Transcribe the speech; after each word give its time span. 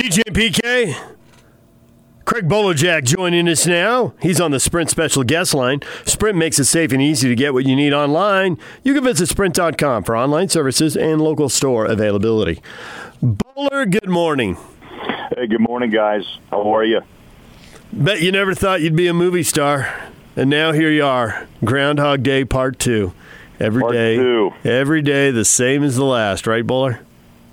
DJ 0.00 0.22
PK. 0.32 0.96
Craig 2.24 2.48
Bolerjack 2.48 3.04
joining 3.04 3.46
us 3.46 3.66
now. 3.66 4.14
He's 4.22 4.40
on 4.40 4.50
the 4.50 4.58
Sprint 4.58 4.88
special 4.88 5.24
guest 5.24 5.52
line. 5.52 5.80
Sprint 6.06 6.38
makes 6.38 6.58
it 6.58 6.64
safe 6.64 6.92
and 6.92 7.02
easy 7.02 7.28
to 7.28 7.34
get 7.34 7.52
what 7.52 7.66
you 7.66 7.76
need 7.76 7.92
online. 7.92 8.56
You 8.82 8.94
can 8.94 9.04
visit 9.04 9.26
sprint.com 9.26 10.04
for 10.04 10.16
online 10.16 10.48
services 10.48 10.96
and 10.96 11.20
local 11.20 11.50
store 11.50 11.84
availability. 11.84 12.62
Bowler, 13.20 13.84
good 13.84 14.08
morning. 14.08 14.56
Hey, 15.36 15.46
good 15.46 15.60
morning, 15.60 15.90
guys. 15.90 16.38
How 16.50 16.74
are 16.74 16.84
you? 16.84 17.02
Bet 17.92 18.22
you 18.22 18.32
never 18.32 18.54
thought 18.54 18.80
you'd 18.80 18.96
be 18.96 19.06
a 19.06 19.12
movie 19.12 19.42
star. 19.42 19.92
And 20.34 20.48
now 20.48 20.72
here 20.72 20.90
you 20.90 21.04
are. 21.04 21.46
Groundhog 21.62 22.22
Day 22.22 22.46
Part 22.46 22.78
2. 22.78 23.12
Every 23.58 23.82
Part 23.82 23.92
day, 23.92 24.16
two. 24.16 24.52
Every 24.64 25.02
day 25.02 25.30
the 25.30 25.44
same 25.44 25.84
as 25.84 25.96
the 25.96 26.06
last, 26.06 26.46
right, 26.46 26.66
Bowler? 26.66 27.00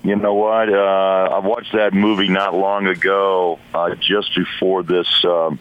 You 0.04 0.16
know 0.16 0.36
what? 0.36 0.70
Uh, 0.70 1.30
I 1.34 1.40
watched 1.40 1.74
that 1.74 1.94
movie 1.94 2.30
not 2.30 2.54
long 2.54 2.88
ago, 2.88 3.60
uh, 3.74 3.96
just 3.96 4.34
before 4.36 4.84
this 4.84 5.08
um, 5.26 5.60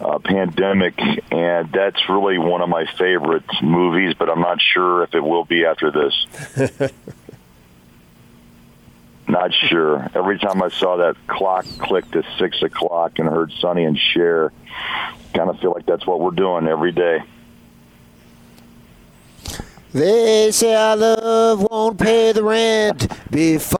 uh, 0.00 0.18
pandemic, 0.20 0.98
and 1.30 1.70
that's 1.70 2.08
really 2.08 2.38
one 2.38 2.62
of 2.62 2.68
my 2.68 2.86
favorite 2.98 3.44
movies. 3.62 4.14
But 4.18 4.30
I'm 4.30 4.40
not 4.40 4.60
sure 4.60 5.02
if 5.02 5.14
it 5.14 5.20
will 5.20 5.44
be 5.44 5.64
after 5.64 5.90
this. 5.90 6.92
not 9.28 9.52
sure. 9.54 10.10
Every 10.14 10.38
time 10.38 10.62
I 10.62 10.68
saw 10.70 10.98
that 10.98 11.16
clock 11.26 11.66
click 11.78 12.10
to 12.12 12.22
six 12.38 12.62
o'clock 12.62 13.18
and 13.18 13.28
heard 13.28 13.52
Sonny 13.60 13.84
and 13.84 13.98
Cher, 13.98 14.52
kind 15.34 15.50
of 15.50 15.58
feel 15.60 15.72
like 15.72 15.86
that's 15.86 16.06
what 16.06 16.20
we're 16.20 16.30
doing 16.30 16.68
every 16.68 16.92
day. 16.92 17.22
They 19.92 20.50
say 20.52 20.74
our 20.74 20.96
love 20.96 21.66
won't 21.70 21.98
pay 21.98 22.32
the 22.32 22.42
rent 22.42 23.08
before 23.30 23.78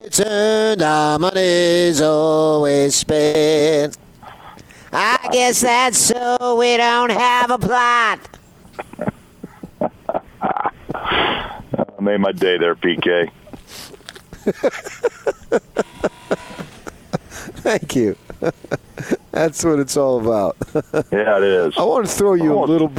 it's 0.00 0.20
earned. 0.20 0.82
Our 0.82 1.18
money's 1.18 2.00
always 2.02 2.94
spent. 2.94 3.96
I 4.92 5.28
guess 5.32 5.60
that's 5.62 5.98
so 5.98 6.56
we 6.58 6.76
don't 6.76 7.10
have 7.10 7.50
a 7.50 7.58
plot. 7.58 8.20
I 10.42 12.00
made 12.00 12.18
my 12.20 12.32
day 12.32 12.58
there, 12.58 12.74
PK. 12.74 13.30
Thank 17.62 17.94
you. 17.96 18.16
That's 19.32 19.62
what 19.64 19.78
it's 19.78 19.96
all 19.96 20.20
about. 20.20 20.56
Yeah, 21.12 21.36
it 21.38 21.42
is. 21.44 21.74
I 21.78 21.82
want 21.84 22.06
to 22.06 22.12
throw 22.12 22.34
you 22.34 22.52
a 22.54 22.56
Oh. 22.56 22.64
little. 22.64 22.90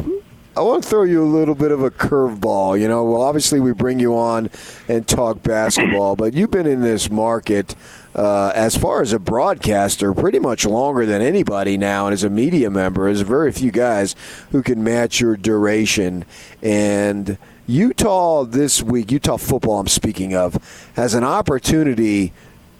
I 0.55 0.59
want 0.59 0.83
to 0.83 0.89
throw 0.89 1.03
you 1.03 1.23
a 1.23 1.25
little 1.25 1.55
bit 1.55 1.71
of 1.71 1.81
a 1.81 1.89
curveball. 1.89 2.77
You 2.77 2.89
know, 2.89 3.05
well, 3.05 3.21
obviously 3.21 3.61
we 3.61 3.71
bring 3.71 4.01
you 4.01 4.17
on 4.17 4.49
and 4.89 5.07
talk 5.07 5.41
basketball, 5.41 6.17
but 6.17 6.33
you've 6.33 6.51
been 6.51 6.67
in 6.67 6.81
this 6.81 7.09
market 7.09 7.73
uh, 8.15 8.51
as 8.53 8.75
far 8.75 9.01
as 9.01 9.13
a 9.13 9.19
broadcaster 9.19 10.13
pretty 10.13 10.39
much 10.39 10.65
longer 10.65 11.05
than 11.05 11.21
anybody 11.21 11.77
now, 11.77 12.07
and 12.07 12.13
as 12.13 12.25
a 12.25 12.29
media 12.29 12.69
member, 12.69 13.05
there's 13.05 13.21
very 13.21 13.53
few 13.53 13.71
guys 13.71 14.13
who 14.51 14.61
can 14.61 14.83
match 14.83 15.21
your 15.21 15.37
duration. 15.37 16.25
And 16.61 17.37
Utah 17.65 18.43
this 18.43 18.83
week, 18.83 19.09
Utah 19.09 19.37
football, 19.37 19.79
I'm 19.79 19.87
speaking 19.87 20.35
of, 20.35 20.91
has 20.97 21.13
an 21.13 21.23
opportunity 21.23 22.33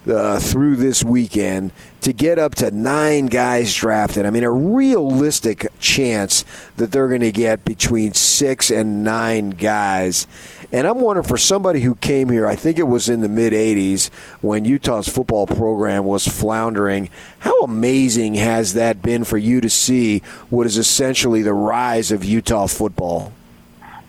uh, 0.08 0.40
through 0.40 0.76
this 0.76 1.04
weekend 1.04 1.72
to 2.02 2.14
get 2.14 2.40
up 2.40 2.56
to 2.56 2.72
nine 2.72 3.28
guys 3.28 3.76
drafted. 3.76 4.26
I 4.26 4.32
mean, 4.32 4.44
a 4.44 4.52
realistic 4.52 5.68
chance 5.80 6.44
that 6.78 6.92
they're 6.92 7.08
going 7.08 7.22
to 7.22 7.32
get 7.32 7.64
between 7.64 8.14
six 8.14 8.72
and 8.72 9.04
nine 9.04 9.52
guys. 9.52 10.26
And 10.72 10.88
I'm 10.88 11.02
wondering 11.02 11.28
for 11.28 11.38
somebody 11.38 11.82
who 11.82 11.96
came 11.96 12.30
here, 12.30 12.48
I 12.48 12.56
think 12.56 12.80
it 12.80 12.88
was 12.88 13.10
in 13.10 13.22
the 13.22 13.30
mid 13.30 13.54
80s 13.54 14.10
when 14.42 14.66
Utah's 14.66 15.08
football 15.08 15.46
program 15.46 16.06
was 16.06 16.28
floundering, 16.28 17.10
how 17.40 17.62
amazing 17.62 18.36
has 18.36 18.74
that 18.74 19.02
been 19.02 19.24
for 19.24 19.38
you 19.38 19.62
to 19.62 19.70
see 19.70 20.20
what 20.50 20.66
is 20.66 20.78
essentially 20.78 21.42
the 21.42 21.54
rise 21.54 22.12
of 22.12 22.24
Utah 22.24 22.68
football? 22.68 23.34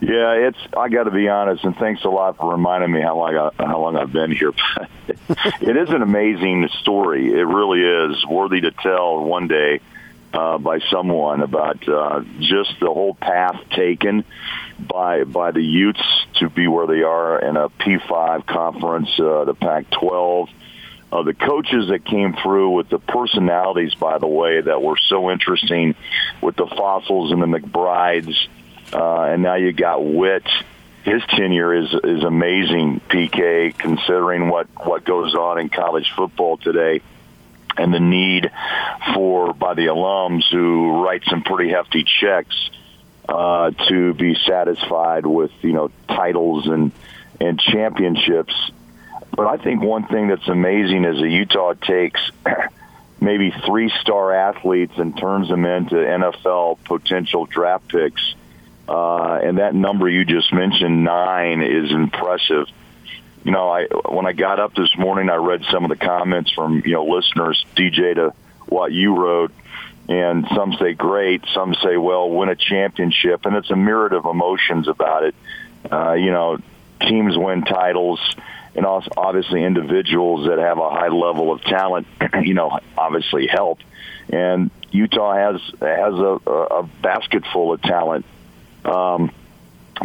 Yeah, 0.03 0.33
it's. 0.33 0.59
I 0.77 0.89
got 0.89 1.05
to 1.05 1.13
be 1.13 1.29
honest, 1.29 1.63
and 1.63 1.77
thanks 1.77 2.03
a 2.03 2.09
lot 2.09 2.37
for 2.37 2.51
reminding 2.51 2.91
me 2.91 3.01
how 3.01 3.17
long 3.17 3.37
I, 3.37 3.65
how 3.65 3.81
long 3.81 3.97
I've 3.97 4.13
been 4.13 4.33
here. 4.33 4.53
it 5.61 5.77
is 5.77 5.91
an 5.91 6.03
amazing 6.03 6.69
story. 6.81 7.33
It 7.33 7.45
really 7.45 7.83
is 7.83 8.27
worthy 8.27 8.63
to 8.63 8.73
tell 8.73 9.23
one 9.23 9.47
day 9.47 9.81
uh, 10.35 10.59
by 10.59 10.81
someone 10.91 11.41
about 11.41 11.87
uh, 11.89 12.25
just 12.41 12.81
the 12.81 12.87
whole 12.87 13.15
path 13.15 13.61
taken 13.71 14.25
by 14.81 15.23
by 15.23 15.53
the 15.53 15.63
Utes 15.63 16.03
to 16.41 16.51
be 16.51 16.67
where 16.67 16.89
they 16.89 17.05
are 17.05 17.39
in 17.39 17.57
a 17.57 17.69
P5 17.69 18.45
conference, 18.45 19.09
uh, 19.21 19.45
the 19.45 19.55
Pac-12. 19.55 20.49
Uh, 21.13 21.23
the 21.23 21.35
coaches 21.35 21.91
that 21.91 22.05
came 22.05 22.35
through 22.43 22.71
with 22.71 22.89
the 22.89 22.99
personalities, 22.99 23.95
by 23.95 24.19
the 24.19 24.27
way, 24.27 24.63
that 24.63 24.83
were 24.83 24.97
so 24.97 25.31
interesting 25.31 25.95
with 26.41 26.57
the 26.57 26.67
Fassels 26.67 27.33
and 27.33 27.41
the 27.41 27.47
McBrides. 27.47 28.35
Uh, 28.93 29.23
and 29.23 29.43
now 29.43 29.55
you 29.55 29.73
got 29.73 30.05
Witt. 30.05 30.47
His 31.05 31.23
tenure 31.29 31.75
is 31.75 31.93
is 32.05 32.23
amazing, 32.23 33.01
PK, 33.09 33.77
considering 33.77 34.49
what 34.49 34.69
what 34.87 35.05
goes 35.05 35.35
on 35.35 35.59
in 35.59 35.69
college 35.69 36.13
football 36.15 36.59
today, 36.59 37.01
and 37.77 37.93
the 37.93 38.01
need 38.01 38.51
for 39.15 39.53
by 39.53 39.75
the 39.75 39.87
alums 39.87 40.45
who 40.51 41.03
write 41.03 41.23
some 41.25 41.43
pretty 41.43 41.71
hefty 41.71 42.05
checks 42.05 42.71
uh, 43.29 43.71
to 43.89 44.15
be 44.15 44.37
satisfied 44.47 45.27
with 45.27 45.51
you 45.63 45.73
know 45.73 45.91
titles 46.07 46.67
and 46.67 46.93
and 47.41 47.59
championships. 47.59 48.55
But 49.35 49.47
I 49.47 49.57
think 49.57 49.83
one 49.83 50.07
thing 50.07 50.29
that's 50.29 50.49
amazing 50.49 51.05
is 51.05 51.19
that 51.19 51.29
Utah 51.29 51.75
takes 51.75 52.21
maybe 53.21 53.53
three 53.67 53.91
star 54.01 54.33
athletes 54.33 54.93
and 54.97 55.17
turns 55.17 55.49
them 55.49 55.65
into 55.65 55.95
NFL 55.95 56.79
potential 56.85 57.47
draft 57.47 57.89
picks. 57.89 58.35
Uh, 58.93 59.41
and 59.43 59.57
that 59.57 59.75
number 59.75 60.07
you 60.07 60.23
just 60.27 60.53
mentioned, 60.53 61.03
nine, 61.03 61.63
is 61.63 61.91
impressive. 61.91 62.67
You 63.43 63.51
know, 63.51 63.71
I 63.71 63.87
when 63.87 64.27
I 64.27 64.33
got 64.33 64.61
up 64.61 64.75
this 64.75 64.95
morning, 64.99 65.31
I 65.31 65.37
read 65.37 65.65
some 65.71 65.83
of 65.85 65.89
the 65.89 65.97
comments 65.97 66.53
from 66.53 66.83
you 66.85 66.93
know 66.93 67.07
listeners, 67.07 67.65
DJ, 67.75 68.17
to 68.17 68.35
what 68.67 68.93
you 68.93 69.17
wrote, 69.17 69.51
and 70.11 70.47
some 70.55 70.75
say 70.75 70.93
great, 70.93 71.43
some 71.55 71.75
say 71.83 71.97
well, 71.97 72.29
win 72.29 72.51
a 72.51 72.55
championship, 72.55 73.47
and 73.47 73.57
it's 73.57 73.71
a 73.71 73.77
myriad 73.77 74.13
of 74.13 74.27
emotions 74.27 74.89
about 74.89 75.25
it. 75.25 75.35
Uh, 75.91 76.13
you 76.13 76.31
know, 76.31 76.59
teams 77.01 77.35
win 77.35 77.63
titles, 77.63 78.21
and 78.77 78.85
also 78.85 79.09
obviously 79.17 79.65
individuals 79.65 80.49
that 80.49 80.59
have 80.59 80.77
a 80.77 80.91
high 80.91 81.09
level 81.09 81.51
of 81.51 81.63
talent, 81.63 82.07
you 82.43 82.53
know, 82.53 82.79
obviously 82.99 83.47
help. 83.47 83.79
And 84.29 84.71
Utah 84.91 85.33
has 85.33 85.63
has 85.81 86.13
a, 86.13 86.39
a 86.51 86.83
basket 87.01 87.45
full 87.55 87.73
of 87.73 87.81
talent. 87.81 88.27
Um, 88.85 89.33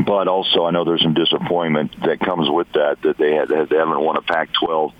but 0.06 0.28
also, 0.28 0.66
I 0.66 0.72
know 0.72 0.84
there's 0.84 1.02
some 1.02 1.14
disappointment 1.14 2.00
that 2.02 2.20
comes 2.20 2.50
with 2.50 2.72
that 2.74 3.02
that 3.02 3.18
they, 3.18 3.34
had, 3.34 3.50
they 3.50 3.78
haven't 3.78 4.00
won 4.00 4.18
a 4.18 4.22
Pac-12 4.22 4.94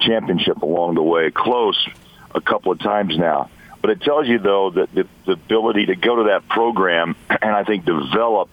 championship 0.00 0.62
along 0.62 0.94
the 0.94 1.02
way. 1.02 1.30
Close 1.30 1.88
a 2.34 2.40
couple 2.40 2.72
of 2.72 2.78
times 2.78 3.16
now, 3.16 3.50
but 3.80 3.90
it 3.90 4.02
tells 4.02 4.28
you 4.28 4.38
though 4.38 4.70
that 4.70 4.94
the, 4.94 5.08
the 5.24 5.32
ability 5.32 5.86
to 5.86 5.96
go 5.96 6.16
to 6.16 6.22
that 6.24 6.48
program 6.48 7.16
and 7.30 7.50
I 7.50 7.64
think 7.64 7.84
develop 7.84 8.50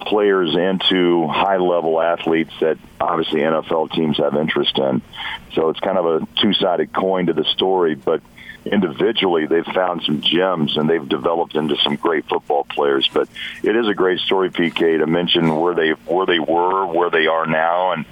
players 0.00 0.54
into 0.54 1.26
high-level 1.26 2.00
athletes 2.00 2.52
that 2.60 2.78
obviously 3.00 3.40
NFL 3.40 3.92
teams 3.92 4.18
have 4.18 4.36
interest 4.36 4.78
in. 4.78 5.02
So 5.54 5.70
it's 5.70 5.80
kind 5.80 5.98
of 5.98 6.06
a 6.06 6.28
two-sided 6.40 6.92
coin 6.92 7.26
to 7.26 7.32
the 7.32 7.44
story, 7.44 7.94
but 7.94 8.22
individually 8.66 9.46
they've 9.46 9.66
found 9.66 10.02
some 10.02 10.20
gems 10.20 10.76
and 10.76 10.88
they've 10.88 11.08
developed 11.08 11.54
into 11.54 11.76
some 11.76 11.96
great 11.96 12.26
football 12.26 12.64
players. 12.64 13.08
But 13.12 13.28
it 13.62 13.76
is 13.76 13.88
a 13.88 13.94
great 13.94 14.20
story, 14.20 14.50
PK, 14.50 14.98
to 14.98 15.06
mention 15.06 15.56
where 15.56 15.74
they 15.74 15.90
where 15.90 16.26
they 16.26 16.38
were, 16.38 16.86
where 16.86 17.10
they 17.10 17.26
are 17.26 17.46
now, 17.46 17.92
and 17.92 18.04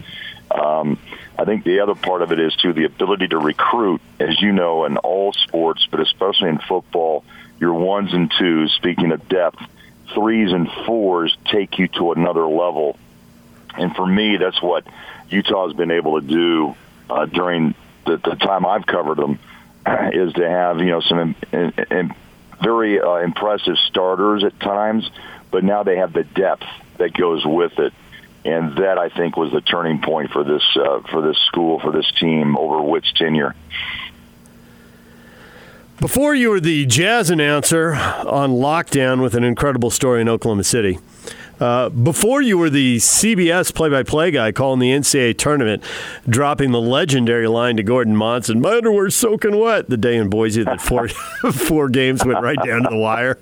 um, 0.50 0.98
I 1.38 1.44
think 1.44 1.64
the 1.64 1.80
other 1.80 1.94
part 1.94 2.22
of 2.22 2.32
it 2.32 2.38
is 2.38 2.54
too 2.56 2.72
the 2.72 2.84
ability 2.84 3.28
to 3.28 3.38
recruit, 3.38 4.00
as 4.20 4.40
you 4.40 4.52
know, 4.52 4.84
in 4.84 4.96
all 4.98 5.32
sports, 5.32 5.86
but 5.90 6.00
especially 6.00 6.48
in 6.48 6.58
football. 6.58 7.24
Your 7.60 7.74
ones 7.74 8.12
and 8.12 8.32
twos, 8.38 8.72
speaking 8.72 9.12
of 9.12 9.28
depth, 9.28 9.60
threes 10.12 10.52
and 10.52 10.70
fours 10.86 11.36
take 11.46 11.78
you 11.78 11.88
to 11.88 12.12
another 12.12 12.46
level. 12.46 12.98
And 13.76 13.94
for 13.96 14.06
me, 14.06 14.36
that's 14.36 14.60
what 14.62 14.86
Utah 15.30 15.66
has 15.66 15.76
been 15.76 15.90
able 15.90 16.20
to 16.20 16.26
do 16.26 16.76
uh, 17.10 17.26
during 17.26 17.74
the, 18.06 18.16
the 18.18 18.36
time 18.36 18.66
I've 18.66 18.86
covered 18.86 19.18
them 19.18 19.38
is 20.12 20.32
to 20.34 20.48
have 20.48 20.78
you 20.78 20.86
know 20.86 21.00
some 21.00 21.34
in, 21.52 21.72
in, 21.90 22.14
very 22.62 23.00
uh, 23.00 23.16
impressive 23.16 23.76
starters 23.88 24.44
at 24.44 24.58
times, 24.60 25.10
but 25.50 25.64
now 25.64 25.82
they 25.82 25.96
have 25.96 26.12
the 26.12 26.24
depth 26.24 26.64
that 26.98 27.12
goes 27.12 27.44
with 27.44 27.78
it, 27.78 27.92
and 28.44 28.76
that 28.78 28.96
I 28.96 29.08
think 29.10 29.36
was 29.36 29.52
the 29.52 29.60
turning 29.60 30.00
point 30.00 30.30
for 30.30 30.44
this 30.44 30.62
uh, 30.76 31.00
for 31.10 31.20
this 31.20 31.36
school 31.46 31.80
for 31.80 31.92
this 31.92 32.10
team 32.12 32.56
over 32.56 32.80
Witt's 32.80 33.12
tenure. 33.12 33.54
Before 36.00 36.34
you 36.34 36.50
were 36.50 36.60
the 36.60 36.86
jazz 36.86 37.30
announcer 37.30 37.94
on 37.94 38.50
lockdown 38.50 39.22
with 39.22 39.34
an 39.34 39.44
incredible 39.44 39.90
story 39.90 40.20
in 40.20 40.28
Oklahoma 40.28 40.64
City, 40.64 40.98
Uh, 41.60 41.88
before 41.88 42.42
you 42.42 42.58
were 42.58 42.70
the 42.70 42.96
CBS 42.96 43.74
play-by-play 43.74 44.30
guy 44.32 44.52
calling 44.52 44.80
the 44.80 44.90
NCAA 44.90 45.36
tournament, 45.38 45.82
dropping 46.28 46.72
the 46.72 46.80
legendary 46.80 47.48
line 47.48 47.76
to 47.76 47.82
Gordon 47.82 48.16
Monson, 48.16 48.60
"My 48.60 48.76
underwear's 48.76 49.14
soaking 49.14 49.58
wet." 49.58 49.88
The 49.88 49.96
day 49.96 50.16
in 50.16 50.28
Boise 50.28 50.64
that 50.64 50.80
four 50.80 51.08
four 51.52 51.88
games 51.88 52.24
went 52.24 52.42
right 52.42 52.58
down 52.64 52.82
to 52.82 52.88
the 52.90 52.96
wire. 52.96 53.38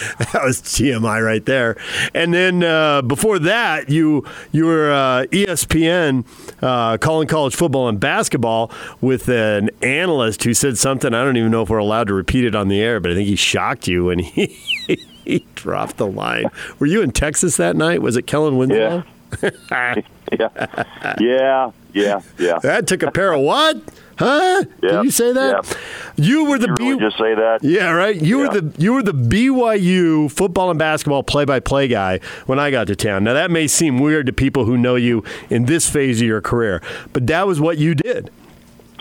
that 0.32 0.42
was 0.42 0.62
GMI 0.62 1.22
right 1.24 1.44
there. 1.44 1.76
And 2.14 2.32
then 2.32 2.62
uh, 2.62 3.02
before 3.02 3.38
that, 3.40 3.90
you 3.90 4.24
you 4.52 4.66
were 4.66 4.90
uh, 4.90 5.26
ESPN 5.26 6.24
uh, 6.62 6.96
calling 6.98 7.28
college 7.28 7.54
football 7.54 7.88
and 7.88 8.00
basketball 8.00 8.70
with 9.00 9.28
an 9.28 9.70
analyst 9.82 10.44
who 10.44 10.54
said 10.54 10.78
something. 10.78 11.12
I 11.12 11.24
don't 11.24 11.36
even 11.36 11.50
know 11.50 11.62
if 11.62 11.70
we're 11.70 11.78
allowed 11.78 12.06
to 12.08 12.14
repeat 12.14 12.44
it 12.44 12.54
on 12.54 12.68
the 12.68 12.80
air, 12.80 13.00
but 13.00 13.10
I 13.10 13.14
think 13.14 13.28
he 13.28 13.36
shocked 13.36 13.88
you 13.88 14.06
when 14.06 14.20
he 14.20 14.58
he 15.24 15.44
dropped 15.54 15.96
the 15.96 16.06
line. 16.06 16.46
Were 16.78 16.86
you 16.86 17.02
in 17.02 17.10
Texas 17.12 17.56
that 17.56 17.76
night? 17.76 18.02
Was 18.02 18.16
it 18.16 18.26
Kellen 18.26 18.56
Winslow? 18.56 19.04
Yeah. 19.42 19.52
yeah. 20.32 20.84
Yeah. 21.20 21.70
Yeah. 21.92 22.20
Yeah. 22.38 22.58
That 22.60 22.86
took 22.86 23.02
a 23.02 23.10
pair 23.10 23.32
of 23.32 23.40
what? 23.42 23.76
Huh? 24.18 24.64
Yeah. 24.82 24.90
Did 24.90 25.04
you 25.04 25.10
say 25.10 25.32
that? 25.32 25.64
Yeah. 25.66 26.24
You 26.24 26.44
were 26.44 26.58
the 26.58 26.66
You 26.78 26.88
really 26.90 27.00
just 27.00 27.16
say 27.16 27.34
that? 27.34 27.60
Yeah, 27.62 27.90
right. 27.92 28.14
You 28.20 28.42
Yeah. 28.42 28.48
were 28.48 28.60
the 28.60 28.82
you 28.82 28.92
were 28.92 29.02
the 29.02 29.14
BYU 29.14 30.30
football 30.30 30.68
and 30.70 30.78
basketball 30.78 31.22
play-by-play 31.22 31.88
guy 31.88 32.20
when 32.46 32.58
I 32.58 32.70
got 32.70 32.86
to 32.88 32.96
town. 32.96 33.24
Now 33.24 33.32
that 33.34 33.50
may 33.50 33.66
seem 33.66 33.98
weird 33.98 34.26
to 34.26 34.32
people 34.32 34.66
who 34.66 34.76
know 34.76 34.94
you 34.96 35.24
in 35.48 35.64
this 35.66 35.88
phase 35.88 36.20
of 36.20 36.26
your 36.26 36.40
career, 36.42 36.82
but 37.12 37.26
that 37.28 37.46
was 37.46 37.60
what 37.60 37.78
you 37.78 37.94
did. 37.94 38.30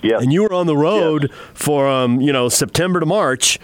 Yeah. 0.02 0.20
And 0.20 0.32
you 0.32 0.44
were 0.44 0.54
on 0.54 0.66
the 0.68 0.78
road 0.78 1.30
for 1.54 1.88
um, 1.88 2.22
you 2.22 2.32
know 2.32 2.48
September 2.48 3.02
to 3.02 3.06
March, 3.06 3.60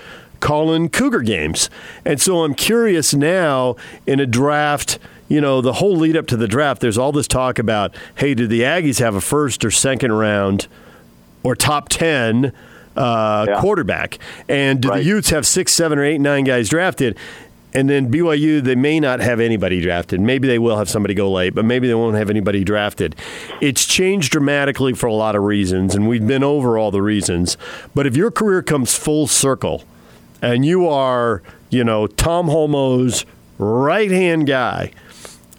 calling 0.50 0.90
Cougar 0.90 1.22
games. 1.24 1.72
And 2.06 2.22
so 2.22 2.44
I'm 2.44 2.54
curious 2.54 3.16
now 3.16 3.76
in 4.06 4.20
a 4.20 4.28
draft. 4.28 5.00
You 5.28 5.42
know, 5.42 5.60
the 5.60 5.74
whole 5.74 5.96
lead 5.96 6.16
up 6.16 6.28
to 6.28 6.38
the 6.38 6.48
draft, 6.48 6.82
there's 6.82 7.00
all 7.00 7.12
this 7.12 7.28
talk 7.28 7.58
about, 7.58 7.96
hey, 8.14 8.36
did 8.36 8.52
the 8.52 8.62
Aggies 8.62 9.00
have 9.00 9.16
a 9.16 9.22
first 9.22 9.66
or 9.66 9.72
second 9.72 10.12
round 10.12 10.68
or 11.42 11.56
top 11.56 11.90
10 11.90 12.52
uh, 12.96 13.46
Yeah. 13.50 13.60
quarterback? 13.60 14.20
And 14.48 14.82
do 14.82 14.90
Right. 14.90 14.98
the 14.98 15.04
Utes 15.04 15.32
have 15.32 15.48
six, 15.48 15.74
seven, 15.74 15.98
or 15.98 16.06
eight, 16.06 16.20
nine 16.22 16.44
guys 16.44 16.70
drafted? 16.70 17.18
And 17.74 17.90
then 17.90 18.12
BYU, 18.12 18.62
they 18.62 18.76
may 18.76 19.00
not 19.00 19.22
have 19.22 19.40
anybody 19.40 19.82
drafted. 19.82 20.22
Maybe 20.22 20.48
they 20.48 20.60
will 20.60 20.78
have 20.78 20.90
somebody 20.92 21.16
go 21.16 21.30
late, 21.32 21.56
but 21.56 21.66
maybe 21.66 21.88
they 21.88 21.96
won't 21.96 22.16
have 22.18 22.30
anybody 22.30 22.64
drafted. 22.64 23.16
It's 23.62 23.84
changed 23.86 24.32
dramatically 24.32 24.94
for 24.94 25.08
a 25.08 25.14
lot 25.14 25.36
of 25.36 25.42
reasons, 25.42 25.96
and 25.96 26.08
we've 26.08 26.26
been 26.26 26.44
over 26.44 26.78
all 26.78 26.92
the 26.92 27.02
reasons. 27.02 27.58
But 27.96 28.06
if 28.06 28.16
your 28.16 28.30
career 28.30 28.62
comes 28.62 28.94
full 28.94 29.26
circle 29.26 29.84
and 30.42 30.66
you 30.66 30.88
are, 30.88 31.42
you 31.70 31.84
know, 31.84 32.08
Tom 32.08 32.48
Holmoe's 32.48 33.26
right 33.58 34.12
hand 34.12 34.48
guy, 34.48 34.92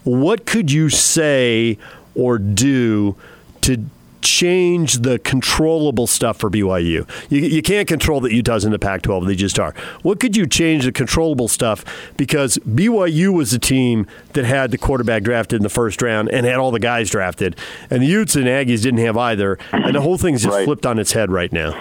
what 0.05 0.47
could 0.47 0.71
you 0.71 0.89
say 0.89 1.79
or 2.15 2.39
do 2.39 3.17
to 3.63 3.85
change 4.23 4.95
the 5.01 5.19
controllable 5.21 6.07
stuff 6.07 6.37
for 6.39 6.51
BYU? 6.51 7.09
You, 7.31 7.41
you 7.41 7.63
can't 7.63 7.87
control 7.87 8.21
that 8.21 8.33
Utah's 8.33 8.65
in 8.65 8.73
the 8.73 8.79
Pac 8.79 9.03
12, 9.03 9.27
they 9.27 9.35
just 9.37 9.59
are. 9.59 9.73
What 10.03 10.19
could 10.21 10.37
you 10.37 10.47
change 10.47 10.85
the 10.85 10.93
controllable 10.93 11.49
stuff? 11.49 11.85
Because 12.17 12.59
BYU 12.59 13.33
was 13.33 13.53
the 13.53 13.59
team 13.59 14.07
that 14.33 14.45
had 14.45 14.71
the 14.73 14.79
quarterback 14.79 15.23
drafted 15.23 15.59
in 15.59 15.63
the 15.63 15.69
first 15.69 16.03
round 16.03 16.29
and 16.31 16.45
had 16.47 16.57
all 16.57 16.71
the 16.73 16.81
guys 16.81 17.09
drafted, 17.11 17.57
and 17.91 18.03
the 18.03 18.07
Utes 18.07 18.35
and 18.37 18.47
Aggies 18.47 18.83
didn't 18.83 18.99
have 19.05 19.17
either, 19.17 19.59
and 19.73 19.95
the 19.95 20.01
whole 20.01 20.19
thing's 20.19 20.43
just 20.43 20.55
Right. 20.55 20.65
flipped 20.65 20.87
on 20.87 20.99
its 20.99 21.13
head 21.13 21.31
right 21.31 21.53
now. 21.53 21.75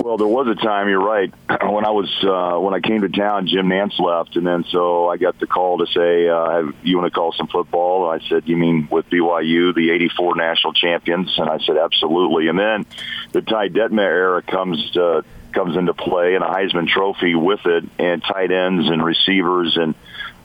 Well, 0.00 0.16
there 0.16 0.28
was 0.28 0.46
a 0.46 0.54
time. 0.54 0.88
You're 0.88 1.04
right. 1.04 1.32
When 1.68 1.84
I 1.84 1.90
was 1.90 2.08
uh, 2.24 2.58
when 2.60 2.74
I 2.74 2.80
came 2.80 3.02
to 3.02 3.08
town, 3.08 3.46
Jim 3.46 3.68
Nantz 3.68 3.98
left, 3.98 4.36
and 4.36 4.46
then 4.46 4.64
so 4.70 5.08
I 5.08 5.16
got 5.16 5.38
the 5.38 5.46
call 5.46 5.78
to 5.78 5.86
say, 5.86 6.28
uh, 6.28 6.72
"You 6.82 6.98
want 6.98 7.12
to 7.12 7.16
call 7.16 7.32
some 7.32 7.46
football?" 7.46 8.08
I 8.08 8.20
said, 8.28 8.48
"You 8.48 8.56
mean 8.56 8.88
with 8.90 9.08
BYU, 9.10 9.74
the 9.74 9.90
'84 9.90 10.36
national 10.36 10.72
champions?" 10.72 11.38
And 11.38 11.48
I 11.48 11.58
said, 11.58 11.76
"Absolutely." 11.76 12.48
And 12.48 12.58
then 12.58 12.86
the 13.32 13.42
Ty 13.42 13.68
Detmer 13.68 14.00
era 14.00 14.42
comes 14.42 14.96
uh, 14.96 15.22
comes 15.52 15.76
into 15.76 15.94
play, 15.94 16.34
and 16.34 16.42
a 16.44 16.48
Heisman 16.48 16.88
Trophy 16.88 17.34
with 17.34 17.66
it, 17.66 17.84
and 17.98 18.22
tight 18.22 18.50
ends 18.50 18.88
and 18.88 19.04
receivers 19.04 19.76
and 19.76 19.94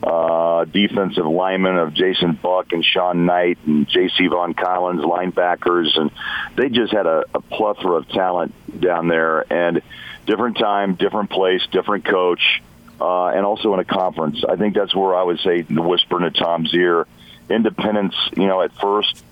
uh, 0.03 0.65
defensive 0.65 1.25
linemen 1.25 1.77
of 1.77 1.93
Jason 1.93 2.33
Buck 2.33 2.73
and 2.73 2.83
Sean 2.83 3.25
Knight 3.25 3.57
and 3.65 3.87
J.C. 3.87 4.27
Von 4.27 4.53
Collins, 4.53 5.01
linebackers, 5.01 5.97
and 5.97 6.11
they 6.57 6.69
just 6.69 6.91
had 6.91 7.05
a, 7.05 7.23
a 7.33 7.39
plethora 7.39 7.97
of 7.97 8.09
talent 8.09 8.53
down 8.81 9.07
there. 9.07 9.51
And 9.51 9.81
different 10.25 10.57
time, 10.57 10.95
different 10.95 11.29
place, 11.29 11.61
different 11.71 12.05
coach, 12.05 12.61
uh, 12.99 13.27
and 13.27 13.45
also 13.45 13.73
in 13.73 13.79
a 13.79 13.85
conference. 13.85 14.43
I 14.47 14.57
think 14.57 14.75
that's 14.75 14.93
where 14.93 15.15
I 15.15 15.23
would 15.23 15.39
say 15.39 15.61
the 15.61 15.81
whisper 15.81 16.23
into 16.23 16.37
Tom's 16.37 16.73
ear. 16.73 17.07
Independence, 17.49 18.15
you 18.35 18.47
know, 18.47 18.61
at 18.61 18.73
first 18.79 19.23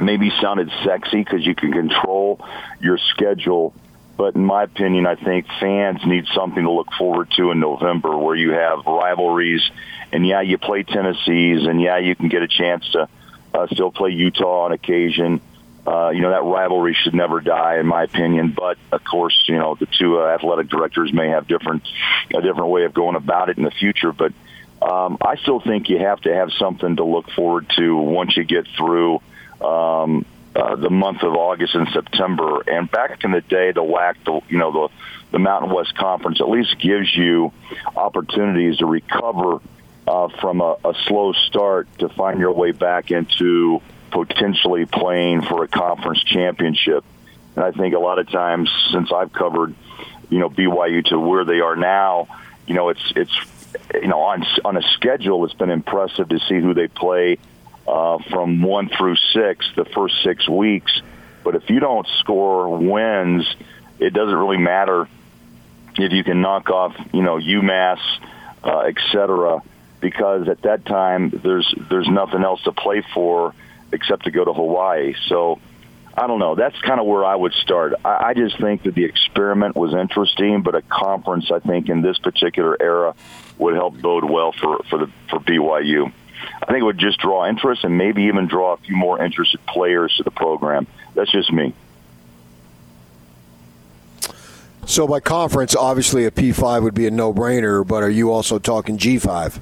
maybe 0.00 0.30
sounded 0.40 0.70
sexy 0.84 1.18
because 1.18 1.44
you 1.44 1.54
can 1.54 1.72
control 1.72 2.44
your 2.80 2.98
schedule. 2.98 3.74
But 4.16 4.34
in 4.34 4.44
my 4.44 4.62
opinion, 4.62 5.06
I 5.06 5.14
think 5.16 5.46
fans 5.60 6.00
need 6.06 6.26
something 6.34 6.62
to 6.62 6.70
look 6.70 6.92
forward 6.98 7.30
to 7.36 7.50
in 7.50 7.60
November 7.60 8.16
where 8.16 8.34
you 8.34 8.52
have 8.52 8.86
rivalries. 8.86 9.62
And 10.12 10.26
yeah, 10.26 10.40
you 10.40 10.56
play 10.56 10.84
Tennessee's, 10.84 11.66
and 11.66 11.80
yeah, 11.80 11.98
you 11.98 12.16
can 12.16 12.28
get 12.28 12.42
a 12.42 12.48
chance 12.48 12.88
to 12.92 13.08
uh, 13.52 13.66
still 13.66 13.90
play 13.90 14.10
Utah 14.10 14.64
on 14.64 14.72
occasion. 14.72 15.40
Uh, 15.86 16.10
you 16.10 16.20
know, 16.20 16.30
that 16.30 16.42
rivalry 16.42 16.94
should 16.94 17.14
never 17.14 17.40
die, 17.40 17.78
in 17.78 17.86
my 17.86 18.04
opinion. 18.04 18.52
But 18.56 18.78
of 18.90 19.04
course, 19.04 19.44
you 19.46 19.56
know, 19.56 19.74
the 19.74 19.86
two 19.86 20.20
uh, 20.20 20.26
athletic 20.26 20.68
directors 20.68 21.12
may 21.12 21.28
have 21.28 21.46
different, 21.46 21.86
a 22.34 22.40
different 22.40 22.68
way 22.68 22.84
of 22.84 22.94
going 22.94 23.16
about 23.16 23.50
it 23.50 23.58
in 23.58 23.64
the 23.64 23.70
future. 23.70 24.12
But 24.12 24.32
um, 24.82 25.18
I 25.20 25.36
still 25.36 25.60
think 25.60 25.88
you 25.88 25.98
have 25.98 26.20
to 26.22 26.34
have 26.34 26.50
something 26.58 26.96
to 26.96 27.04
look 27.04 27.30
forward 27.30 27.70
to 27.76 27.96
once 27.96 28.36
you 28.36 28.44
get 28.44 28.66
through 28.76 29.20
um, 29.60 30.24
uh, 30.56 30.74
the 30.76 30.88
month 30.88 31.22
of 31.22 31.34
August 31.34 31.74
and 31.74 31.86
September. 31.92 32.62
And 32.66 32.90
back 32.90 33.24
in 33.24 33.30
the 33.30 33.42
day, 33.42 33.72
the 33.72 33.82
WAC, 33.82 34.14
the 34.24 34.40
you 34.48 34.58
know 34.58 34.72
the 34.72 34.94
the 35.32 35.38
Mountain 35.38 35.70
West 35.70 35.94
Conference, 35.96 36.40
at 36.40 36.48
least 36.48 36.78
gives 36.78 37.14
you 37.14 37.52
opportunities 37.94 38.78
to 38.78 38.86
recover 38.86 39.60
uh, 40.06 40.28
from 40.40 40.60
a, 40.60 40.76
a 40.84 40.94
slow 41.06 41.32
start 41.32 41.88
to 41.98 42.08
find 42.08 42.38
your 42.38 42.52
way 42.52 42.72
back 42.72 43.10
into 43.10 43.82
potentially 44.10 44.86
playing 44.86 45.42
for 45.42 45.64
a 45.64 45.68
conference 45.68 46.22
championship. 46.22 47.04
And 47.54 47.64
I 47.64 47.72
think 47.72 47.94
a 47.94 47.98
lot 47.98 48.18
of 48.18 48.30
times 48.30 48.70
since 48.92 49.12
I've 49.12 49.32
covered, 49.32 49.74
you 50.30 50.38
know, 50.38 50.48
BYU 50.48 51.04
to 51.06 51.18
where 51.18 51.44
they 51.44 51.60
are 51.60 51.76
now, 51.76 52.28
you 52.66 52.74
know, 52.74 52.88
it's 52.88 53.12
it's 53.14 53.36
you 53.92 54.08
know 54.08 54.20
on 54.20 54.46
on 54.64 54.78
a 54.78 54.82
schedule, 54.94 55.44
it's 55.44 55.54
been 55.54 55.70
impressive 55.70 56.30
to 56.30 56.38
see 56.38 56.60
who 56.60 56.72
they 56.72 56.88
play 56.88 57.36
uh, 57.86 58.18
from 58.30 58.62
one 58.62 58.88
through 58.88 59.16
six, 59.32 59.66
the 59.76 59.84
first 59.84 60.22
six 60.22 60.48
weeks. 60.48 61.00
But 61.44 61.54
if 61.54 61.70
you 61.70 61.80
don't 61.80 62.06
score 62.20 62.76
wins, 62.76 63.46
it 63.98 64.12
doesn't 64.12 64.34
really 64.34 64.58
matter 64.58 65.08
if 65.96 66.12
you 66.12 66.24
can 66.24 66.40
knock 66.40 66.70
off, 66.70 66.94
you 67.12 67.22
know, 67.22 67.36
UMass, 67.36 68.00
uh, 68.62 68.80
et 68.80 68.96
cetera, 69.12 69.62
because 70.00 70.48
at 70.48 70.62
that 70.62 70.84
time 70.84 71.30
there's 71.30 71.72
there's 71.88 72.08
nothing 72.08 72.42
else 72.42 72.62
to 72.64 72.72
play 72.72 73.02
for 73.14 73.54
except 73.92 74.24
to 74.24 74.30
go 74.30 74.44
to 74.44 74.52
Hawaii. 74.52 75.14
So 75.28 75.60
I 76.16 76.26
don't 76.26 76.38
know. 76.38 76.54
That's 76.54 76.78
kind 76.80 76.98
of 76.98 77.06
where 77.06 77.24
I 77.24 77.34
would 77.34 77.52
start. 77.52 77.94
I, 78.04 78.28
I 78.28 78.34
just 78.34 78.58
think 78.58 78.84
that 78.84 78.94
the 78.94 79.04
experiment 79.04 79.76
was 79.76 79.94
interesting, 79.94 80.62
but 80.62 80.74
a 80.74 80.82
conference, 80.82 81.50
I 81.50 81.60
think, 81.60 81.88
in 81.88 82.02
this 82.02 82.18
particular 82.18 82.76
era, 82.80 83.14
would 83.58 83.74
help 83.74 84.00
bode 84.00 84.24
well 84.24 84.52
for 84.52 84.78
for 84.90 84.98
the 84.98 85.10
for 85.30 85.38
BYU. 85.38 86.12
I 86.62 86.66
think 86.66 86.78
it 86.78 86.84
would 86.84 86.98
just 86.98 87.18
draw 87.18 87.48
interest 87.48 87.84
and 87.84 87.96
maybe 87.96 88.24
even 88.24 88.46
draw 88.46 88.74
a 88.74 88.76
few 88.78 88.96
more 88.96 89.22
interested 89.22 89.64
players 89.66 90.14
to 90.16 90.22
the 90.22 90.30
program. 90.30 90.86
That's 91.14 91.30
just 91.30 91.52
me. 91.52 91.74
So 94.86 95.08
by 95.08 95.18
conference, 95.18 95.74
obviously 95.74 96.26
a 96.26 96.30
P5 96.30 96.82
would 96.82 96.94
be 96.94 97.06
a 97.06 97.10
no-brainer, 97.10 97.86
but 97.86 98.04
are 98.04 98.10
you 98.10 98.30
also 98.30 98.58
talking 98.60 98.96
G5? 98.96 99.60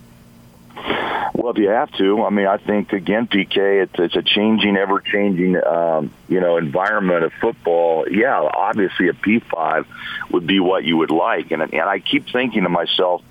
Well, 1.35 1.53
if 1.53 1.59
you 1.59 1.69
have 1.69 1.91
to, 1.93 2.25
I 2.25 2.31
mean, 2.31 2.47
I 2.47 2.59
think 2.59 2.93
again, 2.93 3.27
PK, 3.27 3.83
it's, 3.83 3.95
it's 3.99 4.17
a 4.17 4.23
changing, 4.23 4.77
ever-changing, 4.77 5.65
um, 5.65 6.13
you 6.29 6.41
know, 6.41 6.59
environment 6.59 7.25
of 7.25 7.33
football. 7.41 8.07
Yeah, 8.09 8.39
obviously 8.39 9.09
a 9.09 9.15
P5 9.15 9.87
would 10.31 10.47
be 10.47 10.61
what 10.61 10.85
you 10.85 10.97
would 10.99 11.11
like, 11.11 11.51
and 11.51 11.61
and 11.63 11.83
I 11.83 11.99
keep 11.99 12.31
thinking 12.31 12.63
to 12.63 12.69
myself, 12.69 13.23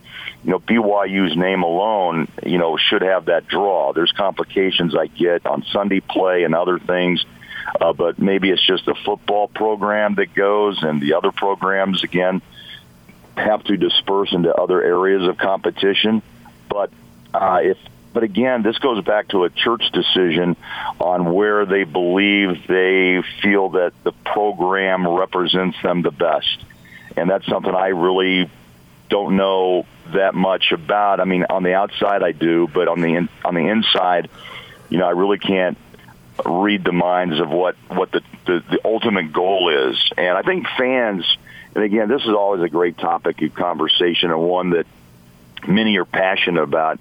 you 0.44 0.52
know, 0.52 0.60
BYU's 0.60 1.38
name 1.38 1.64
alone, 1.64 2.28
you 2.46 2.58
know, 2.58 2.78
should 2.78 3.02
have 3.02 3.26
that 3.26 3.48
draw. 3.48 3.94
There's 3.94 4.12
complications 4.12 4.96
I 4.96 5.08
get 5.08 5.46
on 5.46 5.64
Sunday 5.72 6.02
play 6.02 6.44
and 6.44 6.54
other 6.54 6.80
things, 6.80 7.24
uh, 7.80 7.94
but 7.94 8.20
maybe 8.20 8.50
it's 8.50 8.66
just 8.66 8.88
a 8.88 8.96
football 9.06 9.48
program 9.48 10.16
that 10.16 10.34
goes, 10.34 10.84
and 10.84 11.02
the 11.02 11.14
other 11.14 11.32
programs 11.32 12.04
again 12.04 12.42
have 13.38 13.64
to 13.64 13.78
disperse 13.78 14.34
into 14.34 14.54
other 14.54 14.84
areas 14.84 15.28
of 15.28 15.38
competition. 15.38 16.22
But 16.70 16.92
uh, 17.34 17.60
if 17.64 17.78
but 18.14 18.24
again, 18.24 18.62
this 18.62 18.78
goes 18.78 19.04
back 19.04 19.30
to 19.30 19.46
a 19.46 19.50
church 19.50 19.84
decision 19.92 20.56
on 21.00 21.34
where 21.34 21.66
they 21.66 21.84
believe 21.84 22.68
they 22.68 23.24
feel 23.42 23.70
that 23.70 23.94
the 24.04 24.12
program 24.24 25.08
represents 25.08 25.82
them 25.82 26.04
the 26.04 26.12
best, 26.12 26.66
and 27.18 27.30
that's 27.30 27.48
something 27.48 27.74
I 27.74 27.88
really 27.88 28.52
don't 29.14 29.38
know 29.38 29.86
that 30.12 30.34
much 30.34 30.72
about. 30.72 31.20
I 31.20 31.26
mean, 31.26 31.46
on 31.48 31.62
the 31.62 31.76
outside 31.76 32.24
I 32.24 32.32
do, 32.32 32.68
but 32.68 32.88
on 32.88 33.00
the 33.00 33.14
in, 33.14 33.30
on 33.46 33.54
the 33.54 33.68
inside, 33.68 34.28
you 34.90 34.98
know, 34.98 35.06
I 35.06 35.12
really 35.12 35.38
can't 35.38 35.78
read 36.44 36.84
the 36.84 36.94
minds 36.94 37.40
of 37.40 37.52
what 37.52 37.76
what 37.90 38.12
the, 38.12 38.22
the 38.48 38.64
the 38.72 38.80
ultimate 38.84 39.32
goal 39.32 39.70
is. 39.92 40.12
And 40.18 40.36
I 40.36 40.42
think 40.42 40.66
fans, 40.80 41.26
and 41.76 41.84
again, 41.84 42.10
this 42.10 42.24
is 42.24 42.30
always 42.30 42.64
a 42.64 42.70
great 42.70 42.98
topic 42.98 43.40
of 43.44 43.54
conversation 43.54 44.32
and 44.32 44.42
one 44.42 44.72
that 44.72 44.88
many 45.68 45.96
are 45.98 46.06
passionate 46.06 46.64
about. 46.64 47.00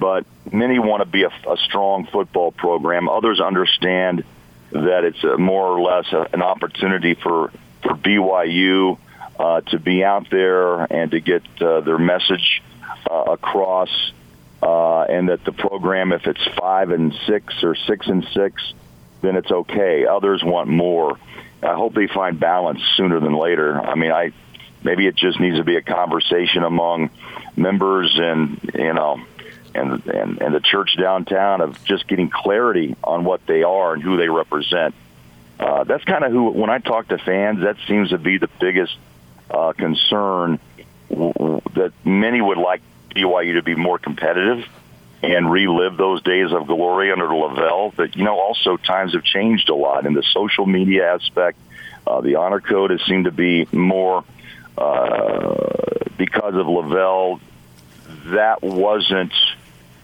But 0.00 0.26
many 0.50 0.80
want 0.80 1.04
to 1.04 1.08
be 1.08 1.22
a, 1.22 1.28
a 1.28 1.56
strong 1.56 2.06
football 2.06 2.50
program. 2.50 3.08
Others 3.08 3.40
understand 3.40 4.24
that 4.72 5.04
it's 5.04 5.22
more 5.38 5.66
or 5.66 5.80
less 5.80 6.12
a, 6.12 6.26
an 6.32 6.42
opportunity 6.42 7.14
for 7.14 7.52
for 7.84 7.94
BYU 7.94 8.98
uh, 9.38 9.60
to 9.62 9.78
be 9.78 10.04
out 10.04 10.28
there 10.30 10.80
and 10.92 11.10
to 11.12 11.20
get 11.20 11.42
uh, 11.60 11.80
their 11.80 11.98
message 11.98 12.62
uh, 13.10 13.32
across, 13.32 13.90
uh, 14.62 15.02
and 15.02 15.28
that 15.28 15.44
the 15.44 15.52
program, 15.52 16.12
if 16.12 16.26
it's 16.26 16.44
five 16.58 16.90
and 16.90 17.14
six 17.26 17.62
or 17.62 17.74
six 17.74 18.06
and 18.06 18.26
six, 18.34 18.72
then 19.22 19.36
it's 19.36 19.50
okay. 19.50 20.06
Others 20.06 20.42
want 20.44 20.68
more. 20.68 21.18
I 21.62 21.74
hope 21.74 21.94
they 21.94 22.06
find 22.06 22.38
balance 22.38 22.80
sooner 22.96 23.20
than 23.20 23.34
later. 23.34 23.80
I 23.80 23.94
mean, 23.94 24.12
I 24.12 24.32
maybe 24.82 25.06
it 25.06 25.16
just 25.16 25.40
needs 25.40 25.56
to 25.56 25.64
be 25.64 25.76
a 25.76 25.82
conversation 25.82 26.62
among 26.62 27.10
members 27.56 28.16
and 28.18 28.60
you 28.74 28.92
know 28.92 29.20
and 29.74 30.06
and, 30.06 30.40
and 30.40 30.54
the 30.54 30.60
church 30.60 30.96
downtown 30.96 31.60
of 31.60 31.82
just 31.84 32.06
getting 32.06 32.30
clarity 32.30 32.96
on 33.02 33.24
what 33.24 33.44
they 33.46 33.62
are 33.62 33.94
and 33.94 34.02
who 34.02 34.16
they 34.16 34.28
represent. 34.28 34.94
Uh, 35.58 35.82
that's 35.84 36.04
kind 36.04 36.24
of 36.24 36.30
who 36.30 36.50
when 36.50 36.70
I 36.70 36.78
talk 36.78 37.08
to 37.08 37.18
fans, 37.18 37.60
that 37.60 37.76
seems 37.88 38.10
to 38.10 38.18
be 38.18 38.38
the 38.38 38.48
biggest 38.60 38.96
uh, 39.50 39.72
concern 39.72 40.58
that 41.10 41.92
many 42.04 42.40
would 42.40 42.58
like 42.58 42.82
BYU 43.14 43.54
to 43.54 43.62
be 43.62 43.74
more 43.74 43.98
competitive 43.98 44.64
and 45.22 45.50
relive 45.50 45.96
those 45.96 46.22
days 46.22 46.52
of 46.52 46.66
glory 46.66 47.10
under 47.10 47.26
LaVell. 47.26 47.94
But 47.96 48.16
you 48.16 48.24
know, 48.24 48.38
also 48.38 48.76
times 48.76 49.14
have 49.14 49.24
changed 49.24 49.68
a 49.68 49.74
lot 49.74 50.06
in 50.06 50.14
the 50.14 50.22
social 50.22 50.66
media 50.66 51.14
aspect. 51.14 51.58
Uh, 52.06 52.20
the 52.20 52.36
honor 52.36 52.60
code 52.60 52.90
has 52.90 53.02
seemed 53.06 53.24
to 53.24 53.32
be 53.32 53.66
more 53.72 54.24
uh, 54.76 55.54
because 56.16 56.54
of 56.54 56.66
LaVell. 56.66 57.40
That 58.26 58.62
wasn't 58.62 59.32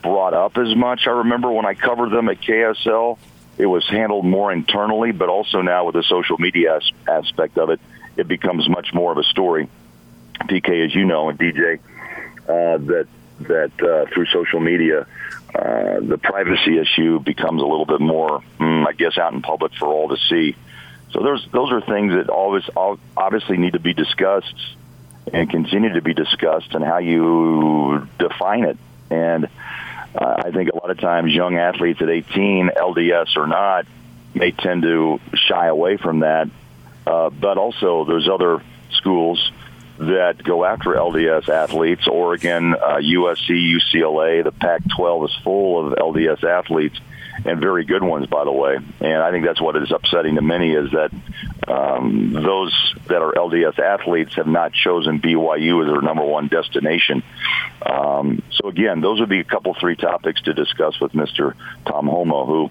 brought 0.02 0.34
up 0.34 0.58
as 0.58 0.74
much. 0.74 1.06
I 1.06 1.10
remember 1.10 1.50
when 1.50 1.64
I 1.64 1.74
covered 1.74 2.10
them 2.10 2.28
at 2.28 2.40
KSL, 2.40 3.18
it 3.56 3.66
was 3.66 3.88
handled 3.88 4.24
more 4.24 4.52
internally, 4.52 5.12
but 5.12 5.28
also 5.28 5.62
now 5.62 5.86
with 5.86 5.94
the 5.94 6.02
social 6.02 6.38
media 6.38 6.76
as- 6.76 6.90
aspect 7.08 7.56
of 7.56 7.70
it, 7.70 7.80
it 8.16 8.28
becomes 8.28 8.68
much 8.68 8.92
more 8.92 9.12
of 9.12 9.18
a 9.18 9.24
story. 9.24 9.68
PK, 10.40 10.84
as 10.84 10.94
you 10.94 11.04
know, 11.04 11.28
and 11.28 11.38
DJ, 11.38 11.78
uh, 12.48 12.78
that 12.78 13.06
that 13.40 13.72
uh, 13.82 14.06
through 14.12 14.26
social 14.26 14.60
media, 14.60 15.06
uh, 15.54 16.00
the 16.00 16.18
privacy 16.22 16.78
issue 16.78 17.20
becomes 17.20 17.62
a 17.62 17.66
little 17.66 17.86
bit 17.86 18.00
more, 18.00 18.42
mm, 18.58 18.86
I 18.86 18.92
guess, 18.92 19.18
out 19.18 19.32
in 19.32 19.42
public 19.42 19.72
for 19.74 19.86
all 19.86 20.08
to 20.08 20.16
see. 20.28 20.56
So 21.12 21.22
there's 21.22 21.46
those 21.52 21.70
are 21.72 21.80
things 21.80 22.12
that 22.12 22.28
always 22.28 22.64
obviously 23.16 23.56
need 23.56 23.74
to 23.74 23.80
be 23.80 23.94
discussed 23.94 24.54
and 25.32 25.48
continue 25.48 25.94
to 25.94 26.02
be 26.02 26.12
discussed, 26.12 26.74
and 26.74 26.84
how 26.84 26.98
you 26.98 28.06
define 28.18 28.64
it. 28.64 28.76
And 29.10 29.48
uh, 30.14 30.42
I 30.44 30.50
think 30.50 30.70
a 30.70 30.76
lot 30.76 30.90
of 30.90 30.98
times 30.98 31.32
young 31.32 31.56
athletes 31.56 32.00
at 32.02 32.08
18, 32.08 32.70
LDS 32.76 33.36
or 33.36 33.46
not, 33.46 33.86
may 34.34 34.50
tend 34.50 34.82
to 34.82 35.20
shy 35.34 35.66
away 35.66 35.96
from 35.96 36.20
that. 36.20 36.48
Uh, 37.06 37.30
but 37.30 37.58
also, 37.58 38.04
there's 38.04 38.28
other 38.28 38.62
schools 38.92 39.52
that 39.98 40.42
go 40.42 40.64
after 40.64 40.90
LDS 40.90 41.48
athletes. 41.48 42.06
Oregon, 42.08 42.74
uh, 42.74 42.96
USC, 42.96 43.78
UCLA, 43.78 44.42
the 44.42 44.52
Pac-12 44.52 45.26
is 45.26 45.34
full 45.44 45.86
of 45.86 45.98
LDS 45.98 46.42
athletes 46.42 46.98
and 47.44 47.60
very 47.60 47.84
good 47.84 48.02
ones, 48.02 48.26
by 48.26 48.44
the 48.44 48.52
way. 48.52 48.78
And 49.00 49.22
I 49.22 49.30
think 49.30 49.44
that's 49.44 49.60
what 49.60 49.76
is 49.76 49.90
upsetting 49.90 50.36
to 50.36 50.42
many 50.42 50.72
is 50.72 50.90
that 50.92 51.10
um, 51.68 52.32
those 52.32 52.94
that 53.08 53.22
are 53.22 53.32
LDS 53.32 53.78
athletes 53.78 54.34
have 54.34 54.46
not 54.46 54.72
chosen 54.72 55.20
BYU 55.20 55.84
as 55.84 55.92
their 55.92 56.00
number 56.00 56.24
one 56.24 56.48
destination. 56.48 57.22
Um, 57.84 58.42
so 58.52 58.68
again, 58.68 59.00
those 59.00 59.20
would 59.20 59.28
be 59.28 59.40
a 59.40 59.44
couple, 59.44 59.74
three 59.74 59.96
topics 59.96 60.42
to 60.42 60.54
discuss 60.54 61.00
with 61.00 61.12
Mr. 61.12 61.54
Tom 61.86 62.06
Holmoe, 62.06 62.46
who 62.46 62.70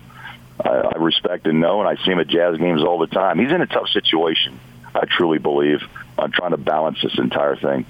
I, 0.63 0.91
I 0.96 0.98
respect 0.98 1.48
and 1.48 1.60
know, 1.60 1.82
and 1.82 1.89
I 1.89 2.01
see 2.03 2.12
him 2.12 2.20
at 2.20 2.27
Jazz 2.27 2.58
games 2.58 2.84
all 2.84 3.00
the 3.00 3.08
time. 3.08 3.39
He's 3.39 3.51
in 3.51 3.62
a 3.62 3.67
tough 3.67 3.89
situation, 3.89 4.60
I 4.96 5.05
truly 5.05 5.39
believe, 5.39 5.82
on 6.17 6.32
trying 6.32 6.51
to 6.51 6.58
balance 6.58 7.01
this 7.01 7.17
entire 7.17 7.55
thing. 7.55 7.86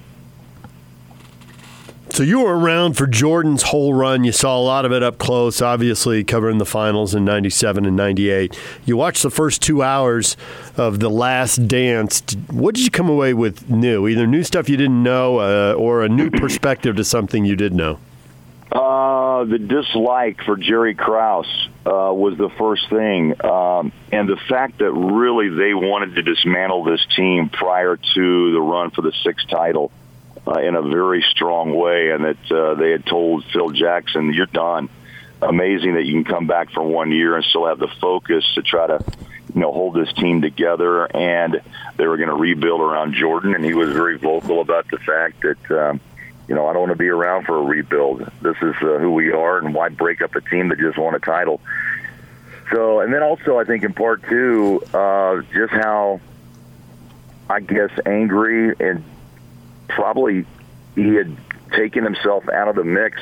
So 2.13 2.22
you 2.22 2.42
were 2.42 2.56
around 2.56 2.94
for 2.94 3.08
Jordan's 3.08 3.63
whole 3.63 3.92
run. 3.92 4.24
You 4.24 4.32
saw 4.32 4.56
a 4.56 4.62
lot 4.62 4.86
of 4.86 4.92
it 4.92 5.01
up 5.01 5.18
close, 5.18 5.63
obviously 5.63 6.24
covering 6.24 6.60
the 6.60 6.65
finals 6.65 7.15
in 7.15 7.25
97 7.25 7.88
and 7.88 7.96
98. 7.96 8.56
You 8.86 8.96
watched 8.98 9.24
the 9.24 9.32
first 9.32 9.63
two 9.63 9.82
hours 9.82 10.38
of 10.77 11.00
The 11.00 11.10
Last 11.10 11.68
Dance. 11.68 12.22
What 12.51 12.75
did 12.75 12.84
you 12.84 12.92
come 12.92 13.10
away 13.10 13.34
with 13.34 13.68
new? 13.68 14.08
Either 14.08 14.27
new 14.27 14.44
stuff 14.44 14.70
you 14.70 14.77
didn't 14.77 15.01
know 15.01 15.39
uh, 15.39 15.74
or 15.74 16.03
a 16.03 16.10
new 16.10 16.30
perspective 16.39 16.96
to 16.98 17.03
something 17.03 17.46
you 17.46 17.56
did 17.56 17.74
know? 17.74 17.98
Uh, 18.74 19.44
the 19.44 19.60
dislike 19.60 20.42
for 20.46 20.58
Jerry 20.58 20.96
Krause 20.96 21.46
uh, 21.86 22.12
was 22.12 22.36
the 22.39 22.50
first 22.58 22.89
thing. 22.89 23.36
Um, 23.46 23.92
and 24.12 24.27
the 24.27 24.39
fact 24.50 24.80
that 24.80 24.92
really 24.92 25.50
they 25.50 25.75
wanted 25.75 26.15
to 26.15 26.24
dismantle 26.24 26.84
this 26.84 27.06
team 27.15 27.50
prior 27.50 27.98
to 27.98 28.51
the 28.51 28.60
run 28.60 28.89
for 28.89 29.03
the 29.03 29.12
sixth 29.24 29.48
title 29.48 29.92
uh, 30.48 30.60
in 30.60 30.74
a 30.74 30.82
very 30.82 31.24
strong 31.30 31.75
way, 31.75 32.10
and 32.10 32.25
that 32.25 32.51
uh, 32.51 32.74
they 32.74 32.89
had 32.89 33.06
told 33.06 33.46
Phil 33.53 33.70
Jackson, 33.70 34.34
"You're 34.34 34.48
done." 34.48 34.89
Amazing 35.39 35.96
that 35.96 36.06
you 36.06 36.13
can 36.13 36.24
come 36.24 36.48
back 36.48 36.72
for 36.72 36.82
one 36.82 37.12
year 37.12 37.36
and 37.36 37.46
still 37.46 37.68
have 37.68 37.77
the 37.77 37.89
focus 38.01 38.44
to 38.56 38.63
try 38.63 38.88
to, 38.88 39.03
you 39.53 39.62
know, 39.62 39.72
hold 39.72 39.94
this 39.94 40.12
team 40.13 40.42
together. 40.42 41.06
And 41.06 41.62
they 41.98 42.08
were 42.08 42.18
going 42.18 42.30
to 42.30 42.36
rebuild 42.36 42.82
around 42.82 43.13
Jordan, 43.13 43.53
and 43.53 43.63
he 43.63 43.75
was 43.75 43.92
very 43.92 44.18
vocal 44.18 44.62
about 44.62 44.89
the 44.89 44.98
fact 44.98 45.44
that. 45.44 45.72
Um, 45.72 46.01
you 46.48 46.56
know, 46.56 46.68
I 46.68 46.74
don't 46.74 46.82
want 46.84 46.92
to 46.92 46.98
be 46.98 47.10
around 47.10 47.46
for 47.46 47.58
a 47.58 47.62
rebuild. 47.62 48.20
This 48.42 48.58
is 48.62 48.76
uh, 48.82 48.98
who 49.00 49.12
we 49.12 49.32
are, 49.32 49.58
and 49.58 49.74
why 49.74 49.90
break 49.90 50.22
up 50.22 50.36
a 50.36 50.42
team 50.42 50.70
that 50.70 50.80
just 50.80 50.98
won 50.98 51.16
a 51.16 51.20
title? 51.20 51.62
So, 52.72 53.02
and 53.02 53.14
then 53.14 53.24
also, 53.24 53.58
I 53.58 53.66
think 53.66 53.84
in 53.84 53.94
part 53.94 54.24
two, 54.28 54.82
uh, 54.94 55.42
just 55.54 55.72
how 55.72 56.22
I 57.50 57.60
guess 57.60 57.92
angry 58.06 58.74
and 58.80 59.04
probably 59.88 60.46
he 60.96 61.14
had 61.16 61.36
taken 61.76 62.04
himself 62.04 62.48
out 62.50 62.68
of 62.68 62.76
the 62.76 62.84
mix 62.84 63.22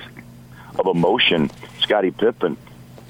of 0.77 0.87
emotion, 0.87 1.51
Scottie 1.79 2.11
Pippen, 2.11 2.57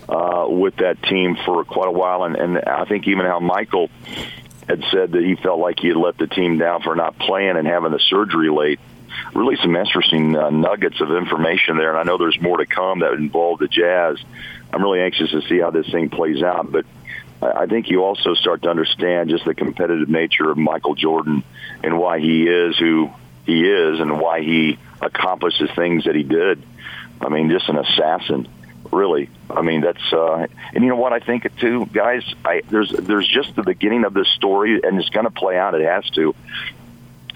uh, 0.10 0.46
with 0.48 0.78
that 0.78 1.02
team 1.04 1.38
for 1.46 1.64
quite 1.64 1.88
a 1.88 1.92
while. 1.92 2.24
And, 2.24 2.36
and 2.36 2.60
I 2.60 2.86
think 2.86 3.08
even 3.08 3.26
how 3.26 3.40
Michael 3.40 3.90
had 4.68 4.84
said 4.92 5.12
that 5.12 5.24
he 5.24 5.36
felt 5.36 5.60
like 5.60 5.80
he 5.80 5.90
had 5.90 5.98
let 5.98 6.18
the 6.18 6.28
team 6.28 6.58
down 6.58 6.82
for 6.82 6.96
not 6.96 7.18
playing 7.18 7.58
and 7.58 7.68
having 7.68 7.92
the 7.92 8.00
surgery 8.00 8.50
late. 8.50 8.80
Really, 9.34 9.56
some 9.58 9.76
interesting 9.76 10.36
uh, 10.36 10.50
nuggets 10.50 11.02
of 11.02 11.12
information 11.12 11.78
there, 11.78 11.90
and 11.90 11.98
I 11.98 12.04
know 12.04 12.18
there's 12.18 12.40
more 12.42 12.58
to 12.58 12.66
come 12.66 13.00
that 13.00 13.14
involve 13.14 13.60
the 13.60 13.68
Jazz. 13.68 14.18
I'm 14.74 14.82
really 14.82 15.02
anxious 15.02 15.32
to 15.32 15.42
see 15.44 15.60
how 15.60 15.72
this 15.72 15.90
thing 15.90 16.10
plays 16.10 16.42
out, 16.44 16.72
but 16.72 16.86
I 17.42 17.66
think 17.66 17.90
you 17.90 18.04
also 18.04 18.36
start 18.36 18.62
to 18.64 18.70
understand 18.70 19.30
just 19.30 19.46
the 19.46 19.56
competitive 19.56 20.10
nature 20.10 20.50
of 20.52 20.58
Michael 20.58 20.96
Jordan 20.96 21.44
and 21.84 21.98
why 21.98 22.20
he 22.20 22.44
is 22.44 22.78
who 22.78 23.10
he 23.46 23.64
is 23.68 24.00
and 24.00 24.20
why 24.20 24.42
he 24.42 24.78
accomplished 25.02 25.60
the 25.60 25.68
things 25.68 26.06
that 26.06 26.16
he 26.16 26.24
did. 26.24 26.62
I 27.20 27.30
mean, 27.30 27.50
just 27.50 27.68
an 27.68 27.78
assassin, 27.78 28.48
really. 28.92 29.30
I 29.50 29.64
mean, 29.64 29.82
that's 29.82 30.14
uh, 30.14 30.48
and 30.74 30.84
you 30.84 30.90
know 30.90 30.96
what 30.96 31.14
I 31.14 31.20
think 31.20 31.48
too, 31.58 31.88
guys. 31.92 32.24
I 32.46 32.62
there's 32.70 32.92
there's 32.92 33.28
just 33.28 33.56
the 33.56 33.64
beginning 33.64 34.06
of 34.06 34.14
this 34.14 34.28
story, 34.30 34.80
and 34.84 35.00
it's 35.00 35.10
going 35.10 35.26
to 35.26 35.32
play 35.32 35.58
out. 35.58 35.74
It 35.74 35.86
has 35.86 36.08
to. 36.12 36.36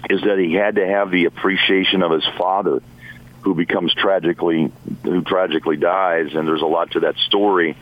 Is 0.08 0.20
that 0.22 0.38
he 0.38 0.54
had 0.54 0.76
to 0.76 0.86
have 0.86 1.10
the 1.10 1.24
appreciation 1.24 2.02
of 2.02 2.12
his 2.12 2.24
father, 2.38 2.80
who 3.40 3.54
becomes 3.54 3.92
tragically 3.94 4.70
who 5.02 5.22
tragically 5.22 5.76
dies, 5.76 6.34
and 6.34 6.46
there's 6.46 6.62
a 6.62 6.66
lot 6.66 6.92
to 6.92 7.00
that 7.00 7.16
story 7.16 7.76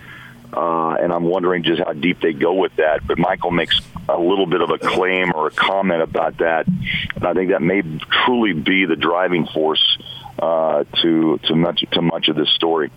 uh, 0.56 0.96
and 1.00 1.12
I'm 1.12 1.24
wondering 1.24 1.64
just 1.64 1.82
how 1.82 1.92
deep 1.92 2.20
they 2.20 2.32
go 2.32 2.54
with 2.54 2.76
that. 2.76 3.06
But 3.06 3.18
Michael 3.18 3.50
makes 3.50 3.80
a 4.08 4.18
little 4.18 4.46
bit 4.46 4.60
of 4.60 4.70
a 4.70 4.78
claim 4.78 5.32
or 5.34 5.48
a 5.48 5.50
comment 5.50 6.02
about 6.02 6.38
that, 6.38 6.66
and 6.66 7.24
I 7.24 7.34
think 7.34 7.50
that 7.50 7.62
may 7.62 7.82
truly 8.24 8.52
be 8.52 8.84
the 8.84 8.96
driving 8.96 9.46
force 9.46 9.98
uh, 10.38 10.84
to 11.02 11.38
to 11.44 11.56
much 11.56 11.84
to 11.92 12.02
much 12.02 12.28
of 12.28 12.36
this 12.36 12.50
story. 12.50 12.90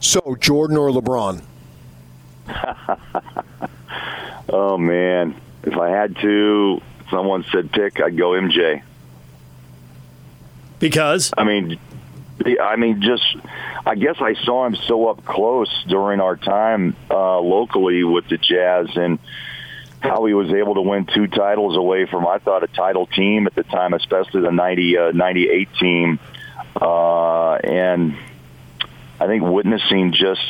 So 0.00 0.36
Jordan 0.38 0.76
or 0.76 0.90
LeBron? 0.90 1.42
oh 4.50 4.78
man, 4.78 5.34
if 5.66 5.76
I 5.76 5.90
had 5.90 6.16
to, 6.16 6.80
someone 7.10 7.44
said 7.50 7.72
pick, 7.72 8.00
I'd 8.00 8.16
go 8.16 8.30
MJ. 8.30 8.82
Because 10.78 11.32
I 11.36 11.44
mean, 11.44 11.78
I 12.60 12.76
mean, 12.76 13.00
just 13.00 13.24
I 13.86 13.94
guess 13.94 14.16
I 14.20 14.34
saw 14.34 14.66
him 14.66 14.76
so 14.76 15.08
up 15.08 15.24
close 15.24 15.70
during 15.88 16.20
our 16.20 16.36
time 16.36 16.96
uh, 17.10 17.38
locally 17.40 18.04
with 18.04 18.28
the 18.28 18.38
Jazz, 18.38 18.88
and 18.96 19.18
how 20.04 20.26
he 20.26 20.34
was 20.34 20.52
able 20.52 20.74
to 20.74 20.82
win 20.82 21.06
two 21.06 21.26
titles 21.26 21.76
away 21.76 22.04
from, 22.04 22.26
I 22.26 22.38
thought, 22.38 22.62
a 22.62 22.66
title 22.66 23.06
team 23.06 23.46
at 23.46 23.54
the 23.54 23.62
time, 23.62 23.94
especially 23.94 24.42
the 24.42 24.52
90, 24.52 24.98
uh, 24.98 25.12
98 25.12 25.68
team. 25.80 26.18
Uh, 26.78 27.54
and 27.54 28.16
I 29.18 29.26
think 29.26 29.42
witnessing 29.44 30.12
just, 30.12 30.42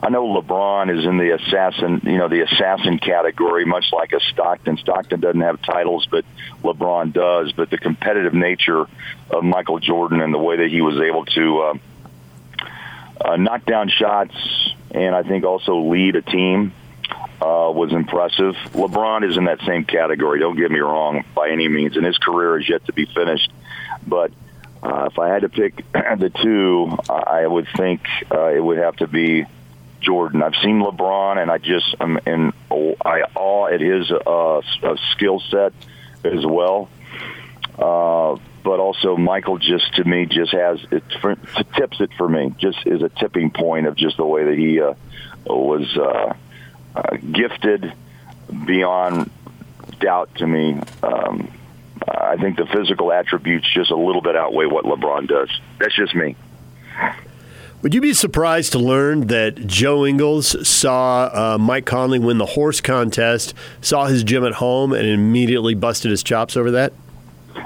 I 0.00 0.10
know 0.10 0.40
LeBron 0.40 0.96
is 0.96 1.04
in 1.04 1.18
the 1.18 1.34
assassin, 1.34 2.02
you 2.04 2.18
know, 2.18 2.28
the 2.28 2.42
assassin 2.42 2.98
category, 2.98 3.64
much 3.64 3.86
like 3.92 4.12
a 4.12 4.20
Stockton. 4.20 4.76
Stockton 4.78 5.20
doesn't 5.20 5.40
have 5.40 5.60
titles, 5.62 6.06
but 6.08 6.24
LeBron 6.62 7.12
does. 7.12 7.52
But 7.52 7.70
the 7.70 7.78
competitive 7.78 8.32
nature 8.32 8.86
of 9.30 9.44
Michael 9.44 9.80
Jordan 9.80 10.20
and 10.20 10.32
the 10.32 10.38
way 10.38 10.58
that 10.58 10.68
he 10.68 10.82
was 10.82 11.00
able 11.00 11.24
to 11.24 11.58
uh, 11.60 11.74
uh, 13.20 13.36
knock 13.36 13.64
down 13.64 13.88
shots 13.88 14.34
and 14.90 15.14
I 15.14 15.22
think 15.22 15.44
also 15.44 15.80
lead 15.80 16.16
a 16.16 16.22
team 16.22 16.72
uh, 17.40 17.70
was 17.74 17.92
impressive. 17.92 18.54
LeBron 18.72 19.28
is 19.28 19.36
in 19.36 19.44
that 19.44 19.60
same 19.66 19.84
category. 19.84 20.40
Don't 20.40 20.56
get 20.56 20.70
me 20.70 20.78
wrong 20.78 21.24
by 21.34 21.50
any 21.50 21.68
means, 21.68 21.96
and 21.96 22.04
his 22.04 22.18
career 22.18 22.58
is 22.58 22.68
yet 22.68 22.84
to 22.86 22.92
be 22.92 23.06
finished. 23.06 23.50
But 24.06 24.32
uh, 24.82 25.08
if 25.10 25.18
I 25.18 25.28
had 25.28 25.42
to 25.42 25.48
pick 25.48 25.76
the 25.92 26.32
two, 26.42 26.96
I 27.08 27.46
would 27.46 27.68
think 27.76 28.02
uh, 28.30 28.48
it 28.48 28.60
would 28.60 28.78
have 28.78 28.96
to 28.96 29.06
be 29.06 29.44
Jordan. 30.00 30.42
I've 30.42 30.56
seen 30.62 30.80
LeBron, 30.80 31.38
and 31.38 31.50
I 31.50 31.58
just 31.58 31.94
am 32.00 32.18
in 32.26 32.52
I 33.04 33.22
awe 33.34 33.66
at 33.68 33.80
his 33.80 34.10
uh, 34.10 34.60
skill 35.12 35.42
set 35.50 35.72
as 36.24 36.44
well. 36.44 36.88
Uh, 37.78 38.36
but 38.64 38.80
also 38.80 39.16
Michael 39.16 39.58
just 39.58 39.94
to 39.94 40.04
me 40.04 40.26
just 40.26 40.52
has 40.52 40.80
it 40.90 41.04
tips 41.76 42.00
it 42.00 42.10
for 42.18 42.28
me 42.28 42.52
just 42.58 42.86
is 42.86 43.02
a 43.02 43.08
tipping 43.08 43.50
point 43.50 43.86
of 43.86 43.94
just 43.96 44.16
the 44.16 44.26
way 44.26 44.44
that 44.44 44.58
he 44.58 44.80
uh, 44.80 44.94
was 45.46 45.96
uh, 45.96 46.34
uh, 46.94 47.16
gifted 47.32 47.92
beyond 48.66 49.30
doubt 50.00 50.34
to 50.36 50.46
me. 50.46 50.80
Um, 51.02 51.50
I 52.06 52.36
think 52.36 52.56
the 52.56 52.66
physical 52.66 53.12
attributes 53.12 53.66
just 53.72 53.90
a 53.90 53.96
little 53.96 54.22
bit 54.22 54.36
outweigh 54.36 54.66
what 54.66 54.84
LeBron 54.84 55.28
does. 55.28 55.50
That's 55.78 55.94
just 55.94 56.14
me. 56.14 56.36
Would 57.82 57.94
you 57.94 58.00
be 58.00 58.12
surprised 58.12 58.72
to 58.72 58.78
learn 58.80 59.28
that 59.28 59.54
Joe 59.66 60.04
Ingles 60.04 60.66
saw 60.68 61.30
uh, 61.32 61.58
Mike 61.58 61.86
Conley 61.86 62.18
win 62.18 62.38
the 62.38 62.46
horse 62.46 62.80
contest, 62.80 63.54
saw 63.80 64.06
his 64.06 64.24
gym 64.24 64.44
at 64.44 64.54
home, 64.54 64.92
and 64.92 65.06
immediately 65.06 65.74
busted 65.74 66.10
his 66.10 66.24
chops 66.24 66.56
over 66.56 66.72
that? 66.72 66.92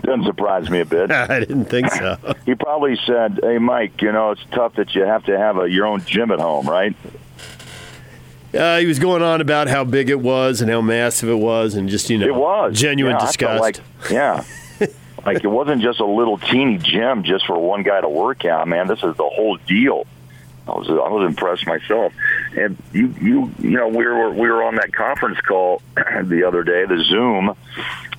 Doesn't 0.02 0.24
surprise 0.24 0.68
me 0.68 0.80
a 0.80 0.84
bit. 0.84 1.10
I 1.10 1.38
didn't 1.40 1.66
think 1.66 1.90
so. 1.90 2.18
he 2.46 2.54
probably 2.54 2.98
said, 3.06 3.40
"Hey, 3.42 3.56
Mike, 3.56 4.02
you 4.02 4.12
know 4.12 4.32
it's 4.32 4.44
tough 4.50 4.74
that 4.74 4.94
you 4.94 5.02
have 5.02 5.24
to 5.24 5.38
have 5.38 5.56
a, 5.58 5.70
your 5.70 5.86
own 5.86 6.04
gym 6.04 6.30
at 6.30 6.40
home, 6.40 6.68
right?" 6.68 6.94
Uh, 8.52 8.78
he 8.78 8.86
was 8.86 8.98
going 8.98 9.22
on 9.22 9.40
about 9.40 9.66
how 9.68 9.82
big 9.82 10.10
it 10.10 10.20
was 10.20 10.60
and 10.60 10.70
how 10.70 10.82
massive 10.82 11.30
it 11.30 11.38
was, 11.38 11.74
and 11.74 11.88
just 11.88 12.10
you 12.10 12.18
know, 12.18 12.26
it 12.26 12.34
was 12.34 12.78
genuine 12.78 13.16
yeah, 13.18 13.26
disgust. 13.26 13.60
Like, 13.62 13.80
yeah, 14.10 14.44
like 15.24 15.44
it 15.44 15.48
wasn't 15.48 15.82
just 15.82 16.00
a 16.00 16.06
little 16.06 16.38
teeny 16.38 16.78
gym 16.78 17.22
just 17.22 17.46
for 17.46 17.58
one 17.58 17.82
guy 17.82 18.00
to 18.00 18.08
work 18.08 18.44
out. 18.44 18.66
Man, 18.68 18.88
this 18.88 18.98
is 18.98 19.16
the 19.16 19.28
whole 19.28 19.56
deal. 19.56 20.06
I 20.66 20.70
was 20.72 20.88
I 20.88 21.08
was 21.08 21.28
impressed 21.28 21.66
myself, 21.66 22.12
and 22.56 22.76
you 22.92 23.14
you 23.20 23.52
you 23.58 23.70
know 23.70 23.88
we 23.88 24.06
were 24.06 24.30
we 24.30 24.48
were 24.48 24.62
on 24.62 24.76
that 24.76 24.92
conference 24.92 25.40
call 25.40 25.82
the 26.22 26.44
other 26.46 26.62
day, 26.62 26.84
the 26.84 27.02
Zoom, 27.04 27.56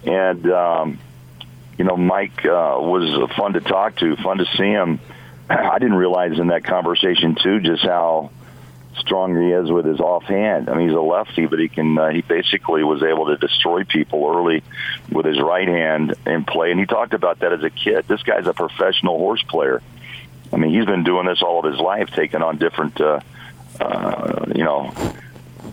and 0.05 0.51
um, 0.51 0.99
you 1.77 1.85
know 1.85 1.95
Mike 1.95 2.45
uh, 2.45 2.75
was 2.79 3.31
fun 3.37 3.53
to 3.53 3.61
talk 3.61 3.95
to, 3.97 4.17
fun 4.17 4.39
to 4.39 4.45
see 4.57 4.69
him. 4.69 4.99
I 5.49 5.79
didn't 5.79 5.95
realize 5.95 6.37
in 6.37 6.47
that 6.47 6.65
conversation 6.65 7.35
too 7.41 7.61
just 7.61 7.83
how 7.83 8.31
strong 8.97 9.35
he 9.41 9.51
is 9.51 9.71
with 9.71 9.85
his 9.85 9.99
offhand. 9.99 10.69
I 10.69 10.75
mean, 10.75 10.89
he's 10.89 10.97
a 10.97 11.01
lefty, 11.01 11.45
but 11.45 11.59
he 11.59 11.67
can. 11.67 11.97
Uh, 11.97 12.09
he 12.09 12.21
basically 12.21 12.83
was 12.83 13.03
able 13.03 13.27
to 13.27 13.37
destroy 13.37 13.83
people 13.83 14.25
early 14.35 14.63
with 15.11 15.25
his 15.25 15.39
right 15.41 15.67
hand 15.67 16.15
in 16.25 16.45
play. 16.45 16.71
And 16.71 16.79
he 16.79 16.85
talked 16.85 17.13
about 17.13 17.39
that 17.39 17.53
as 17.53 17.63
a 17.63 17.69
kid. 17.69 18.05
This 18.07 18.23
guy's 18.23 18.47
a 18.47 18.53
professional 18.53 19.17
horse 19.17 19.43
player. 19.43 19.81
I 20.51 20.57
mean, 20.57 20.73
he's 20.73 20.85
been 20.85 21.03
doing 21.03 21.25
this 21.25 21.41
all 21.41 21.65
of 21.65 21.71
his 21.71 21.81
life, 21.81 22.09
taking 22.11 22.41
on 22.41 22.57
different. 22.57 22.99
Uh, 22.99 23.19
uh, 23.79 24.45
you 24.53 24.63
know, 24.63 24.93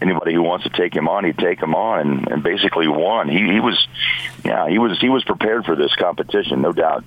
anybody 0.01 0.33
who 0.33 0.43
wants 0.43 0.65
to 0.65 0.71
take 0.71 0.95
him 0.95 1.09
on, 1.09 1.25
he'd 1.25 1.39
take 1.39 1.61
him 1.61 1.75
on, 1.75 2.01
and, 2.01 2.29
and 2.29 2.43
basically 2.43 2.89
won. 2.89 3.29
He, 3.29 3.39
he 3.39 3.61
was, 3.61 3.87
yeah, 4.45 4.69
he 4.69 4.79
was 4.79 4.99
he 4.99 5.09
was 5.09 5.23
prepared 5.25 5.65
for 5.65 5.77
this 5.77 5.95
competition, 5.97 6.63
no 6.63 6.73
doubt. 6.73 7.05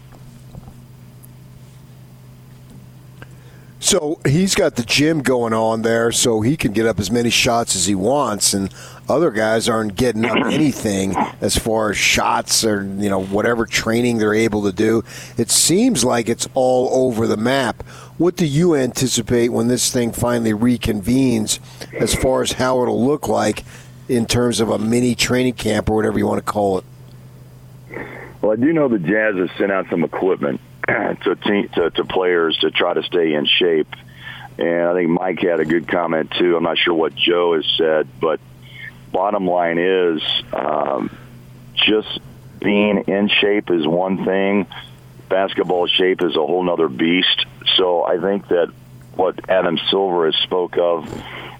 So 3.83 4.17
he's 4.25 4.55
got 4.55 4.77
the 4.77 4.83
gym 4.83 5.21
going 5.21 5.51
on 5.51 5.81
there, 5.81 6.13
so 6.13 6.39
he 6.39 6.55
can 6.55 6.71
get 6.71 6.85
up 6.85 7.01
as 7.01 7.11
many 7.11 7.29
shots 7.29 7.75
as 7.75 7.85
he 7.85 7.95
wants, 7.95 8.53
and 8.53 8.73
other 9.09 9.29
guys 9.29 9.67
aren't 9.67 9.97
getting 9.97 10.23
up 10.23 10.37
anything 10.45 11.13
as 11.41 11.57
far 11.57 11.89
as 11.89 11.97
shots 11.97 12.63
or 12.63 12.83
you 12.83 13.09
know 13.09 13.21
whatever 13.21 13.65
training 13.65 14.19
they're 14.19 14.33
able 14.33 14.63
to 14.63 14.71
do. 14.71 15.03
It 15.37 15.51
seems 15.51 16.05
like 16.05 16.29
it's 16.29 16.47
all 16.53 17.07
over 17.07 17.27
the 17.27 17.35
map. 17.35 17.83
What 18.17 18.37
do 18.37 18.45
you 18.45 18.73
anticipate 18.73 19.49
when 19.49 19.67
this 19.67 19.91
thing 19.91 20.13
finally 20.13 20.53
reconvenes, 20.53 21.59
as 21.99 22.15
far 22.15 22.41
as 22.41 22.53
how 22.53 22.83
it'll 22.83 23.05
look 23.05 23.27
like 23.27 23.65
in 24.07 24.25
terms 24.25 24.61
of 24.61 24.69
a 24.69 24.79
mini 24.79 25.13
training 25.13 25.55
camp 25.55 25.89
or 25.89 25.97
whatever 25.97 26.17
you 26.17 26.25
want 26.25 26.39
to 26.39 26.49
call 26.49 26.77
it? 26.77 26.85
Well, 28.41 28.53
I 28.53 28.55
do 28.55 28.71
know 28.71 28.87
the 28.87 28.97
Jazz 28.97 29.35
has 29.35 29.49
sent 29.57 29.73
out 29.73 29.87
some 29.89 30.05
equipment 30.05 30.61
to, 30.87 31.35
to 31.75 31.89
to 31.91 32.03
players 32.05 32.57
to 32.59 32.71
try 32.71 32.93
to 32.93 33.03
stay 33.03 33.33
in 33.33 33.45
shape. 33.45 33.93
And 34.57 34.81
I 34.81 34.93
think 34.93 35.09
Mike 35.09 35.39
had 35.41 35.59
a 35.59 35.65
good 35.65 35.87
comment 35.87 36.31
too. 36.37 36.55
I'm 36.55 36.63
not 36.63 36.77
sure 36.77 36.93
what 36.93 37.15
Joe 37.15 37.55
has 37.55 37.65
said, 37.77 38.07
but 38.19 38.39
bottom 39.11 39.47
line 39.47 39.77
is 39.77 40.21
um, 40.51 41.15
just 41.75 42.19
being 42.59 43.05
in 43.07 43.29
shape 43.29 43.69
is 43.71 43.87
one 43.87 44.25
thing. 44.25 44.67
Basketball 45.29 45.87
shape 45.87 46.21
is 46.21 46.35
a 46.35 46.39
whole 46.45 46.69
other 46.69 46.87
beast. 46.87 47.45
So 47.77 48.03
I 48.03 48.19
think 48.19 48.47
that 48.49 48.71
what 49.15 49.49
Adam 49.49 49.79
Silver 49.89 50.25
has 50.25 50.35
spoke 50.43 50.77
of 50.77 51.09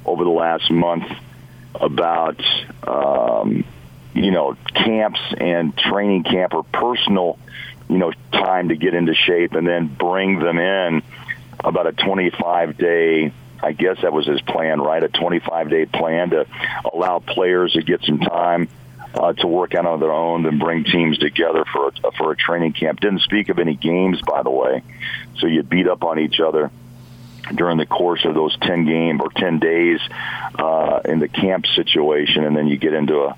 over 0.06 0.24
the 0.24 0.30
last 0.30 0.70
month 0.70 1.06
about 1.76 2.42
um, 2.88 3.64
you 4.14 4.32
know 4.32 4.56
camps 4.76 5.20
and 5.38 5.76
training 5.78 6.24
camp 6.24 6.54
or 6.54 6.64
personal 6.64 7.40
you 7.90 7.98
know, 7.98 8.12
time 8.32 8.70
to 8.70 8.76
get 8.76 8.94
into 8.94 9.14
shape 9.14 9.54
and 9.54 9.68
then 9.68 9.88
bring 9.88 10.40
them 10.40 10.58
in 10.58 11.04
about 11.60 11.88
a 11.88 11.92
25 11.92 12.78
day 12.78 13.34
I 13.64 13.72
guess 13.72 14.02
that 14.02 14.12
was 14.12 14.28
his 14.28 14.42
plan, 14.42 14.82
right? 14.82 15.02
A 15.02 15.08
25 15.08 15.70
day 15.70 15.86
plan 15.86 16.32
to 16.32 16.46
allow 16.94 17.20
players 17.20 17.72
to 17.74 17.82
get 17.82 18.04
some 18.04 18.20
time 18.20 18.68
uh, 19.14 19.34
to 19.34 19.48
work 19.48 19.74
out 19.74 19.86
on 19.86 20.00
their 20.00 20.12
own, 20.12 20.44
then 20.44 20.60
bring 20.60 20.84
teams 20.84 21.18
together 21.18 21.64
for 21.72 21.88
a, 21.88 22.12
for 22.18 22.32
a 22.32 22.36
training 22.36 22.74
camp. 22.74 23.00
Didn't 23.00 23.22
speak 23.22 23.50
of 23.50 23.60
any 23.60 23.76
games, 23.76 24.22
by 24.22 24.44
the 24.44 24.50
way. 24.50 24.84
So 25.40 25.48
you 25.48 25.64
beat 25.64 25.88
up 25.88 26.04
on 26.04 26.20
each 26.20 26.40
other 26.40 26.72
during 27.56 27.78
the 27.78 27.86
course 27.86 28.26
of 28.26 28.34
those 28.34 28.56
10 28.62 28.86
game 28.86 29.22
or 29.22 29.30
10 29.30 29.60
days 29.60 30.00
uh, 30.56 31.00
in 31.06 31.20
the 31.20 31.28
camp 31.28 31.66
situation, 31.68 32.44
and 32.44 32.56
then 32.56 32.68
you 32.68 32.78
get 32.78 32.94
into 32.94 33.24
a 33.24 33.38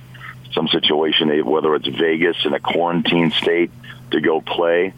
some 0.54 0.68
situation, 0.70 1.46
whether 1.46 1.76
it's 1.76 1.88
Vegas 1.88 2.38
in 2.46 2.54
a 2.54 2.60
quarantine 2.62 3.32
state 3.32 3.72
to 4.12 4.22
go 4.22 4.42
play. 4.42 4.94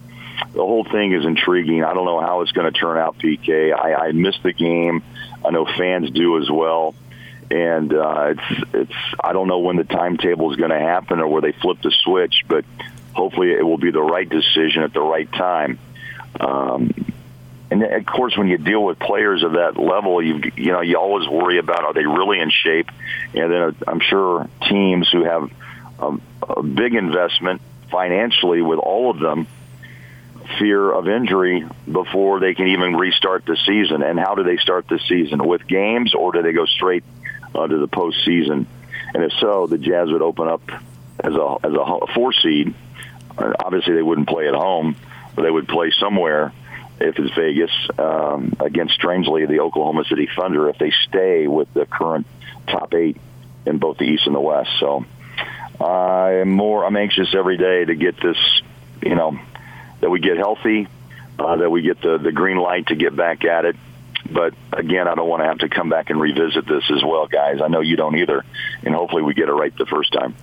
The 0.53 0.59
whole 0.59 0.83
thing 0.83 1.13
is 1.13 1.25
intriguing. 1.25 1.83
I 1.83 1.93
don't 1.93 2.05
know 2.05 2.19
how 2.19 2.41
it's 2.41 2.51
going 2.51 2.71
to 2.71 2.77
turn 2.77 2.97
out, 2.97 3.17
PK. 3.17 3.73
I, 3.73 4.07
I 4.07 4.11
missed 4.11 4.43
the 4.43 4.53
game. 4.53 5.03
I 5.43 5.49
know 5.51 5.65
fans 5.65 6.11
do 6.11 6.39
as 6.41 6.49
well. 6.49 6.95
And 7.49 7.93
uh, 7.93 8.33
it's 8.35 8.63
it's 8.73 8.93
I 9.23 9.31
don't 9.33 9.47
know 9.47 9.59
when 9.59 9.77
the 9.77 9.85
timetable 9.85 10.51
is 10.51 10.57
going 10.57 10.71
to 10.71 10.79
happen 10.79 11.19
or 11.19 11.27
where 11.27 11.41
they 11.41 11.53
flip 11.53 11.81
the 11.81 11.91
switch, 12.03 12.43
but 12.47 12.65
hopefully 13.13 13.51
it 13.51 13.63
will 13.63 13.77
be 13.77 13.91
the 13.91 14.01
right 14.01 14.27
decision 14.27 14.83
at 14.83 14.93
the 14.93 15.01
right 15.01 15.31
time. 15.31 15.79
Um, 16.39 16.93
and 17.71 17.83
of 17.83 18.05
course, 18.05 18.37
when 18.37 18.47
you 18.47 18.57
deal 18.57 18.83
with 18.83 18.99
players 18.99 19.43
of 19.43 19.53
that 19.53 19.77
level, 19.77 20.21
you 20.21 20.41
you 20.55 20.71
know 20.71 20.81
you 20.81 20.97
always 20.97 21.27
worry 21.27 21.57
about 21.57 21.83
are 21.83 21.93
they 21.93 22.05
really 22.05 22.39
in 22.39 22.49
shape, 22.49 22.89
and 23.33 23.51
then 23.51 23.75
I'm 23.87 23.99
sure 23.99 24.49
teams 24.67 25.09
who 25.09 25.23
have 25.23 25.51
a, 25.99 26.17
a 26.49 26.63
big 26.63 26.95
investment 26.95 27.61
financially 27.89 28.61
with 28.61 28.79
all 28.79 29.11
of 29.11 29.19
them 29.19 29.47
fear 30.59 30.91
of 30.91 31.07
injury 31.07 31.65
before 31.91 32.39
they 32.39 32.53
can 32.53 32.67
even 32.67 32.95
restart 32.95 33.45
the 33.45 33.57
season. 33.65 34.01
And 34.01 34.19
how 34.19 34.35
do 34.35 34.43
they 34.43 34.57
start 34.57 34.87
the 34.87 34.99
season? 35.07 35.45
With 35.45 35.67
games, 35.67 36.13
or 36.13 36.31
do 36.31 36.41
they 36.41 36.53
go 36.53 36.65
straight 36.65 37.03
uh, 37.53 37.67
to 37.67 37.77
the 37.77 37.87
postseason? 37.87 38.65
And 39.13 39.23
if 39.23 39.31
so, 39.39 39.67
the 39.67 39.77
Jazz 39.77 40.09
would 40.11 40.21
open 40.21 40.47
up 40.47 40.61
as 41.19 41.33
a 41.33 41.57
as 41.63 41.73
a 41.73 42.07
four 42.13 42.33
seed. 42.33 42.73
Obviously, 43.37 43.93
they 43.93 44.01
wouldn't 44.01 44.27
play 44.27 44.47
at 44.47 44.55
home, 44.55 44.95
but 45.35 45.43
they 45.43 45.51
would 45.51 45.67
play 45.67 45.91
somewhere. 45.99 46.53
If 46.99 47.19
it's 47.19 47.33
Vegas 47.35 47.71
um, 47.99 48.53
against, 48.59 48.95
strangely, 48.95 49.45
the 49.45 49.59
Oklahoma 49.59 50.03
City 50.05 50.27
Thunder, 50.35 50.67
if 50.69 50.79
they 50.79 50.91
stay 51.07 51.47
with 51.47 51.71
the 51.73 51.85
current 51.85 52.25
top 52.67 52.95
eight 52.95 53.17
in 53.67 53.77
both 53.77 53.97
the 53.97 54.05
East 54.05 54.25
and 54.25 54.33
the 54.35 54.39
West, 54.39 54.71
so 54.79 55.05
I'm 55.79 56.49
more. 56.49 56.85
I'm 56.85 56.97
anxious 56.97 57.33
every 57.35 57.57
day 57.57 57.85
to 57.85 57.95
get 57.95 58.19
this. 58.21 58.37
You 59.01 59.15
know, 59.15 59.39
that 60.01 60.09
we 60.09 60.19
get 60.19 60.37
healthy, 60.37 60.87
uh, 61.37 61.57
that 61.57 61.69
we 61.69 61.81
get 61.81 62.01
the 62.01 62.17
the 62.17 62.31
green 62.31 62.57
light 62.57 62.87
to 62.87 62.95
get 62.95 63.15
back 63.15 63.45
at 63.45 63.65
it. 63.65 63.75
But 64.29 64.53
again, 64.73 65.07
I 65.07 65.15
don't 65.15 65.29
want 65.29 65.43
to 65.43 65.47
have 65.47 65.59
to 65.59 65.69
come 65.69 65.89
back 65.89 66.09
and 66.09 66.19
revisit 66.19 66.67
this 66.67 66.83
as 66.89 67.03
well, 67.03 67.27
guys. 67.27 67.61
I 67.61 67.67
know 67.67 67.81
you 67.81 67.95
don't 67.95 68.17
either, 68.17 68.43
and 68.83 68.93
hopefully 68.93 69.21
we 69.21 69.33
get 69.33 69.47
it 69.47 69.53
right 69.53 69.75
the 69.77 69.85
first 69.85 70.11
time. 70.11 70.35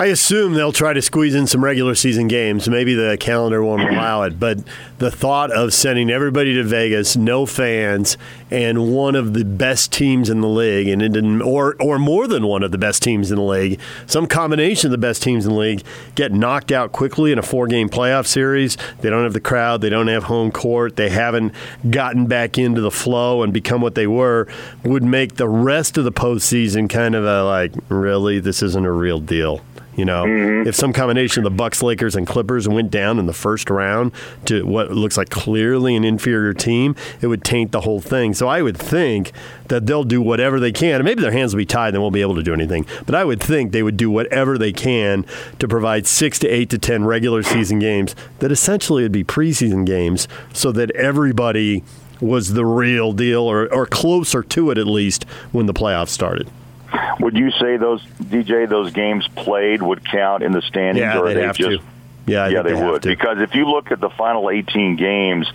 I 0.00 0.06
assume 0.06 0.54
they'll 0.54 0.70
try 0.70 0.92
to 0.92 1.02
squeeze 1.02 1.34
in 1.34 1.48
some 1.48 1.64
regular 1.64 1.96
season 1.96 2.28
games. 2.28 2.68
Maybe 2.68 2.94
the 2.94 3.16
calendar 3.18 3.64
won't 3.64 3.82
allow 3.82 4.22
it, 4.22 4.38
but 4.38 4.58
the 4.98 5.10
thought 5.10 5.50
of 5.50 5.74
sending 5.74 6.08
everybody 6.08 6.54
to 6.54 6.62
Vegas, 6.62 7.16
no 7.16 7.46
fans, 7.46 8.16
and 8.48 8.94
one 8.94 9.16
of 9.16 9.34
the 9.34 9.44
best 9.44 9.90
teams 9.90 10.30
in 10.30 10.40
the 10.40 10.46
league, 10.46 10.86
and 10.86 11.02
it 11.02 11.08
didn't, 11.08 11.42
or 11.42 11.74
or 11.80 11.98
more 11.98 12.28
than 12.28 12.46
one 12.46 12.62
of 12.62 12.70
the 12.70 12.78
best 12.78 13.02
teams 13.02 13.32
in 13.32 13.38
the 13.38 13.42
league, 13.42 13.80
some 14.06 14.28
combination 14.28 14.86
of 14.86 14.92
the 14.92 14.98
best 14.98 15.20
teams 15.20 15.44
in 15.44 15.52
the 15.52 15.58
league, 15.58 15.82
get 16.14 16.30
knocked 16.30 16.70
out 16.70 16.92
quickly 16.92 17.32
in 17.32 17.38
a 17.40 17.42
four-game 17.42 17.88
playoff 17.88 18.28
series. 18.28 18.76
They 19.00 19.10
don't 19.10 19.24
have 19.24 19.32
the 19.32 19.40
crowd, 19.40 19.80
they 19.80 19.90
don't 19.90 20.06
have 20.06 20.22
home 20.22 20.52
court, 20.52 20.94
they 20.94 21.08
haven't 21.10 21.52
gotten 21.90 22.26
back 22.26 22.56
into 22.56 22.80
the 22.80 22.92
flow 22.92 23.42
and 23.42 23.52
become 23.52 23.80
what 23.80 23.96
they 23.96 24.06
were. 24.06 24.46
Would 24.84 25.02
make 25.02 25.34
the 25.34 25.48
rest 25.48 25.98
of 25.98 26.04
the 26.04 26.12
postseason 26.12 26.88
kind 26.88 27.16
of 27.16 27.24
a 27.24 27.42
like, 27.42 27.72
really, 27.88 28.38
this 28.38 28.62
isn't 28.62 28.86
a 28.86 28.92
real 28.92 29.18
deal. 29.18 29.60
You 29.98 30.04
know, 30.04 30.24
mm-hmm. 30.24 30.68
if 30.68 30.76
some 30.76 30.92
combination 30.92 31.44
of 31.44 31.52
the 31.52 31.56
Bucks, 31.56 31.82
Lakers, 31.82 32.14
and 32.14 32.24
Clippers 32.24 32.68
went 32.68 32.92
down 32.92 33.18
in 33.18 33.26
the 33.26 33.32
first 33.32 33.68
round 33.68 34.12
to 34.44 34.64
what 34.64 34.92
looks 34.92 35.16
like 35.16 35.28
clearly 35.28 35.96
an 35.96 36.04
inferior 36.04 36.54
team, 36.54 36.94
it 37.20 37.26
would 37.26 37.42
taint 37.42 37.72
the 37.72 37.80
whole 37.80 38.00
thing. 38.00 38.32
So 38.32 38.46
I 38.46 38.62
would 38.62 38.76
think 38.76 39.32
that 39.66 39.86
they'll 39.86 40.04
do 40.04 40.22
whatever 40.22 40.60
they 40.60 40.70
can. 40.70 40.94
And 40.94 41.04
maybe 41.04 41.20
their 41.20 41.32
hands 41.32 41.52
will 41.52 41.58
be 41.58 41.66
tied 41.66 41.88
and 41.88 41.96
they 41.96 41.98
won't 41.98 42.14
be 42.14 42.20
able 42.20 42.36
to 42.36 42.44
do 42.44 42.54
anything. 42.54 42.86
But 43.06 43.16
I 43.16 43.24
would 43.24 43.42
think 43.42 43.72
they 43.72 43.82
would 43.82 43.96
do 43.96 44.08
whatever 44.08 44.56
they 44.56 44.72
can 44.72 45.26
to 45.58 45.66
provide 45.66 46.06
six 46.06 46.38
to 46.38 46.48
eight 46.48 46.70
to 46.70 46.78
ten 46.78 47.04
regular 47.04 47.42
season 47.42 47.80
games 47.80 48.14
that 48.38 48.52
essentially 48.52 49.02
would 49.02 49.10
be 49.10 49.24
preseason 49.24 49.84
games, 49.84 50.28
so 50.52 50.70
that 50.70 50.92
everybody 50.92 51.82
was 52.20 52.52
the 52.52 52.64
real 52.64 53.12
deal 53.12 53.42
or, 53.42 53.72
or 53.74 53.84
closer 53.84 54.44
to 54.44 54.70
it 54.70 54.78
at 54.78 54.86
least 54.86 55.24
when 55.50 55.66
the 55.66 55.74
playoffs 55.74 56.10
started. 56.10 56.48
Would 57.20 57.36
you 57.36 57.50
say 57.50 57.76
those 57.76 58.02
DJ 58.22 58.68
those 58.68 58.92
games 58.92 59.26
played 59.28 59.82
would 59.82 60.04
count 60.04 60.42
in 60.42 60.52
the 60.52 60.62
standings, 60.62 60.98
yeah, 60.98 61.18
or 61.18 61.26
they'd 61.26 61.34
they 61.34 61.42
have 61.42 61.56
just? 61.56 61.80
To. 61.80 61.86
Yeah, 62.26 62.48
yeah, 62.48 62.62
they, 62.62 62.74
they 62.74 62.82
would 62.82 63.02
because 63.02 63.38
if 63.40 63.54
you 63.54 63.66
look 63.66 63.90
at 63.90 64.00
the 64.00 64.10
final 64.10 64.50
18 64.50 64.96
games, 64.96 65.50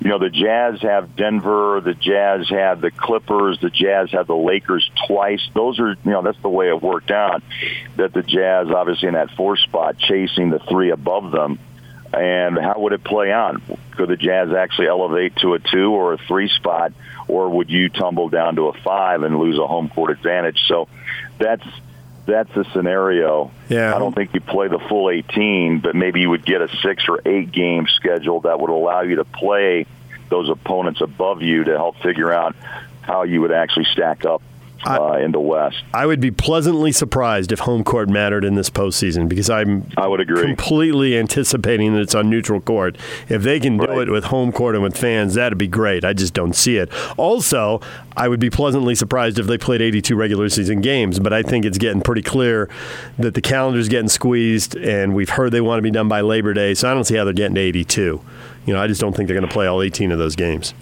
you 0.00 0.10
know 0.10 0.18
the 0.18 0.30
Jazz 0.30 0.80
have 0.82 1.16
Denver, 1.16 1.80
the 1.80 1.94
Jazz 1.94 2.48
have 2.50 2.80
the 2.80 2.90
Clippers, 2.90 3.58
the 3.60 3.70
Jazz 3.70 4.10
have 4.12 4.26
the 4.26 4.36
Lakers 4.36 4.88
twice. 5.06 5.40
Those 5.54 5.78
are 5.80 5.90
you 5.90 6.10
know 6.10 6.22
that's 6.22 6.40
the 6.40 6.48
way 6.48 6.68
it 6.68 6.80
worked 6.82 7.10
out. 7.10 7.42
That 7.96 8.12
the 8.12 8.22
Jazz 8.22 8.68
obviously 8.68 9.08
in 9.08 9.14
that 9.14 9.30
four 9.32 9.56
spot 9.56 9.98
chasing 9.98 10.50
the 10.50 10.58
three 10.58 10.90
above 10.90 11.30
them. 11.30 11.58
And 12.12 12.56
how 12.56 12.78
would 12.78 12.94
it 12.94 13.04
play 13.04 13.30
out? 13.30 13.60
Could 13.90 14.08
the 14.08 14.16
Jazz 14.16 14.50
actually 14.52 14.88
elevate 14.88 15.36
to 15.36 15.52
a 15.54 15.58
two 15.58 15.92
or 15.92 16.14
a 16.14 16.18
three 16.18 16.48
spot, 16.48 16.92
or 17.28 17.48
would 17.50 17.70
you 17.70 17.88
tumble 17.88 18.28
down 18.28 18.56
to 18.56 18.68
a 18.68 18.72
five 18.82 19.22
and 19.22 19.38
lose 19.38 19.58
a 19.58 19.66
home 19.66 19.88
court 19.88 20.10
advantage? 20.10 20.60
So 20.66 20.88
that's 21.38 21.66
that's 22.26 22.54
a 22.56 22.64
scenario. 22.72 23.50
Yeah. 23.68 23.94
I 23.94 23.98
don't 23.98 24.14
think 24.14 24.34
you 24.34 24.40
play 24.40 24.68
the 24.68 24.78
full 24.78 25.08
18, 25.08 25.80
but 25.80 25.96
maybe 25.96 26.20
you 26.20 26.28
would 26.28 26.44
get 26.44 26.60
a 26.60 26.68
six 26.82 27.04
or 27.08 27.22
eight 27.24 27.52
game 27.52 27.86
schedule 27.86 28.40
that 28.40 28.60
would 28.60 28.70
allow 28.70 29.00
you 29.00 29.16
to 29.16 29.24
play 29.24 29.86
those 30.28 30.50
opponents 30.50 31.00
above 31.00 31.40
you 31.40 31.64
to 31.64 31.76
help 31.76 31.96
figure 32.02 32.30
out 32.30 32.54
how 33.00 33.22
you 33.22 33.40
would 33.40 33.52
actually 33.52 33.86
stack 33.86 34.26
up 34.26 34.42
uh, 34.86 35.18
in 35.22 35.32
the 35.32 35.40
West. 35.40 35.82
I 35.92 36.06
would 36.06 36.20
be 36.20 36.30
pleasantly 36.30 36.92
surprised 36.92 37.52
if 37.52 37.60
home 37.60 37.84
court 37.84 38.08
mattered 38.08 38.44
in 38.44 38.54
this 38.54 38.70
postseason 38.70 39.28
because 39.28 39.50
I'm 39.50 39.88
I 39.96 40.06
would 40.06 40.20
agree 40.20 40.42
completely 40.42 41.16
anticipating 41.18 41.94
that 41.94 42.00
it's 42.00 42.14
on 42.14 42.30
neutral 42.30 42.60
court. 42.60 42.96
If 43.28 43.42
they 43.42 43.58
can 43.60 43.76
do 43.78 43.86
Right. 43.86 44.08
it 44.08 44.10
with 44.10 44.24
home 44.24 44.52
court 44.52 44.74
and 44.74 44.82
with 44.84 44.96
fans, 44.96 45.34
that'd 45.34 45.58
be 45.58 45.66
great. 45.68 46.04
I 46.04 46.12
just 46.12 46.34
don't 46.34 46.54
see 46.54 46.76
it. 46.76 46.90
Also, 47.16 47.80
I 48.16 48.28
would 48.28 48.40
be 48.40 48.50
pleasantly 48.50 48.94
surprised 48.94 49.38
if 49.38 49.46
they 49.46 49.58
played 49.58 49.80
82 49.80 50.14
regular 50.16 50.48
season 50.48 50.80
games, 50.80 51.18
but 51.18 51.32
I 51.32 51.42
think 51.42 51.64
it's 51.64 51.78
getting 51.78 52.00
pretty 52.00 52.22
clear 52.22 52.68
that 53.18 53.34
the 53.34 53.40
calendar's 53.40 53.88
getting 53.88 54.08
squeezed, 54.08 54.76
and 54.76 55.14
we've 55.14 55.30
heard 55.30 55.52
they 55.52 55.60
want 55.60 55.78
to 55.78 55.82
be 55.82 55.90
done 55.90 56.08
by 56.08 56.20
Labor 56.20 56.52
Day, 56.54 56.74
so 56.74 56.90
I 56.90 56.94
don't 56.94 57.04
see 57.04 57.14
how 57.16 57.24
they're 57.24 57.32
getting 57.32 57.54
to 57.54 57.60
82. 57.60 58.20
You 58.66 58.74
know, 58.74 58.80
I 58.82 58.86
just 58.86 59.00
don't 59.00 59.14
think 59.16 59.28
they're 59.28 59.36
going 59.38 59.48
to 59.48 59.52
play 59.52 59.66
all 59.66 59.80
18 59.82 60.12
of 60.12 60.18
those 60.18 60.36
games. 60.36 60.74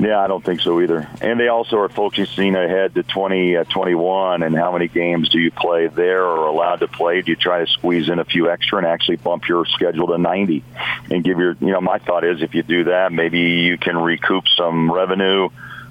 Yeah, 0.00 0.20
I 0.20 0.28
don't 0.28 0.44
think 0.44 0.60
so 0.60 0.80
either. 0.80 1.08
And 1.20 1.40
they 1.40 1.48
also 1.48 1.76
are 1.78 1.88
focusing 1.88 2.54
ahead 2.54 2.94
to 2.94 3.02
2021 3.02 4.44
and 4.44 4.54
how 4.54 4.70
many 4.70 4.86
games 4.86 5.28
do 5.28 5.40
you 5.40 5.50
play 5.50 5.88
there 5.88 6.22
or 6.24 6.46
allowed 6.46 6.76
to 6.80 6.88
play? 6.88 7.20
Do 7.22 7.32
you 7.32 7.36
try 7.36 7.64
to 7.64 7.66
squeeze 7.66 8.08
in 8.08 8.20
a 8.20 8.24
few 8.24 8.48
extra 8.48 8.78
and 8.78 8.86
actually 8.86 9.16
bump 9.16 9.48
your 9.48 9.66
schedule 9.66 10.06
to 10.08 10.18
90 10.18 10.62
and 11.10 11.24
give 11.24 11.38
your, 11.38 11.56
you 11.60 11.72
know, 11.72 11.80
my 11.80 11.98
thought 11.98 12.22
is 12.22 12.42
if 12.42 12.54
you 12.54 12.62
do 12.62 12.84
that, 12.84 13.12
maybe 13.12 13.40
you 13.40 13.76
can 13.76 13.96
recoup 13.96 14.44
some 14.56 14.92
revenue, 14.92 15.48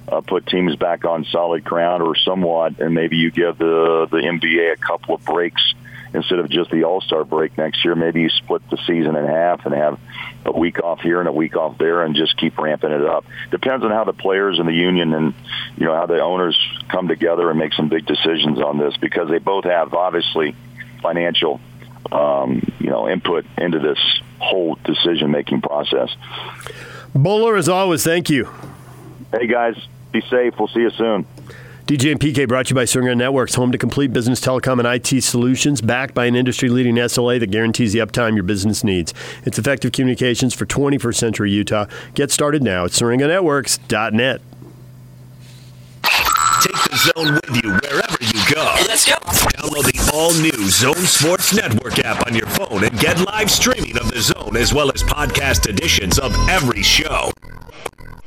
uh, 0.08 0.22
put 0.22 0.48
teams 0.48 0.78
back 0.78 1.04
on 1.04 1.26
solid 1.26 1.66
ground 1.66 2.02
or 2.02 2.16
somewhat, 2.16 2.80
and 2.80 2.94
maybe 2.94 3.18
you 3.18 3.30
give 3.30 3.58
the, 3.58 4.08
the 4.10 4.18
NBA 4.18 4.72
a 4.72 4.78
couple 4.78 5.16
of 5.16 5.26
breaks 5.26 5.74
instead 6.14 6.40
of 6.40 6.50
just 6.50 6.72
the 6.72 6.84
All 6.84 7.02
Star 7.02 7.24
break 7.24 7.58
next 7.58 7.84
year. 7.84 7.96
Maybe 7.96 8.22
you 8.22 8.30
split 8.30 8.68
the 8.70 8.78
season 8.88 9.16
in 9.16 9.26
half 9.26 9.66
and 9.66 9.74
have 9.74 10.00
a 10.46 10.52
week 10.52 10.80
off 10.84 11.02
here 11.02 11.20
and 11.20 11.28
a 11.28 11.32
week 11.32 11.56
off 11.56 11.78
there, 11.78 12.04
and 12.04 12.16
just 12.16 12.38
keep 12.38 12.58
ramping 12.58 12.92
it 12.92 13.06
up. 13.06 13.26
Depends 13.52 13.84
on 13.84 13.92
how 13.92 14.04
the 14.04 14.14
players 14.14 14.60
and 14.60 14.68
the 14.68 14.74
union 14.74 15.14
and 15.14 15.34
you 15.78 15.86
know 15.86 15.96
how 15.96 16.06
the 16.06 16.20
owners 16.20 16.58
come 16.90 17.08
together 17.08 17.50
and 17.50 17.60
make 17.60 17.74
some 17.74 17.90
big 17.90 18.06
decisions 18.06 18.60
on 18.60 18.78
this 18.78 18.96
because 18.98 19.30
they 19.30 19.40
both 19.40 19.66
have 19.66 19.94
obviously 19.94 20.56
financial 21.02 21.60
um, 22.12 22.62
you 22.80 22.90
know 22.90 23.08
input 23.10 23.46
into 23.58 23.80
this 23.80 24.00
whole 24.40 24.78
decision 24.84 25.32
making 25.32 25.62
process. 25.62 26.10
Bowler, 27.14 27.56
as 27.56 27.68
always, 27.68 28.04
thank 28.04 28.30
you. 28.30 28.50
Hey 29.32 29.48
guys, 29.48 29.76
be 30.12 30.22
safe. 30.22 30.54
We'll 30.58 30.68
see 30.70 30.82
you 30.82 30.92
soon. 30.92 31.26
DJ 31.88 32.12
and 32.12 32.20
PK 32.20 32.46
brought 32.50 32.66
to 32.66 32.72
you 32.72 32.76
by 32.76 32.84
Syringa 32.84 33.16
Networks, 33.16 33.56
home 33.56 33.72
to 33.72 33.78
complete 33.78 34.12
business 34.12 34.42
telecom 34.42 34.78
and 34.78 34.86
IT 34.86 35.24
solutions, 35.24 35.80
backed 35.80 36.14
by 36.14 36.26
an 36.26 36.36
industry-leading 36.36 36.96
SLA 36.96 37.40
that 37.40 37.50
guarantees 37.50 37.94
the 37.94 38.00
uptime 38.00 38.36
your 38.36 38.44
business 38.44 38.84
needs. 38.84 39.14
It's 39.46 39.58
effective 39.58 39.94
communications 39.94 40.54
for 40.54 40.66
21st 40.66 41.16
century 41.16 41.50
Utah. 41.50 41.86
Get 42.14 42.30
started 42.30 42.62
now 42.62 42.84
at 42.84 42.92
SyringaNetworks.net. 42.92 44.42
Take 46.60 46.84
the 46.90 47.12
zone 47.16 47.36
with 47.36 47.64
you 47.64 47.72
wherever 47.72 48.18
you 48.20 48.54
go. 48.54 48.76
Let's 48.86 49.06
go. 49.06 49.16
Download 49.16 49.86
the 49.86 50.12
all 50.14 50.34
new 50.34 50.70
Zone 50.70 50.96
Sports 50.96 51.56
Network 51.56 52.00
app 52.00 52.28
on 52.28 52.36
your 52.36 52.48
phone 52.48 52.84
and 52.84 53.00
get 53.00 53.18
live 53.22 53.50
streaming 53.50 53.98
of 53.98 54.12
the 54.12 54.20
zone 54.20 54.58
as 54.58 54.74
well 54.74 54.92
as 54.94 55.04
podcast 55.04 55.70
editions 55.70 56.20
of 56.20 56.36
every 56.50 56.84
show. 56.84 57.32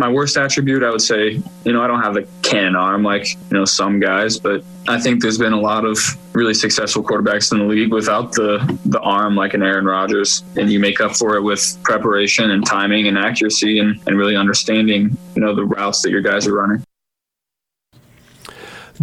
My 0.00 0.08
worst 0.08 0.36
attribute, 0.36 0.82
I 0.82 0.90
would 0.90 1.00
say, 1.00 1.40
you 1.64 1.72
know, 1.72 1.80
I 1.80 1.86
don't 1.86 2.02
have 2.02 2.16
a 2.16 2.24
cannon 2.42 2.74
arm 2.74 3.04
like, 3.04 3.32
you 3.34 3.56
know, 3.56 3.64
some 3.64 4.00
guys, 4.00 4.38
but 4.38 4.64
I 4.88 5.00
think 5.00 5.22
there's 5.22 5.38
been 5.38 5.52
a 5.52 5.60
lot 5.60 5.84
of 5.84 5.98
really 6.34 6.52
successful 6.52 7.02
quarterbacks 7.04 7.52
in 7.52 7.60
the 7.60 7.64
league 7.64 7.92
without 7.92 8.32
the, 8.32 8.78
the 8.86 9.00
arm 9.00 9.36
like 9.36 9.54
an 9.54 9.62
Aaron 9.62 9.84
Rodgers. 9.84 10.42
And 10.56 10.70
you 10.70 10.80
make 10.80 11.00
up 11.00 11.14
for 11.14 11.36
it 11.36 11.42
with 11.42 11.78
preparation 11.84 12.50
and 12.50 12.66
timing 12.66 13.06
and 13.06 13.16
accuracy 13.16 13.78
and, 13.78 14.00
and 14.08 14.18
really 14.18 14.34
understanding, 14.34 15.16
you 15.36 15.40
know, 15.40 15.54
the 15.54 15.64
routes 15.64 16.02
that 16.02 16.10
your 16.10 16.22
guys 16.22 16.48
are 16.48 16.54
running. 16.54 16.84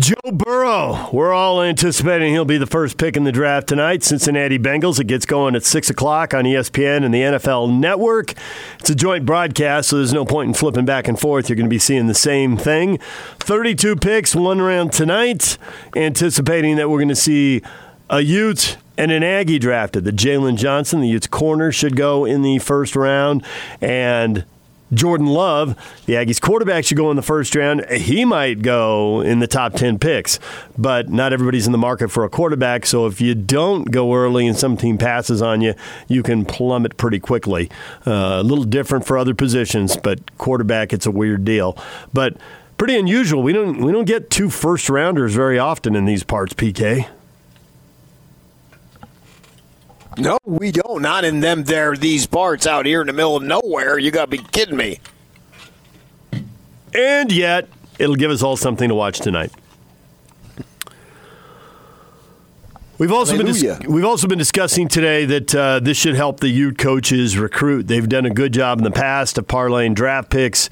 Joe 0.02 0.32
Burrow. 0.32 1.10
We're 1.14 1.32
all 1.32 1.62
anticipating 1.62 2.34
he'll 2.34 2.44
be 2.44 2.58
the 2.58 2.66
first 2.66 2.98
pick 2.98 3.16
in 3.16 3.24
the 3.24 3.32
draft 3.32 3.68
tonight. 3.68 4.02
Cincinnati 4.02 4.58
Bengals. 4.58 5.00
It 5.00 5.06
gets 5.06 5.28
going 5.28 5.56
at 5.56 5.64
6 5.64 5.92
o'clock 5.92 6.34
on 6.34 6.44
ESPN 6.44 7.06
and 7.06 7.14
the 7.14 7.22
NFL 7.22 7.72
Network. 7.78 8.34
It's 8.80 8.90
a 8.90 8.96
joint 8.96 9.28
broadcast, 9.28 9.90
so 9.90 9.98
there's 9.98 10.12
no 10.12 10.26
point 10.26 10.48
in 10.48 10.54
flipping 10.56 10.86
back 10.86 11.08
and 11.08 11.20
forth. 11.20 11.50
You're 11.50 11.56
going 11.56 11.68
to 11.68 11.70
be 11.70 11.78
seeing 11.78 12.08
the 12.08 12.16
same 12.16 12.58
thing. 12.58 12.98
32 13.42 13.96
picks, 13.98 14.34
one 14.36 14.60
round 14.60 14.92
tonight. 14.92 15.60
Anticipating 15.96 16.78
that 16.78 16.90
we're 16.90 16.98
going 16.98 17.10
to 17.10 17.16
see 17.16 17.62
a 18.10 18.22
Ute 18.22 18.78
and 18.98 19.12
an 19.12 19.22
Aggie 19.22 19.60
drafted. 19.60 20.04
The 20.04 20.12
Jaylon 20.12 20.58
Johnson, 20.58 21.02
the 21.02 21.10
Utes 21.10 21.28
corner, 21.28 21.72
should 21.72 21.96
go 21.96 22.26
in 22.26 22.42
the 22.42 22.58
first 22.58 22.96
round. 22.96 23.46
And 23.80 24.46
Jordan 24.94 25.28
Love, 25.28 25.76
the 26.06 26.14
Aggies 26.14 26.42
quarterback, 26.42 26.86
should 26.86 26.98
go 26.98 27.10
in 27.10 27.16
the 27.16 27.22
first 27.22 27.56
round. 27.56 27.90
He 27.90 28.26
might 28.26 28.62
go 28.62 29.22
in 29.22 29.40
the 29.40 29.48
top 29.48 29.74
10 29.74 30.00
picks, 30.00 30.40
but 30.78 31.10
not 31.10 31.34
everybody's 31.34 31.66
in 31.66 31.72
the 31.72 31.78
market 31.78 32.10
for 32.10 32.24
a 32.24 32.30
quarterback. 32.30 32.86
So 32.86 33.06
if 33.06 33.22
you 33.22 33.36
don't 33.36 33.92
go 33.92 34.14
early 34.14 34.48
and 34.48 34.58
some 34.58 34.78
team 34.78 34.98
passes 34.98 35.42
on 35.42 35.62
you, 35.62 35.74
you 36.08 36.24
can 36.24 36.46
plummet 36.46 36.98
pretty 36.98 37.20
quickly. 37.20 37.70
Uh, 38.06 38.40
a 38.40 38.44
little 38.44 38.66
different 38.66 39.06
for 39.06 39.18
other 39.18 39.34
positions, 39.34 39.98
but 39.98 40.38
quarterback, 40.38 40.94
it's 40.94 41.06
a 41.06 41.12
weird 41.12 41.46
deal. 41.46 41.78
But 42.14 42.38
pretty 42.78 42.98
unusual. 42.98 43.44
We 43.44 43.54
don't 43.54 43.78
we 43.78 43.92
don't 43.92 44.06
get 44.06 44.30
two 44.30 44.50
first 44.50 44.90
rounders 44.90 45.36
very 45.36 45.60
often 45.60 45.96
in 45.96 46.06
these 46.06 46.24
parts, 46.24 46.54
PK. 46.54 47.08
No, 50.18 50.38
we 50.44 50.72
don't. 50.72 51.02
Not 51.02 51.24
in 51.24 51.40
them 51.40 51.64
there 51.64 51.96
these 51.96 52.26
parts 52.26 52.68
out 52.68 52.86
here 52.86 53.02
in 53.02 53.08
the 53.08 53.14
middle 53.14 53.38
of 53.38 53.44
nowhere. 53.44 53.98
You 53.98 54.12
got 54.12 54.26
to 54.30 54.38
be 54.38 54.44
kidding 54.52 54.76
me. 54.76 55.00
And 56.94 57.32
yet, 57.32 57.70
it'll 57.98 58.16
give 58.16 58.32
us 58.32 58.44
all 58.44 58.58
something 58.58 58.90
to 58.90 58.96
watch 58.96 59.20
tonight. 59.20 59.52
We've 62.98 63.12
also 63.12 63.36
been 63.36 63.48
dis- 63.48 63.80
we've 63.88 64.06
also 64.06 64.28
been 64.28 64.38
discussing 64.38 64.88
today 64.88 65.26
that 65.26 65.56
uh, 65.56 65.80
this 65.80 65.98
should 65.98 66.14
help 66.14 66.40
the 66.40 66.50
Ute 66.50 66.78
coaches 66.78 67.36
recruit. 67.36 67.88
They've 67.88 68.08
done 68.08 68.28
a 68.28 68.30
good 68.30 68.54
job 68.54 68.78
in 68.78 68.84
the 68.84 68.92
past 68.92 69.40
of 69.40 69.48
parlaying 69.48 69.96
draft 69.96 70.30
picks 70.30 70.70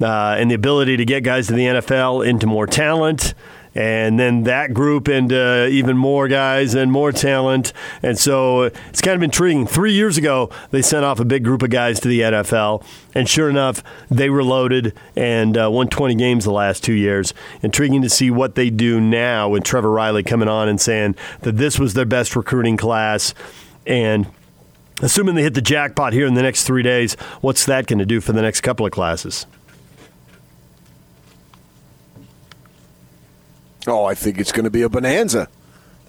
uh, 0.00 0.36
and 0.38 0.48
the 0.48 0.54
ability 0.54 0.96
to 0.98 1.04
get 1.04 1.24
guys 1.24 1.48
to 1.48 1.54
the 1.54 1.64
NFL 1.64 2.24
into 2.24 2.46
more 2.46 2.68
talent. 2.68 3.34
And 3.74 4.18
then 4.18 4.42
that 4.44 4.74
group 4.74 5.08
into 5.08 5.66
even 5.68 5.96
more 5.96 6.28
guys 6.28 6.74
and 6.74 6.92
more 6.92 7.12
talent. 7.12 7.72
And 8.02 8.18
so 8.18 8.62
it's 8.62 9.00
kind 9.00 9.16
of 9.16 9.22
intriguing. 9.22 9.66
Three 9.66 9.92
years 9.92 10.18
ago, 10.18 10.50
they 10.70 10.82
sent 10.82 11.04
off 11.04 11.20
a 11.20 11.24
big 11.24 11.42
group 11.44 11.62
of 11.62 11.70
guys 11.70 11.98
to 12.00 12.08
the 12.08 12.20
NFL. 12.20 12.84
And 13.14 13.28
sure 13.28 13.48
enough, 13.48 13.82
they 14.10 14.28
were 14.28 14.44
loaded 14.44 14.94
and 15.16 15.56
uh, 15.56 15.70
won 15.70 15.88
20 15.88 16.14
games 16.16 16.44
the 16.44 16.52
last 16.52 16.84
two 16.84 16.92
years. 16.92 17.32
Intriguing 17.62 18.02
to 18.02 18.10
see 18.10 18.30
what 18.30 18.54
they 18.54 18.70
do 18.70 19.00
now 19.00 19.48
with 19.48 19.64
Trevor 19.64 19.90
Riley 19.90 20.22
coming 20.22 20.48
on 20.48 20.68
and 20.68 20.80
saying 20.80 21.16
that 21.40 21.56
this 21.56 21.78
was 21.78 21.94
their 21.94 22.04
best 22.04 22.36
recruiting 22.36 22.76
class. 22.76 23.34
And 23.86 24.26
assuming 25.00 25.34
they 25.34 25.42
hit 25.42 25.54
the 25.54 25.62
jackpot 25.62 26.12
here 26.12 26.26
in 26.26 26.34
the 26.34 26.42
next 26.42 26.64
three 26.64 26.82
days, 26.82 27.14
what's 27.40 27.64
that 27.66 27.86
going 27.86 27.98
to 27.98 28.06
do 28.06 28.20
for 28.20 28.32
the 28.32 28.42
next 28.42 28.60
couple 28.60 28.84
of 28.84 28.92
classes? 28.92 29.46
Oh, 33.86 34.04
I 34.04 34.14
think 34.14 34.38
it's 34.38 34.52
going 34.52 34.64
to 34.64 34.70
be 34.70 34.82
a 34.82 34.88
bonanza. 34.88 35.48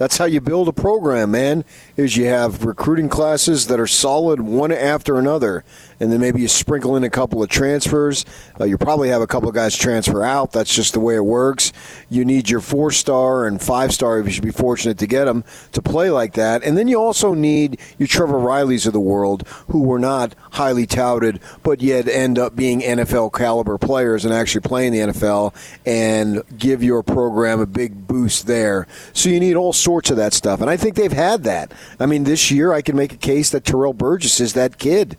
That's 0.03 0.17
how 0.17 0.25
you 0.25 0.41
build 0.41 0.67
a 0.67 0.73
program, 0.73 1.31
man. 1.31 1.63
Is 1.95 2.17
you 2.17 2.25
have 2.25 2.65
recruiting 2.65 3.07
classes 3.07 3.67
that 3.67 3.79
are 3.79 3.87
solid 3.87 4.41
one 4.41 4.73
after 4.73 5.17
another, 5.17 5.63
and 5.97 6.11
then 6.11 6.19
maybe 6.19 6.41
you 6.41 6.49
sprinkle 6.49 6.97
in 6.97 7.05
a 7.05 7.09
couple 7.09 7.41
of 7.41 7.47
transfers. 7.47 8.25
Uh, 8.59 8.65
you 8.65 8.77
probably 8.77 9.07
have 9.07 9.21
a 9.21 9.27
couple 9.27 9.47
of 9.47 9.55
guys 9.55 9.77
transfer 9.77 10.21
out. 10.21 10.51
That's 10.51 10.75
just 10.75 10.91
the 10.91 10.99
way 10.99 11.15
it 11.15 11.23
works. 11.23 11.71
You 12.09 12.25
need 12.25 12.49
your 12.49 12.59
four 12.59 12.91
star 12.91 13.47
and 13.47 13.61
five 13.61 13.93
star 13.93 14.19
if 14.19 14.25
you 14.25 14.33
should 14.33 14.43
be 14.43 14.51
fortunate 14.51 14.97
to 14.97 15.07
get 15.07 15.23
them 15.23 15.45
to 15.71 15.81
play 15.81 16.09
like 16.09 16.33
that, 16.33 16.65
and 16.65 16.77
then 16.77 16.89
you 16.89 16.99
also 16.99 17.33
need 17.33 17.79
your 17.97 18.07
Trevor 18.07 18.39
Rileys 18.39 18.85
of 18.85 18.91
the 18.91 18.99
world 18.99 19.47
who 19.69 19.83
were 19.83 19.99
not 19.99 20.35
highly 20.51 20.85
touted, 20.85 21.39
but 21.63 21.81
yet 21.81 22.09
end 22.09 22.37
up 22.37 22.57
being 22.57 22.81
NFL 22.81 23.31
caliber 23.31 23.77
players 23.77 24.25
and 24.25 24.33
actually 24.33 24.59
play 24.59 24.85
in 24.85 24.91
the 24.91 24.99
NFL 24.99 25.55
and 25.85 26.43
give 26.57 26.83
your 26.83 27.03
program 27.03 27.61
a 27.61 27.65
big 27.65 28.05
boost 28.05 28.47
there. 28.47 28.85
So 29.13 29.29
you 29.29 29.39
need 29.39 29.55
all 29.55 29.71
sorts 29.71 29.92
of 30.09 30.17
that 30.17 30.33
stuff, 30.33 30.61
and 30.61 30.69
I 30.69 30.77
think 30.77 30.95
they've 30.95 31.11
had 31.11 31.43
that. 31.43 31.71
I 31.99 32.05
mean, 32.05 32.23
this 32.23 32.51
year 32.51 32.73
I 32.73 32.81
can 32.81 32.95
make 32.95 33.13
a 33.13 33.17
case 33.17 33.49
that 33.51 33.65
Terrell 33.65 33.93
Burgess 33.93 34.39
is 34.39 34.53
that 34.53 34.77
kid. 34.77 35.17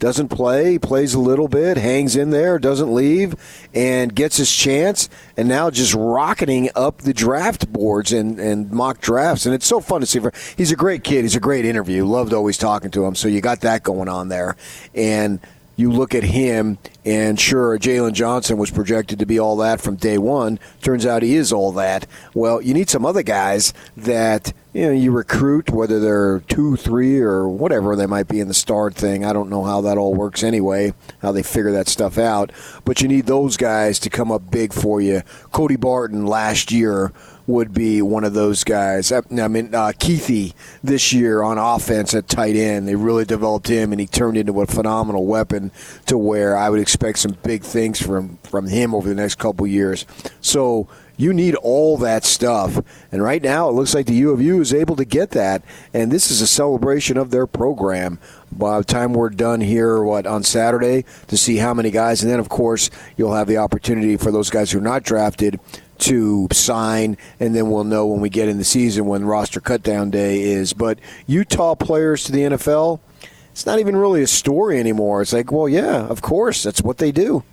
Doesn't 0.00 0.28
play, 0.28 0.78
plays 0.78 1.12
a 1.12 1.20
little 1.20 1.46
bit, 1.46 1.76
hangs 1.76 2.16
in 2.16 2.30
there, 2.30 2.58
doesn't 2.58 2.92
leave, 2.92 3.34
and 3.74 4.14
gets 4.14 4.38
his 4.38 4.50
chance, 4.50 5.10
and 5.36 5.46
now 5.46 5.68
just 5.68 5.92
rocketing 5.92 6.70
up 6.74 7.02
the 7.02 7.12
draft 7.12 7.70
boards 7.70 8.10
and, 8.10 8.40
and 8.40 8.70
mock 8.70 9.02
drafts. 9.02 9.44
And 9.44 9.54
it's 9.54 9.66
so 9.66 9.78
fun 9.78 10.00
to 10.00 10.06
see. 10.06 10.18
He's 10.56 10.72
a 10.72 10.76
great 10.76 11.04
kid. 11.04 11.22
He's 11.22 11.36
a 11.36 11.40
great 11.40 11.66
interview. 11.66 12.06
Loved 12.06 12.32
always 12.32 12.56
talking 12.56 12.90
to 12.92 13.04
him. 13.04 13.14
So 13.14 13.28
you 13.28 13.42
got 13.42 13.60
that 13.60 13.82
going 13.82 14.08
on 14.08 14.28
there. 14.28 14.56
And 14.94 15.38
you 15.76 15.92
look 15.92 16.14
at 16.14 16.24
him, 16.24 16.78
and 17.04 17.40
sure, 17.40 17.78
Jaylon 17.78 18.12
Johnson 18.12 18.58
was 18.58 18.70
projected 18.70 19.18
to 19.20 19.26
be 19.26 19.38
all 19.38 19.56
that 19.56 19.80
from 19.80 19.96
day 19.96 20.18
one. 20.18 20.58
Turns 20.82 21.06
out 21.06 21.22
he 21.22 21.34
is 21.34 21.52
all 21.52 21.72
that. 21.72 22.06
Well, 22.34 22.60
you 22.60 22.74
need 22.74 22.90
some 22.90 23.06
other 23.06 23.22
guys 23.22 23.72
that 23.96 24.52
you 24.74 24.86
know 24.86 24.92
you 24.92 25.10
recruit, 25.10 25.70
whether 25.70 25.98
they're 25.98 26.40
two, 26.40 26.76
three, 26.76 27.18
or 27.18 27.48
whatever 27.48 27.96
they 27.96 28.06
might 28.06 28.28
be 28.28 28.40
in 28.40 28.48
the 28.48 28.54
start 28.54 28.94
thing. 28.94 29.24
I 29.24 29.32
don't 29.32 29.48
know 29.48 29.64
how 29.64 29.80
that 29.80 29.96
all 29.96 30.14
works 30.14 30.42
anyway, 30.42 30.92
how 31.22 31.32
they 31.32 31.42
figure 31.42 31.72
that 31.72 31.88
stuff 31.88 32.18
out. 32.18 32.52
But 32.84 33.00
you 33.00 33.08
need 33.08 33.26
those 33.26 33.56
guys 33.56 33.98
to 34.00 34.10
come 34.10 34.30
up 34.30 34.50
big 34.50 34.74
for 34.74 35.00
you. 35.00 35.22
Cody 35.52 35.76
Barton 35.76 36.26
last 36.26 36.70
year 36.70 37.12
would 37.50 37.74
be 37.74 38.00
one 38.02 38.24
of 38.24 38.34
those 38.34 38.64
guys. 38.64 39.12
I 39.12 39.20
mean, 39.28 39.74
uh, 39.74 39.92
Kuithe 39.98 40.54
this 40.82 41.12
year 41.12 41.42
on 41.42 41.58
offense 41.58 42.14
at 42.14 42.28
tight 42.28 42.56
end, 42.56 42.88
they 42.88 42.94
really 42.94 43.24
developed 43.24 43.68
him, 43.68 43.92
and 43.92 44.00
he 44.00 44.06
turned 44.06 44.36
into 44.36 44.60
a 44.60 44.66
phenomenal 44.66 45.26
weapon. 45.26 45.70
To 46.06 46.18
where 46.18 46.56
I 46.56 46.70
would 46.70 46.80
expect 46.80 47.18
some 47.18 47.36
big 47.42 47.62
things 47.62 48.00
from 48.00 48.38
from 48.42 48.68
him 48.68 48.94
over 48.94 49.08
the 49.08 49.14
next 49.14 49.36
couple 49.36 49.66
years. 49.66 50.06
So 50.40 50.88
you 51.16 51.34
need 51.34 51.54
all 51.56 51.98
that 51.98 52.24
stuff, 52.24 52.80
and 53.12 53.22
right 53.22 53.42
now 53.42 53.68
it 53.68 53.72
looks 53.72 53.94
like 53.94 54.06
the 54.06 54.14
U 54.14 54.30
of 54.30 54.40
U 54.40 54.60
is 54.60 54.72
able 54.72 54.96
to 54.96 55.04
get 55.04 55.30
that, 55.32 55.62
and 55.92 56.10
this 56.10 56.30
is 56.30 56.40
a 56.40 56.46
celebration 56.46 57.18
of 57.18 57.30
their 57.30 57.46
program. 57.46 58.18
By 58.50 58.78
the 58.78 58.84
time 58.84 59.12
we're 59.12 59.30
done 59.30 59.60
here, 59.60 60.02
what 60.02 60.26
on 60.26 60.42
Saturday 60.42 61.04
to 61.28 61.36
see 61.36 61.58
how 61.58 61.74
many 61.74 61.90
guys, 61.90 62.22
and 62.22 62.32
then 62.32 62.40
of 62.40 62.48
course 62.48 62.90
you'll 63.16 63.34
have 63.34 63.48
the 63.48 63.58
opportunity 63.58 64.16
for 64.16 64.32
those 64.32 64.48
guys 64.50 64.72
who 64.72 64.78
are 64.78 64.82
not 64.82 65.02
drafted 65.02 65.60
to 66.00 66.48
sign, 66.52 67.16
and 67.38 67.54
then 67.54 67.70
we'll 67.70 67.84
know 67.84 68.06
when 68.06 68.20
we 68.20 68.28
get 68.28 68.48
in 68.48 68.58
the 68.58 68.64
season 68.64 69.06
when 69.06 69.24
roster 69.24 69.60
cutdown 69.60 70.10
day 70.10 70.42
is. 70.42 70.72
But 70.72 70.98
Utah 71.26 71.74
players 71.74 72.24
to 72.24 72.32
the 72.32 72.40
NFL, 72.40 73.00
it's 73.52 73.66
not 73.66 73.78
even 73.78 73.96
really 73.96 74.22
a 74.22 74.26
story 74.26 74.78
anymore. 74.78 75.22
It's 75.22 75.32
like, 75.32 75.52
well, 75.52 75.68
yeah, 75.68 76.06
of 76.06 76.22
course, 76.22 76.62
that's 76.62 76.82
what 76.82 76.98
they 76.98 77.12
do. 77.12 77.44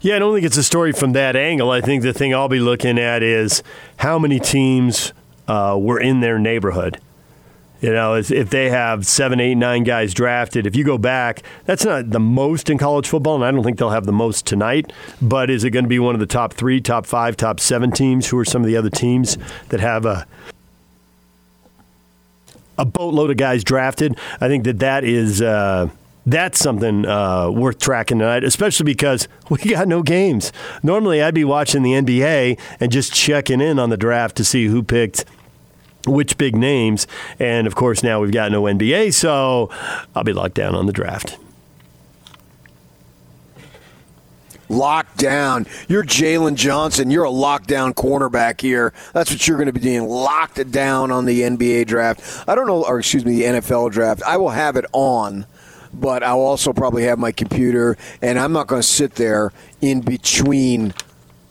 Yeah, 0.00 0.16
I 0.16 0.18
don't 0.18 0.34
think 0.34 0.44
it's 0.44 0.58
a 0.58 0.62
story 0.62 0.92
from 0.92 1.12
that 1.12 1.34
angle. 1.34 1.70
I 1.70 1.80
think 1.80 2.02
the 2.02 2.12
thing 2.12 2.34
I'll 2.34 2.48
be 2.48 2.60
looking 2.60 2.98
at 2.98 3.22
is 3.22 3.62
how 3.96 4.18
many 4.18 4.38
teams 4.38 5.14
uh, 5.48 5.78
were 5.80 5.98
in 5.98 6.20
their 6.20 6.38
neighborhood. 6.38 7.00
You 7.80 7.92
know, 7.92 8.14
if 8.14 8.48
they 8.48 8.70
have 8.70 9.06
seven, 9.06 9.40
eight, 9.40 9.56
nine 9.56 9.84
guys 9.84 10.14
drafted, 10.14 10.66
if 10.66 10.74
you 10.74 10.84
go 10.84 10.96
back, 10.96 11.42
that's 11.66 11.84
not 11.84 12.10
the 12.10 12.20
most 12.20 12.70
in 12.70 12.78
college 12.78 13.06
football, 13.06 13.34
and 13.34 13.44
I 13.44 13.50
don't 13.50 13.62
think 13.62 13.78
they'll 13.78 13.90
have 13.90 14.06
the 14.06 14.12
most 14.12 14.46
tonight. 14.46 14.90
But 15.20 15.50
is 15.50 15.64
it 15.64 15.70
going 15.70 15.84
to 15.84 15.88
be 15.88 15.98
one 15.98 16.14
of 16.14 16.20
the 16.20 16.26
top 16.26 16.54
three, 16.54 16.80
top 16.80 17.04
five, 17.04 17.36
top 17.36 17.60
seven 17.60 17.90
teams? 17.90 18.28
Who 18.28 18.38
are 18.38 18.44
some 18.44 18.62
of 18.62 18.68
the 18.68 18.76
other 18.76 18.90
teams 18.90 19.36
that 19.68 19.80
have 19.80 20.06
a 20.06 20.26
a 22.78 22.84
boatload 22.84 23.30
of 23.30 23.36
guys 23.36 23.62
drafted? 23.62 24.16
I 24.40 24.48
think 24.48 24.64
that 24.64 24.78
that 24.78 25.04
is. 25.04 25.42
Uh, 25.42 25.90
that's 26.26 26.58
something 26.58 27.04
uh, 27.04 27.50
worth 27.50 27.78
tracking 27.78 28.18
tonight, 28.18 28.44
especially 28.44 28.84
because 28.84 29.28
we 29.50 29.58
got 29.58 29.88
no 29.88 30.02
games. 30.02 30.52
Normally, 30.82 31.22
I'd 31.22 31.34
be 31.34 31.44
watching 31.44 31.82
the 31.82 31.92
NBA 31.92 32.58
and 32.80 32.90
just 32.90 33.12
checking 33.12 33.60
in 33.60 33.78
on 33.78 33.90
the 33.90 33.98
draft 33.98 34.36
to 34.36 34.44
see 34.44 34.66
who 34.66 34.82
picked 34.82 35.26
which 36.06 36.36
big 36.38 36.56
names. 36.56 37.06
And 37.38 37.66
of 37.66 37.74
course, 37.74 38.02
now 38.02 38.20
we've 38.20 38.32
got 38.32 38.52
no 38.52 38.62
NBA, 38.62 39.14
so 39.14 39.70
I'll 40.14 40.24
be 40.24 40.32
locked 40.32 40.54
down 40.54 40.74
on 40.74 40.86
the 40.86 40.92
draft. 40.92 41.38
Locked 44.70 45.18
down. 45.18 45.66
You're 45.88 46.04
Jaylon 46.04 46.54
Johnson. 46.54 47.10
You're 47.10 47.24
a 47.24 47.30
lockdown 47.30 47.92
cornerback 47.92 48.60
here. 48.60 48.94
That's 49.12 49.30
what 49.30 49.46
you're 49.46 49.58
going 49.58 49.66
to 49.66 49.72
be 49.72 49.80
doing. 49.80 50.08
Locked 50.08 50.70
down 50.70 51.10
on 51.10 51.26
the 51.26 51.42
NBA 51.42 51.86
draft. 51.86 52.48
I 52.48 52.54
don't 52.54 52.66
know, 52.66 52.84
or 52.84 52.98
excuse 52.98 53.24
me, 53.24 53.36
the 53.36 53.42
NFL 53.42 53.92
draft. 53.92 54.22
I 54.26 54.36
will 54.38 54.50
have 54.50 54.76
it 54.76 54.86
on 54.92 55.46
but 55.96 56.22
I'll 56.22 56.40
also 56.40 56.72
probably 56.72 57.04
have 57.04 57.18
my 57.18 57.32
computer, 57.32 57.96
and 58.20 58.38
I'm 58.38 58.52
not 58.52 58.66
going 58.66 58.82
to 58.82 58.88
sit 58.88 59.14
there 59.14 59.52
in 59.80 60.00
between 60.00 60.92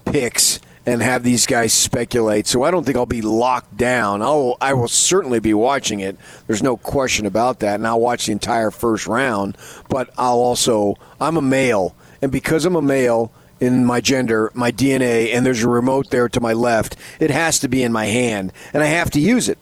picks 0.05 0.59
and 0.85 1.01
have 1.01 1.23
these 1.23 1.45
guys 1.45 1.73
speculate. 1.73 2.45
So 2.47 2.63
I 2.63 2.71
don't 2.71 2.85
think 2.85 2.97
I'll 2.97 3.05
be 3.05 3.21
locked 3.21 3.77
down. 3.77 4.21
I'll, 4.21 4.57
I 4.59 4.73
will 4.73 4.87
certainly 4.87 5.39
be 5.39 5.53
watching 5.53 5.99
it. 6.01 6.17
There's 6.47 6.63
no 6.63 6.75
question 6.77 7.25
about 7.25 7.59
that, 7.59 7.75
and 7.75 7.87
I'll 7.87 7.99
watch 7.99 8.25
the 8.25 8.31
entire 8.33 8.71
first 8.71 9.07
round. 9.07 9.57
But 9.89 10.09
I'll 10.17 10.39
also, 10.39 10.95
I'm 11.21 11.37
a 11.37 11.41
male, 11.41 11.95
and 12.21 12.31
because 12.31 12.65
I'm 12.65 12.75
a 12.75 12.81
male. 12.81 13.31
In 13.59 13.85
my 13.85 14.01
gender, 14.01 14.51
my 14.53 14.73
DNA, 14.73 15.33
and 15.33 15.45
there's 15.45 15.63
a 15.63 15.69
remote 15.69 16.09
there 16.09 16.27
to 16.27 16.41
my 16.41 16.51
left. 16.51 16.97
It 17.21 17.29
has 17.31 17.59
to 17.59 17.69
be 17.69 17.81
in 17.81 17.93
my 17.93 18.07
hand, 18.07 18.51
and 18.73 18.83
I 18.83 18.87
have 18.87 19.09
to 19.11 19.21
use 19.21 19.47
it. 19.47 19.57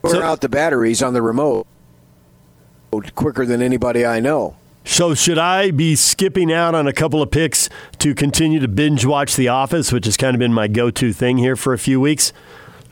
Burn 0.00 0.12
So- 0.12 0.22
out 0.22 0.40
the 0.40 0.48
batteries 0.48 1.02
on 1.02 1.12
the 1.12 1.20
remote 1.20 1.66
quicker 3.14 3.44
than 3.44 3.60
anybody 3.60 4.06
I 4.06 4.20
know. 4.20 4.56
So, 4.86 5.14
should 5.14 5.38
I 5.38 5.70
be 5.70 5.96
skipping 5.96 6.52
out 6.52 6.74
on 6.74 6.86
a 6.86 6.92
couple 6.92 7.22
of 7.22 7.30
picks 7.30 7.70
to 8.00 8.14
continue 8.14 8.60
to 8.60 8.68
binge 8.68 9.06
watch 9.06 9.34
The 9.34 9.48
Office, 9.48 9.90
which 9.90 10.04
has 10.04 10.16
kind 10.18 10.34
of 10.34 10.38
been 10.38 10.52
my 10.52 10.68
go 10.68 10.90
to 10.90 11.12
thing 11.12 11.38
here 11.38 11.56
for 11.56 11.72
a 11.72 11.78
few 11.78 12.00
weeks? 12.00 12.32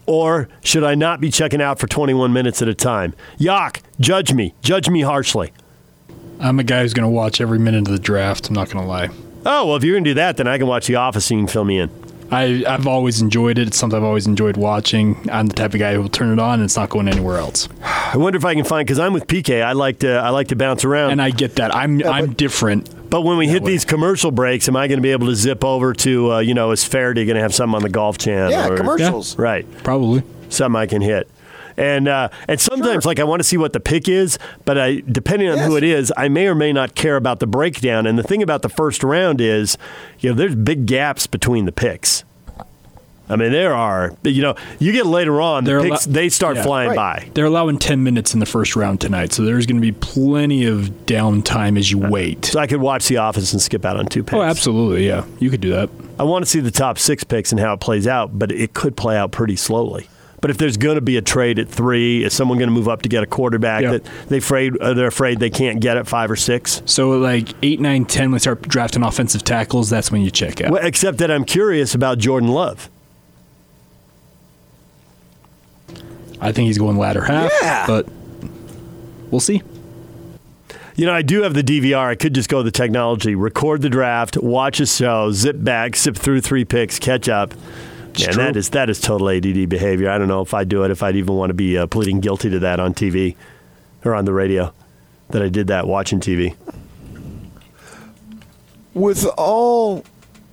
Or 0.07 0.49
should 0.65 0.85
I 0.85 0.95
not 0.95 1.21
be 1.21 1.31
checking 1.31 1.61
out 1.61 1.79
for 1.79 1.87
21 1.87 2.33
minutes 2.33 2.63
at 2.63 2.69
a 2.69 2.75
time? 2.75 3.15
Yak, 3.37 3.83
judge 4.01 4.33
me. 4.33 4.55
Judge 4.63 4.89
me 4.89 5.03
harshly. 5.03 5.53
I'm 6.41 6.59
a 6.59 6.65
guy 6.65 6.81
who's 6.81 6.95
going 6.95 7.05
to 7.05 7.15
watch 7.15 7.41
every 7.41 7.59
minute 7.59 7.87
of 7.87 7.93
the 7.93 7.99
draft. 8.01 8.49
I'm 8.49 8.55
not 8.55 8.71
going 8.71 8.83
to 8.85 8.89
lie. 8.89 9.11
Oh, 9.45 9.67
well, 9.67 9.77
if 9.77 9.85
you're 9.85 9.95
going 9.95 10.05
to 10.05 10.11
do 10.11 10.15
that, 10.15 10.39
then 10.39 10.49
I 10.49 10.59
can 10.59 10.67
watch 10.67 10.87
The 10.87 10.97
Office 10.97 11.31
and 11.31 11.41
you 11.41 11.47
can 11.47 11.53
fill 11.53 11.65
me 11.65 11.79
in. 11.79 11.91
I, 12.33 12.65
I've 12.67 12.87
always 12.87 13.21
enjoyed 13.21 13.59
it. 13.59 13.69
It's 13.69 13.77
something 13.77 13.97
I've 13.97 14.05
always 14.05 14.27
enjoyed 14.27 14.57
watching. 14.57 15.29
I'm 15.31 15.47
the 15.47 15.55
type 15.55 15.75
of 15.75 15.81
guy 15.81 15.95
who 15.95 16.01
will 16.03 16.09
turn 16.09 16.33
it 16.33 16.39
on 16.39 16.55
and 16.55 16.65
it's 16.65 16.77
not 16.77 16.89
going 16.89 17.09
anywhere 17.09 17.39
else. 17.39 17.69
I 17.83 18.17
wonder 18.17 18.37
if 18.37 18.45
I 18.45 18.55
can 18.55 18.65
find 18.65 18.87
because 18.87 18.99
I'm 18.99 19.13
with 19.13 19.27
PK. 19.27 19.63
I 19.63 19.73
like 19.73 20.01
to 20.01 20.13
I 20.15 20.31
like 20.31 20.49
to 20.49 20.57
bounce 20.57 20.85
around. 20.85 21.13
And 21.13 21.23
I 21.23 21.31
get 21.31 21.57
that. 21.57 21.75
I'm 21.75 22.03
I'm 22.07 22.33
different. 22.33 22.89
but 23.11 23.21
when 23.23 23.37
we 23.37 23.47
hit 23.49 23.63
way. 23.63 23.73
these 23.73 23.85
commercial 23.85 24.31
breaks, 24.31 24.69
am 24.69 24.77
I 24.77 24.89
going 24.89 24.99
to 24.99 25.03
be 25.03 25.13
able 25.13 25.27
to 25.29 25.35
zip 25.35 25.63
over 25.65 25.93
to 25.93 26.33
uh, 26.33 26.39
you 26.41 26.55
know 26.55 26.71
is 26.73 26.85
Faraday 26.85 27.25
going 27.27 27.37
to 27.37 27.43
have 27.43 27.55
something 27.55 27.77
on 27.77 27.83
the 27.83 27.91
Golf 27.91 28.19
Channel? 28.19 28.51
Yeah, 28.51 28.69
or- 28.69 28.77
commercials. 28.77 29.39
Right, 29.39 29.67
Probably. 29.85 30.23
something 30.49 30.79
I 30.81 30.87
can 30.87 31.03
hit. 31.03 31.29
And 31.77 32.09
uh, 32.09 32.29
and 32.49 32.61
sometimes, 32.61 33.07
like, 33.07 33.19
I 33.19 33.25
want 33.25 33.41
to 33.41 33.45
see 33.45 33.57
what 33.57 33.73
the 33.73 33.81
pick 33.81 34.09
is, 34.09 34.39
but 34.65 34.79
I, 34.79 35.03
depending 35.11 35.49
on 35.49 35.59
who 35.59 35.77
it 35.77 35.85
is, 35.85 36.13
I 36.17 36.29
may 36.29 36.47
or 36.47 36.55
may 36.55 36.73
not 36.73 36.95
care 36.95 37.17
about 37.17 37.41
the 37.41 37.47
breakdown. 37.47 38.07
And 38.07 38.19
the 38.19 38.23
thing 38.23 38.43
about 38.43 38.63
the 38.63 38.69
first 38.69 39.03
round 39.03 39.41
is, 39.41 39.79
you 40.21 40.31
know, 40.31 40.37
there's 40.37 40.55
big 40.55 40.87
gaps 40.87 41.27
between 41.27 41.65
the 41.65 41.73
picks. 41.73 42.25
I 43.29 43.37
mean, 43.37 43.53
there 43.53 43.73
are, 43.73 44.15
you 44.25 44.43
know, 44.43 44.57
you 44.79 44.93
get 44.93 45.07
later 45.07 45.41
on, 45.41 45.65
the 45.65 45.71
They're 45.71 45.81
picks, 45.83 46.07
allo- 46.07 46.13
they 46.13 46.29
start 46.29 46.57
Yeah. 46.57 46.65
flying 46.65 46.89
Right. 46.91 46.97
by. 46.97 47.29
They're 47.33 47.47
allowing 47.47 47.79
10 47.79 48.03
minutes 48.03 48.35
in 48.35 48.41
the 48.41 48.47
first 48.47 48.77
round 48.77 49.01
tonight, 49.01 49.33
so 49.33 49.43
there's 49.45 49.65
going 49.65 49.81
to 49.81 49.81
be 49.81 49.93
plenty 49.93 50.67
of 50.67 50.91
downtime 51.07 51.79
as 51.79 51.91
you 51.91 51.97
wait. 51.99 52.45
So 52.47 52.59
I 52.61 52.67
could 52.67 52.81
watch 52.83 53.09
The 53.09 53.17
Office 53.19 53.53
and 53.55 53.63
skip 53.63 53.87
out 53.87 53.97
on 53.97 54.07
two 54.07 54.23
picks. 54.23 54.35
Oh, 54.35 54.43
absolutely. 54.43 55.07
Yeah. 55.07 55.25
You 55.39 55.49
could 55.49 55.63
do 55.63 55.71
that. 55.71 55.89
I 56.19 56.25
want 56.25 56.45
to 56.45 56.51
see 56.51 56.61
the 56.61 56.71
top 56.71 56.99
six 56.99 57.25
picks 57.25 57.53
and 57.53 57.61
how 57.61 57.73
it 57.73 57.81
plays 57.81 58.07
out, 58.07 58.39
but 58.39 58.53
it 58.53 58.75
could 58.75 58.97
play 58.97 59.17
out 59.17 59.31
pretty 59.33 59.57
slowly. 59.57 60.09
But 60.43 60.51
if 60.51 60.59
there's 60.59 60.77
going 60.77 60.97
to 60.97 61.01
be 61.01 61.17
a 61.17 61.23
trade 61.23 61.59
at 61.61 61.69
three, 61.69 62.25
is 62.25 62.35
someone 62.35 62.59
going 62.59 62.69
to 62.69 62.75
move 62.75 62.89
up 62.89 63.01
to 63.03 63.09
get 63.09 63.23
a 63.23 63.27
quarterback 63.27 63.83
Yeah. 63.83 63.93
that 63.93 64.05
they 64.29 64.39
afraid 64.39 64.77
uh, 64.79 64.93
they're 64.93 65.07
afraid 65.07 65.39
they 65.39 65.49
can't 65.51 65.81
get 65.81 65.97
at 65.97 66.07
five 66.09 66.31
or 66.31 66.37
six? 66.37 66.83
So, 66.85 67.11
like 67.13 67.51
8, 67.63 67.81
9, 67.81 68.05
10, 68.05 68.33
we 68.33 68.39
start 68.41 68.61
drafting 68.63 69.03
offensive 69.05 69.45
tackles, 69.45 69.89
that's 69.89 70.11
when 70.13 70.21
you 70.21 70.31
check 70.31 70.61
out. 70.61 70.73
Well, 70.73 70.85
except 70.85 71.19
that 71.19 71.31
I'm 71.31 71.45
curious 71.45 71.95
about 71.95 72.19
Jordan 72.19 72.49
Love. 72.51 72.91
I 76.41 76.51
think 76.53 76.67
he's 76.67 76.79
going 76.79 76.99
latter 76.99 77.23
half, 77.23 77.53
Yeah. 77.63 77.87
but 77.87 78.09
we'll 79.31 79.41
see. 79.41 79.63
You 80.97 81.07
know, 81.07 81.13
I 81.15 81.23
do 81.23 81.43
have 81.43 81.55
the 81.55 81.63
DVR. 81.63 82.09
I 82.09 82.15
could 82.17 82.35
just 82.35 82.49
go 82.49 82.63
the 82.63 82.71
technology, 82.71 83.35
record 83.35 83.81
the 83.81 83.89
draft, 83.89 84.37
watch 84.37 84.81
a 84.81 84.87
show, 84.87 85.31
zip 85.33 85.57
back, 85.63 85.97
zip 85.97 86.17
through 86.17 86.41
three 86.43 86.65
picks, 86.65 86.99
catch 86.99 87.29
up. 87.29 87.55
Yeah, 88.17 88.31
and 88.31 88.39
that 88.39 88.57
is 88.57 88.71
that 88.71 88.91
is 88.91 89.01
total 89.01 89.29
ADD 89.31 89.69
behavior. 89.69 90.11
I 90.11 90.19
don't 90.19 90.29
know 90.29 90.43
if 90.43 90.53
I'd 90.55 90.69
do 90.69 90.85
it, 90.85 90.91
if 90.91 91.03
I'd 91.03 91.17
even 91.17 91.35
want 91.35 91.51
to 91.51 91.55
be 91.55 91.79
uh, 91.79 91.87
pleading 91.87 92.21
guilty 92.21 92.51
to 92.51 92.59
that 92.61 92.81
on 92.81 92.95
TV 92.95 93.37
or 94.05 94.15
on 94.15 94.25
the 94.25 94.33
radio. 94.33 94.73
That 95.31 95.43
I 95.43 95.49
did 95.49 95.69
that 95.69 95.87
watching 95.87 96.21
TV. 96.21 96.55
With 98.93 99.25
all, 99.39 100.05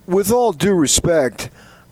with 0.05 0.31
all 0.31 0.53
due 0.53 0.73
respect, 0.73 1.49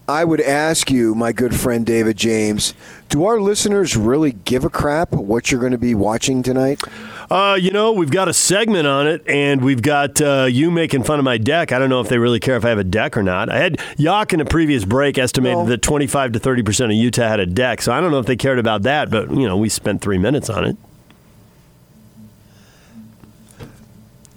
I 0.07 0.23
would 0.23 0.39
ask 0.39 0.89
you, 0.89 1.13
my 1.13 1.33
good 1.33 1.53
friend 1.53 1.85
David 1.85 2.15
James, 2.15 2.73
do 3.09 3.25
our 3.25 3.39
listeners 3.39 3.95
really 3.95 4.31
give 4.33 4.63
a 4.65 4.69
crap 4.69 5.11
what 5.11 5.51
you're 5.51 5.59
going 5.59 5.71
to 5.71 5.77
be 5.77 5.95
watching 5.95 6.43
tonight? 6.43 6.81
Uh, 7.29 7.57
you 7.59 7.71
know, 7.71 7.91
we've 7.91 8.11
got 8.11 8.27
a 8.27 8.33
segment 8.33 8.87
on 8.87 9.05
it, 9.07 9.21
and 9.27 9.61
we've 9.63 9.81
got 9.81 10.21
uh, 10.21 10.45
you 10.49 10.71
making 10.71 11.03
fun 11.03 11.19
of 11.19 11.25
my 11.25 11.37
deck. 11.37 11.71
I 11.71 11.79
don't 11.79 11.89
know 11.89 11.99
if 11.99 12.07
they 12.07 12.17
really 12.17 12.39
care 12.39 12.55
if 12.55 12.63
I 12.63 12.69
have 12.69 12.77
a 12.79 12.83
deck 12.85 13.17
or 13.17 13.23
not. 13.23 13.49
I 13.49 13.57
had 13.57 13.79
Yak 13.97 14.33
in 14.33 14.39
a 14.39 14.45
previous 14.45 14.85
break 14.85 15.17
estimated 15.17 15.57
No. 15.57 15.65
that 15.65 15.81
25 15.81 16.31
to 16.33 16.39
30 16.39 16.63
percent 16.63 16.91
of 16.91 16.97
Utah 16.97 17.27
had 17.27 17.39
a 17.41 17.45
deck, 17.45 17.81
so 17.81 17.91
I 17.91 17.99
don't 17.99 18.11
know 18.11 18.19
if 18.19 18.25
they 18.25 18.37
cared 18.37 18.59
about 18.59 18.83
that. 18.83 19.09
But 19.09 19.29
you 19.31 19.45
know, 19.47 19.57
we 19.57 19.67
spent 19.69 20.01
three 20.01 20.17
minutes 20.17 20.49
on 20.49 20.63
it. 20.65 20.77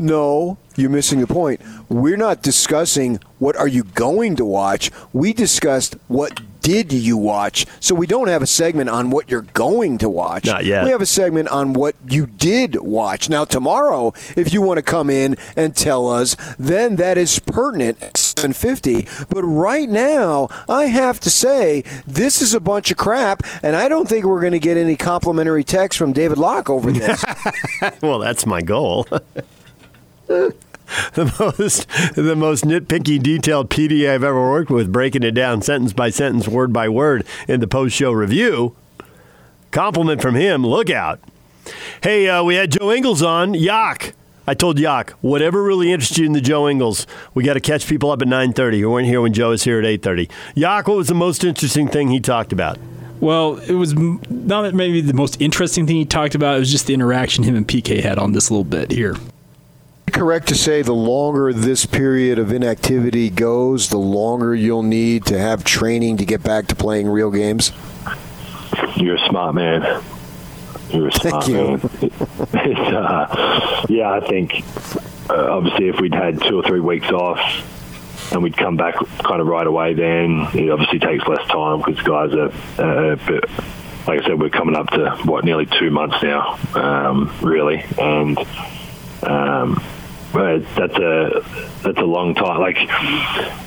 No, 0.00 0.56
you're 0.76 0.88
missing 0.88 1.20
the 1.20 1.26
point. 1.26 1.60
We're 1.90 2.16
not 2.16 2.40
discussing 2.42 3.20
what 3.38 3.54
are 3.54 3.68
you 3.68 3.84
going 3.84 4.34
to 4.36 4.46
watch. 4.46 4.90
We 5.12 5.34
discussed 5.34 5.94
what 6.08 6.40
did 6.62 6.90
you 6.90 7.18
watch. 7.18 7.66
So 7.80 7.94
we 7.94 8.06
don't 8.06 8.28
have 8.28 8.40
a 8.42 8.46
segment 8.46 8.88
on 8.88 9.10
what 9.10 9.30
you're 9.30 9.42
going 9.42 9.98
to 9.98 10.08
watch. 10.08 10.46
Not 10.46 10.64
yet. 10.64 10.84
We 10.84 10.90
have 10.90 11.02
a 11.02 11.06
segment 11.06 11.48
on 11.48 11.74
what 11.74 11.96
you 12.08 12.26
did 12.26 12.76
watch. 12.76 13.28
Now 13.28 13.44
tomorrow, 13.44 14.14
if 14.36 14.54
you 14.54 14.62
want 14.62 14.78
to 14.78 14.82
come 14.82 15.10
in 15.10 15.36
and 15.54 15.76
tell 15.76 16.08
us, 16.08 16.34
then 16.58 16.96
that 16.96 17.18
is 17.18 17.38
pertinent 17.38 18.02
at 18.02 18.16
750. 18.16 19.06
But 19.28 19.42
right 19.42 19.88
now, 19.88 20.48
I 20.66 20.84
have 20.86 21.20
to 21.20 21.30
say 21.30 21.84
this 22.06 22.40
is 22.40 22.54
a 22.54 22.60
bunch 22.60 22.90
of 22.90 22.96
crap, 22.96 23.42
and 23.62 23.76
I 23.76 23.88
don't 23.88 24.08
think 24.08 24.24
we're 24.24 24.40
going 24.40 24.52
to 24.52 24.58
get 24.58 24.78
any 24.78 24.96
complimentary 24.96 25.64
text 25.64 25.98
from 25.98 26.14
David 26.14 26.38
Locke 26.38 26.70
over 26.70 26.90
this. 26.90 27.22
Well, 28.02 28.18
that's 28.18 28.46
my 28.46 28.62
goal. 28.62 29.06
the 31.14 31.34
most 31.38 31.88
the 32.14 32.36
most 32.36 32.64
nitpicky, 32.64 33.22
detailed 33.22 33.70
PD 33.70 34.08
I've 34.08 34.24
ever 34.24 34.50
worked 34.50 34.70
with, 34.70 34.92
breaking 34.92 35.22
it 35.22 35.32
down 35.32 35.62
sentence 35.62 35.92
by 35.92 36.10
sentence, 36.10 36.48
word 36.48 36.72
by 36.72 36.88
word 36.88 37.26
in 37.48 37.60
the 37.60 37.66
post 37.66 37.96
show 37.96 38.12
review. 38.12 38.76
Compliment 39.70 40.20
from 40.20 40.34
him. 40.34 40.66
Look 40.66 40.90
out. 40.90 41.20
Hey, 42.02 42.28
uh, 42.28 42.42
we 42.42 42.56
had 42.56 42.72
Joe 42.72 42.90
Ingles 42.90 43.22
on. 43.22 43.54
Yak. 43.54 44.14
I 44.46 44.54
told 44.54 44.80
Yak, 44.80 45.10
whatever 45.20 45.62
really 45.62 45.92
interests 45.92 46.18
you 46.18 46.26
in 46.26 46.32
the 46.32 46.40
Joe 46.40 46.68
Ingles, 46.68 47.06
we 47.34 47.44
got 47.44 47.54
to 47.54 47.60
catch 47.60 47.86
people 47.86 48.10
up 48.10 48.20
at 48.20 48.26
9.30 48.26 48.80
who 48.80 48.90
weren't 48.90 49.06
here 49.06 49.20
when 49.20 49.32
Joe 49.32 49.50
was 49.50 49.62
here 49.62 49.78
at 49.78 49.84
8.30. 49.84 50.28
Yak, 50.56 50.88
what 50.88 50.96
was 50.96 51.06
the 51.06 51.14
most 51.14 51.44
interesting 51.44 51.86
thing 51.86 52.08
he 52.08 52.18
talked 52.18 52.52
about? 52.52 52.76
Well, 53.20 53.58
it 53.58 53.74
was 53.74 53.94
not 53.94 54.74
maybe 54.74 55.02
the 55.02 55.14
most 55.14 55.40
interesting 55.40 55.86
thing 55.86 55.96
he 55.96 56.04
talked 56.04 56.34
about. 56.34 56.56
It 56.56 56.60
was 56.60 56.72
just 56.72 56.86
the 56.86 56.94
interaction 56.94 57.44
him 57.44 57.54
and 57.54 57.68
PK 57.68 58.02
had 58.02 58.18
on 58.18 58.32
this 58.32 58.50
little 58.50 58.64
bit 58.64 58.90
here. 58.90 59.14
Correct 60.10 60.48
to 60.48 60.54
say 60.54 60.82
the 60.82 60.92
longer 60.92 61.52
this 61.52 61.86
period 61.86 62.38
of 62.38 62.52
inactivity 62.52 63.30
goes, 63.30 63.88
the 63.88 63.98
longer 63.98 64.54
you'll 64.54 64.82
need 64.82 65.26
to 65.26 65.38
have 65.38 65.64
training 65.64 66.16
to 66.18 66.24
get 66.24 66.42
back 66.42 66.66
to 66.68 66.74
playing 66.74 67.08
real 67.08 67.30
games? 67.30 67.72
You're 68.96 69.16
a 69.16 69.28
smart 69.28 69.54
man. 69.54 70.02
You're 70.90 71.08
a 71.08 71.10
Thank 71.12 71.44
smart 71.44 71.48
you. 71.48 71.54
man. 71.54 71.80
It's, 72.52 72.80
uh, 72.80 73.86
yeah, 73.88 74.10
I 74.10 74.20
think 74.20 74.64
uh, 75.30 75.56
obviously 75.56 75.88
if 75.88 76.00
we'd 76.00 76.14
had 76.14 76.42
two 76.42 76.56
or 76.58 76.62
three 76.62 76.80
weeks 76.80 77.08
off 77.10 77.38
and 78.32 78.42
we'd 78.42 78.56
come 78.56 78.76
back 78.76 78.96
kind 79.24 79.40
of 79.40 79.46
right 79.46 79.66
away, 79.66 79.94
then 79.94 80.48
it 80.54 80.70
obviously 80.70 80.98
takes 80.98 81.26
less 81.26 81.46
time 81.48 81.78
because 81.78 82.00
guys 82.02 82.32
are 82.34 82.52
uh, 82.82 83.16
bit. 83.26 83.44
Like 84.06 84.22
I 84.22 84.26
said, 84.26 84.40
we're 84.40 84.50
coming 84.50 84.76
up 84.76 84.88
to 84.90 85.10
what 85.24 85.44
nearly 85.44 85.66
two 85.66 85.90
months 85.90 86.22
now, 86.22 86.58
um, 86.74 87.32
really, 87.42 87.84
and 87.98 88.38
um, 89.22 89.79
but 90.32 90.62
that's 90.74 90.96
a 90.96 91.44
that's 91.82 91.98
a 91.98 92.04
long 92.04 92.34
time. 92.34 92.60
Like 92.60 92.78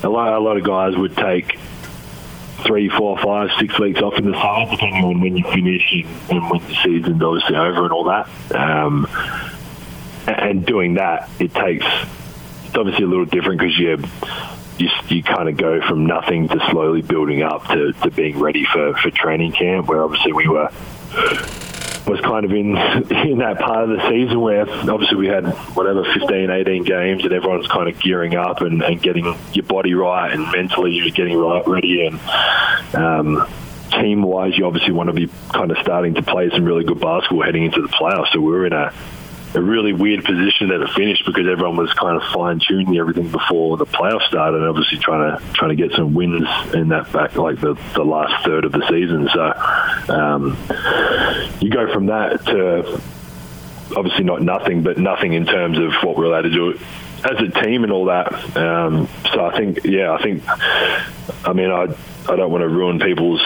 a 0.03 0.09
lot, 0.09 0.33
a 0.33 0.39
lot 0.39 0.57
of 0.57 0.63
guys 0.63 0.95
would 0.95 1.15
take 1.15 1.57
three, 2.65 2.89
four, 2.89 3.17
five, 3.17 3.49
six 3.59 3.77
weeks 3.79 4.01
off 4.01 4.17
in 4.17 4.29
the 4.29 4.33
summer, 4.33 4.71
depending 4.71 5.03
on 5.03 5.21
when 5.21 5.35
you 5.37 5.43
finish 5.43 6.05
and 6.29 6.49
when 6.49 6.61
the 6.67 6.75
season's 6.83 7.21
obviously 7.21 7.55
over 7.55 7.83
and 7.83 7.91
all 7.91 8.05
that. 8.05 8.29
Um, 8.55 9.07
and 10.27 10.65
doing 10.65 10.95
that, 10.95 11.29
it 11.39 11.53
takes. 11.53 11.85
It's 12.65 12.75
obviously 12.75 13.03
a 13.03 13.07
little 13.07 13.25
different 13.25 13.59
because 13.59 13.77
you 13.77 13.97
you, 14.77 14.89
you 15.09 15.23
kind 15.23 15.49
of 15.49 15.57
go 15.57 15.81
from 15.81 16.05
nothing 16.05 16.47
to 16.47 16.59
slowly 16.71 17.01
building 17.01 17.43
up 17.43 17.67
to, 17.67 17.93
to 17.93 18.09
being 18.11 18.39
ready 18.39 18.65
for, 18.65 18.95
for 18.95 19.11
training 19.11 19.51
camp, 19.51 19.87
where 19.87 20.03
obviously 20.03 20.33
we 20.33 20.47
were 20.47 20.69
was 22.05 22.19
kind 22.21 22.45
of 22.45 22.51
in 22.51 22.75
in 23.27 23.37
that 23.39 23.59
part 23.59 23.89
of 23.89 23.97
the 23.97 24.09
season 24.09 24.39
where 24.41 24.69
obviously 24.89 25.17
we 25.17 25.27
had 25.27 25.45
whatever 25.75 26.03
15 26.03 26.49
18 26.49 26.83
games 26.83 27.23
and 27.23 27.33
everyone's 27.33 27.67
kind 27.67 27.87
of 27.89 27.99
gearing 27.99 28.35
up 28.35 28.61
and, 28.61 28.81
and 28.81 29.01
getting 29.01 29.25
your 29.53 29.65
body 29.65 29.93
right 29.93 30.31
and 30.33 30.51
mentally 30.51 30.91
you're 30.91 31.09
getting 31.11 31.37
right 31.37 31.65
ready 31.67 32.05
and 32.05 32.19
um, 32.95 33.47
team 33.91 34.23
wise 34.23 34.57
you 34.57 34.65
obviously 34.65 34.91
want 34.91 35.07
to 35.07 35.13
be 35.13 35.29
kind 35.53 35.71
of 35.71 35.77
starting 35.77 36.13
to 36.15 36.23
play 36.23 36.49
some 36.49 36.65
really 36.65 36.83
good 36.83 36.99
basketball 36.99 37.43
heading 37.43 37.63
into 37.63 37.81
the 37.81 37.87
playoffs. 37.87 38.31
So 38.33 38.39
we 38.39 38.51
were 38.51 38.65
in 38.65 38.73
a 38.73 38.93
a 39.55 39.61
really 39.61 39.93
weird 39.93 40.23
position 40.23 40.71
at 40.71 40.79
the 40.79 40.87
finish 40.87 41.21
because 41.25 41.47
everyone 41.47 41.75
was 41.75 41.93
kind 41.93 42.19
of 42.19 42.27
fine 42.33 42.59
tuning 42.59 42.97
everything 42.97 43.29
before 43.29 43.77
the 43.77 43.85
playoffs 43.85 44.27
started 44.27 44.57
and 44.57 44.67
obviously 44.67 44.97
trying 44.97 45.37
to 45.37 45.53
trying 45.53 45.69
to 45.69 45.75
get 45.75 45.95
some 45.95 46.13
wins 46.13 46.47
in 46.73 46.89
that 46.89 47.11
back 47.11 47.35
like 47.35 47.59
the, 47.59 47.75
the 47.93 48.03
last 48.03 48.45
third 48.45 48.65
of 48.65 48.71
the 48.71 48.87
season. 48.89 49.29
So 49.33 50.13
um, 50.13 50.57
you 51.61 51.69
go 51.69 51.91
from 51.93 52.07
that 52.07 52.45
to 52.45 53.01
obviously 53.95 54.23
not 54.23 54.41
nothing, 54.41 54.83
but 54.83 54.97
nothing 54.97 55.33
in 55.33 55.45
terms 55.45 55.77
of 55.77 55.93
what 56.01 56.17
we're 56.17 56.25
allowed 56.25 56.41
to 56.41 56.49
do 56.49 56.79
as 57.23 57.39
a 57.39 57.61
team 57.63 57.83
and 57.83 57.91
all 57.91 58.05
that. 58.05 58.57
Um, 58.57 59.07
so 59.31 59.45
I 59.45 59.57
think, 59.57 59.83
yeah, 59.85 60.11
I 60.11 60.21
think, 60.21 60.43
I 61.47 61.53
mean, 61.53 61.69
I 61.69 61.95
I 62.29 62.35
don't 62.35 62.51
want 62.51 62.61
to 62.61 62.69
ruin 62.69 62.99
people's 62.99 63.41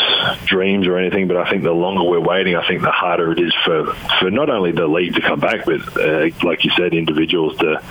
dreams 0.45 0.87
or 0.87 0.97
anything, 0.97 1.27
but 1.27 1.37
I 1.37 1.49
think 1.49 1.63
the 1.63 1.71
longer 1.71 2.03
we're 2.03 2.19
waiting, 2.19 2.55
I 2.55 2.67
think 2.67 2.81
the 2.81 2.91
harder 2.91 3.31
it 3.31 3.39
is 3.39 3.53
for 3.65 3.93
for 4.19 4.29
not 4.29 4.49
only 4.49 4.71
the 4.71 4.87
league 4.87 5.15
to 5.15 5.21
come 5.21 5.39
back, 5.39 5.65
but 5.65 5.81
uh, 5.97 6.29
like 6.43 6.63
you 6.63 6.71
said, 6.77 6.93
individuals 6.93 7.57
to 7.57 7.81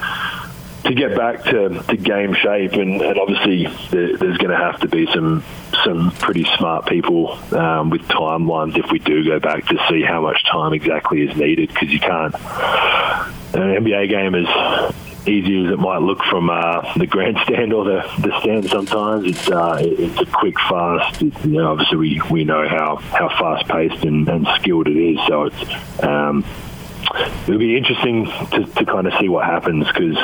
to 0.85 0.95
get 0.95 1.17
back 1.17 1.43
to, 1.45 1.83
to 1.83 1.97
game 1.97 2.35
shape, 2.35 2.73
and, 2.73 3.03
and 3.03 3.19
obviously 3.19 3.65
there, 3.91 4.17
there's 4.17 4.39
going 4.39 4.51
to 4.51 4.57
have 4.57 4.81
to 4.81 4.89
be 4.89 5.07
some 5.13 5.43
some 5.85 6.11
pretty 6.13 6.47
smart 6.57 6.87
people 6.87 7.33
um, 7.55 7.91
with 7.91 8.03
timelines 8.03 8.79
if 8.79 8.91
we 8.91 8.99
do 9.01 9.25
go 9.25 9.41
back 9.41 9.67
to 9.67 9.77
see 9.89 10.03
how 10.03 10.21
much 10.21 10.43
time 10.45 10.73
exactly 10.73 11.23
is 11.23 11.37
needed, 11.37 11.69
because 11.69 11.91
you 11.91 12.01
can't. 12.01 12.35
An 13.55 13.85
NBA 13.85 14.09
game 14.09 14.35
is 14.35 14.47
easy 15.29 15.65
as 15.65 15.73
it 15.73 15.79
might 15.79 15.99
look 15.99 16.23
from 16.25 16.51
uh, 16.51 16.93
the 16.97 17.07
grandstand 17.07 17.73
or 17.73 17.85
the, 17.85 18.03
the 18.21 18.41
stand. 18.41 18.69
Sometimes 18.69 19.27
it's 19.27 19.51
uh, 19.51 19.79
it's 19.81 20.21
a 20.21 20.27
quick, 20.27 20.59
fast. 20.61 21.21
You 21.21 21.33
know, 21.45 21.73
obviously 21.73 21.97
we, 21.97 22.23
we 22.31 22.45
know 22.45 22.67
how, 22.69 22.97
how 22.97 23.29
fast 23.29 23.69
paced 23.69 24.05
and, 24.05 24.29
and 24.29 24.47
skilled 24.61 24.89
it 24.89 24.97
is. 24.97 25.19
So 25.27 25.45
it's 25.45 26.03
um, 26.03 26.45
it'll 27.45 27.59
be 27.59 27.77
interesting 27.77 28.27
to, 28.27 28.65
to 28.65 28.85
kind 28.85 29.07
of 29.07 29.15
see 29.21 29.29
what 29.29 29.45
happens 29.45 29.87
because 29.87 30.17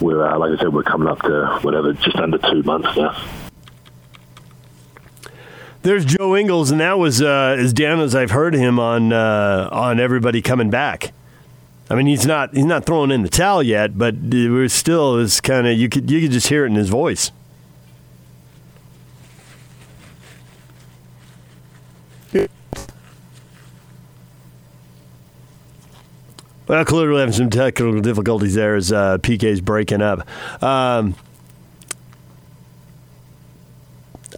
we're 0.00 0.26
uh, 0.26 0.38
like 0.38 0.58
I 0.58 0.62
said 0.62 0.72
we're 0.72 0.82
coming 0.82 1.08
up 1.08 1.22
to 1.22 1.58
whatever 1.62 1.92
just 1.92 2.16
under 2.16 2.38
two 2.38 2.62
months 2.62 2.96
now. 2.96 3.20
There's 5.82 6.04
Joe 6.04 6.36
Ingles, 6.36 6.70
and 6.70 6.80
that 6.80 6.96
was 6.96 7.20
uh, 7.20 7.56
as 7.58 7.72
down 7.72 7.98
as 7.98 8.14
I've 8.14 8.30
heard 8.30 8.54
him 8.54 8.78
on 8.78 9.12
uh, 9.12 9.68
on 9.72 9.98
everybody 9.98 10.40
coming 10.40 10.70
back. 10.70 11.12
I 11.92 11.94
mean, 11.94 12.06
he's 12.06 12.24
not 12.24 12.54
he's 12.54 12.64
not 12.64 12.86
throwing 12.86 13.10
in 13.10 13.20
the 13.20 13.28
towel 13.28 13.62
yet, 13.62 13.98
but 13.98 14.14
we're 14.16 14.70
still 14.70 15.18
is 15.18 15.42
kind 15.42 15.66
of 15.66 15.76
you 15.76 15.90
could 15.90 16.10
you 16.10 16.22
could 16.22 16.30
just 16.30 16.48
hear 16.48 16.64
it 16.64 16.68
in 16.68 16.74
his 16.74 16.88
voice. 16.88 17.30
Well, 26.66 26.82
clearly 26.86 27.20
having 27.20 27.34
some 27.34 27.50
technical 27.50 28.00
difficulties 28.00 28.54
there 28.54 28.74
as 28.74 28.90
uh, 28.90 29.18
PK's 29.18 29.60
breaking 29.60 30.00
up. 30.00 30.26
Um, 30.62 31.14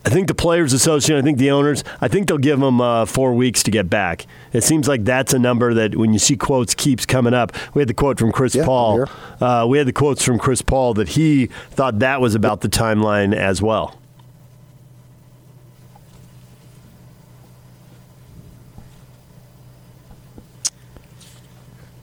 I 0.06 0.10
think 0.10 0.28
the 0.28 0.34
Players 0.34 0.74
Association, 0.74 1.16
I 1.16 1.22
think 1.22 1.38
the 1.38 1.50
owners, 1.50 1.82
I 2.00 2.08
think 2.08 2.28
they'll 2.28 2.36
give 2.36 2.60
them 2.60 2.80
uh, 2.80 3.06
four 3.06 3.32
weeks 3.32 3.62
to 3.62 3.70
get 3.70 3.88
back. 3.88 4.26
It 4.52 4.62
seems 4.62 4.86
like 4.86 5.04
that's 5.04 5.32
a 5.32 5.38
number 5.38 5.72
that 5.72 5.96
when 5.96 6.12
you 6.12 6.18
see 6.18 6.36
quotes 6.36 6.74
keeps 6.74 7.06
coming 7.06 7.32
up. 7.32 7.52
We 7.74 7.80
had 7.80 7.88
the 7.88 7.94
quote 7.94 8.18
from 8.18 8.30
Chris 8.30 8.54
Yeah, 8.54 8.66
Paul. 8.66 9.06
Uh, 9.40 9.64
we 9.66 9.78
had 9.78 9.86
the 9.86 9.92
quotes 9.94 10.22
from 10.22 10.38
Chris 10.38 10.60
Paul 10.60 10.92
that 10.94 11.10
he 11.10 11.46
thought 11.70 12.00
that 12.00 12.20
was 12.20 12.34
about 12.34 12.60
the 12.60 12.68
timeline 12.68 13.34
as 13.34 13.62
well. 13.62 13.98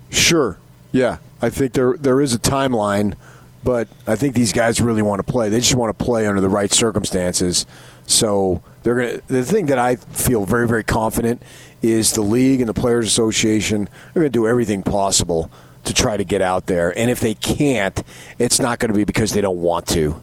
Sure. 0.10 0.58
Yeah. 0.92 1.18
I 1.42 1.50
think 1.50 1.74
there 1.74 1.96
there 1.98 2.22
is 2.22 2.34
a 2.34 2.40
timeline, 2.40 3.16
but 3.64 3.88
I 4.06 4.16
think 4.16 4.36
these 4.36 4.54
guys 4.54 4.80
really 4.80 5.02
want 5.02 5.26
to 5.26 5.32
play. 5.32 5.50
They 5.50 5.60
just 5.60 5.76
want 5.76 5.98
to 5.98 6.04
play 6.04 6.28
under 6.28 6.42
the 6.42 6.50
right 6.50 6.72
circumstances. 6.72 7.66
So 8.12 8.62
they're 8.84 8.96
gonna. 8.96 9.22
The 9.28 9.44
thing 9.44 9.68
that 9.68 9.80
I 9.80 9.96
feel 9.96 10.46
very 10.46 10.68
very 10.68 10.84
confident 10.84 11.42
is 11.82 12.14
the 12.14 12.22
league 12.22 12.62
and 12.62 12.70
the 12.70 12.74
players 12.74 13.08
association 13.08 13.90
are 14.10 14.14
going 14.14 14.26
to 14.26 14.30
do 14.30 14.48
everything 14.48 14.84
possible 14.84 15.52
to 15.84 15.94
try 15.94 16.16
to 16.16 16.24
get 16.24 16.42
out 16.42 16.68
there. 16.68 16.96
And 16.98 17.10
if 17.10 17.20
they 17.20 17.34
can't, 17.34 18.02
it's 18.38 18.60
not 18.60 18.80
going 18.80 18.92
to 18.92 18.98
be 18.98 19.04
because 19.04 19.34
they 19.34 19.42
don't 19.42 19.62
want 19.62 19.88
to. 19.88 20.22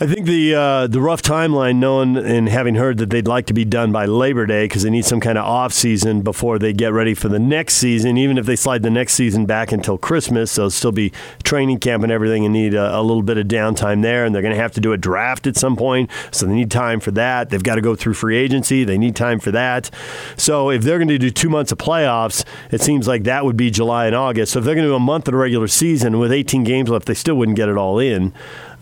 I 0.00 0.06
think 0.06 0.26
the 0.26 0.54
uh, 0.54 0.86
the 0.86 1.00
rough 1.00 1.22
timeline, 1.22 1.76
knowing 1.76 2.16
and 2.16 2.48
having 2.48 2.76
heard 2.76 2.98
that 2.98 3.10
they'd 3.10 3.26
like 3.26 3.46
to 3.46 3.52
be 3.52 3.64
done 3.64 3.90
by 3.90 4.04
Labor 4.04 4.46
Day 4.46 4.66
because 4.66 4.84
they 4.84 4.90
need 4.90 5.04
some 5.04 5.18
kind 5.18 5.36
of 5.36 5.44
off 5.44 5.72
season 5.72 6.22
before 6.22 6.56
they 6.60 6.72
get 6.72 6.92
ready 6.92 7.14
for 7.14 7.28
the 7.28 7.40
next 7.40 7.74
season. 7.78 8.16
Even 8.16 8.38
if 8.38 8.46
they 8.46 8.54
slide 8.54 8.84
the 8.84 8.90
next 8.90 9.14
season 9.14 9.44
back 9.44 9.72
until 9.72 9.98
Christmas, 9.98 10.54
they'll 10.54 10.70
still 10.70 10.92
be 10.92 11.12
training 11.42 11.80
camp 11.80 12.04
and 12.04 12.12
everything, 12.12 12.44
and 12.44 12.52
need 12.52 12.74
a, 12.74 12.96
a 12.96 13.02
little 13.02 13.24
bit 13.24 13.38
of 13.38 13.48
downtime 13.48 14.02
there. 14.02 14.24
And 14.24 14.32
they're 14.32 14.42
going 14.42 14.54
to 14.54 14.60
have 14.60 14.70
to 14.74 14.80
do 14.80 14.92
a 14.92 14.96
draft 14.96 15.48
at 15.48 15.56
some 15.56 15.74
point, 15.74 16.10
so 16.30 16.46
they 16.46 16.54
need 16.54 16.70
time 16.70 17.00
for 17.00 17.10
that. 17.10 17.50
They've 17.50 17.60
got 17.60 17.74
to 17.74 17.80
go 17.80 17.96
through 17.96 18.14
free 18.14 18.36
agency; 18.36 18.84
they 18.84 18.98
need 18.98 19.16
time 19.16 19.40
for 19.40 19.50
that. 19.50 19.90
So 20.36 20.70
if 20.70 20.82
they're 20.82 20.98
going 20.98 21.08
to 21.08 21.18
do 21.18 21.30
two 21.30 21.48
months 21.48 21.72
of 21.72 21.78
playoffs, 21.78 22.44
it 22.70 22.80
seems 22.82 23.08
like 23.08 23.24
that 23.24 23.44
would 23.44 23.56
be 23.56 23.68
July 23.68 24.06
and 24.06 24.14
August. 24.14 24.52
So 24.52 24.60
if 24.60 24.64
they're 24.64 24.76
going 24.76 24.86
to 24.86 24.92
do 24.92 24.94
a 24.94 25.00
month 25.00 25.26
of 25.26 25.32
the 25.32 25.38
regular 25.38 25.66
season 25.66 26.20
with 26.20 26.30
18 26.30 26.62
games 26.62 26.88
left, 26.88 27.06
they 27.06 27.14
still 27.14 27.34
wouldn't 27.34 27.56
get 27.56 27.68
it 27.68 27.76
all 27.76 27.98
in. 27.98 28.32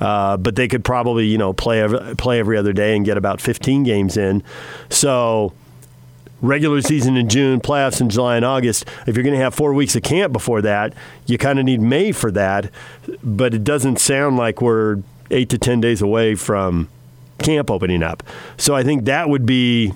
Uh, 0.00 0.36
but 0.36 0.56
they 0.56 0.68
could 0.68 0.84
probably, 0.84 1.26
you 1.26 1.38
know, 1.38 1.52
play 1.52 1.86
play 2.18 2.38
every 2.38 2.56
other 2.56 2.72
day 2.72 2.96
and 2.96 3.04
get 3.04 3.16
about 3.16 3.40
15 3.40 3.82
games 3.82 4.16
in. 4.16 4.42
So 4.90 5.52
regular 6.42 6.80
season 6.82 7.16
in 7.16 7.28
June, 7.28 7.60
playoffs 7.60 8.00
in 8.00 8.10
July 8.10 8.36
and 8.36 8.44
August. 8.44 8.84
If 9.06 9.16
you're 9.16 9.24
going 9.24 9.36
to 9.36 9.42
have 9.42 9.54
four 9.54 9.72
weeks 9.72 9.96
of 9.96 10.02
camp 10.02 10.32
before 10.32 10.62
that, 10.62 10.94
you 11.26 11.38
kind 11.38 11.58
of 11.58 11.64
need 11.64 11.80
May 11.80 12.12
for 12.12 12.30
that. 12.32 12.70
But 13.22 13.54
it 13.54 13.64
doesn't 13.64 13.98
sound 13.98 14.36
like 14.36 14.60
we're 14.60 14.98
eight 15.30 15.48
to 15.50 15.58
10 15.58 15.80
days 15.80 16.02
away 16.02 16.34
from 16.34 16.88
camp 17.38 17.70
opening 17.70 18.02
up. 18.02 18.22
So 18.56 18.74
I 18.74 18.82
think 18.82 19.04
that 19.04 19.28
would 19.28 19.46
be 19.46 19.92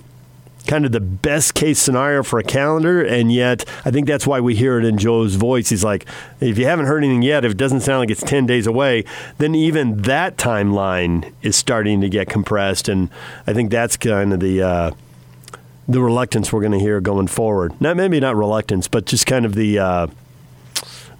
kind 0.67 0.85
of 0.85 0.91
the 0.91 0.99
best 0.99 1.53
case 1.53 1.79
scenario 1.79 2.23
for 2.23 2.39
a 2.39 2.43
calendar, 2.43 3.03
and 3.03 3.31
yet 3.31 3.65
I 3.85 3.91
think 3.91 4.07
that's 4.07 4.27
why 4.27 4.39
we 4.39 4.55
hear 4.55 4.77
it 4.77 4.85
in 4.85 4.97
Joe's 4.97 5.35
voice. 5.35 5.69
He's 5.69 5.83
like, 5.83 6.05
if 6.39 6.57
you 6.57 6.65
haven't 6.65 6.85
heard 6.85 7.03
anything 7.03 7.21
yet, 7.21 7.45
if 7.45 7.51
it 7.51 7.57
doesn't 7.57 7.81
sound 7.81 7.99
like 7.99 8.09
it's 8.09 8.23
10 8.23 8.45
days 8.45 8.67
away, 8.67 9.03
then 9.37 9.55
even 9.55 9.97
that 10.03 10.37
timeline 10.37 11.33
is 11.41 11.55
starting 11.55 12.01
to 12.01 12.09
get 12.09 12.29
compressed, 12.29 12.89
and 12.89 13.09
I 13.47 13.53
think 13.53 13.71
that's 13.71 13.97
kind 13.97 14.33
of 14.33 14.39
the. 14.39 14.61
Uh, 14.61 14.91
the 15.87 15.99
reluctance 15.99 16.53
we're 16.53 16.61
going 16.61 16.71
to 16.71 16.79
hear 16.79 17.01
going 17.01 17.27
forward. 17.27 17.73
Not 17.81 17.97
maybe 17.97 18.19
not 18.21 18.37
reluctance, 18.37 18.87
but 18.87 19.05
just 19.05 19.25
kind 19.25 19.45
of 19.45 19.55
the 19.55 19.79
uh, 19.79 20.07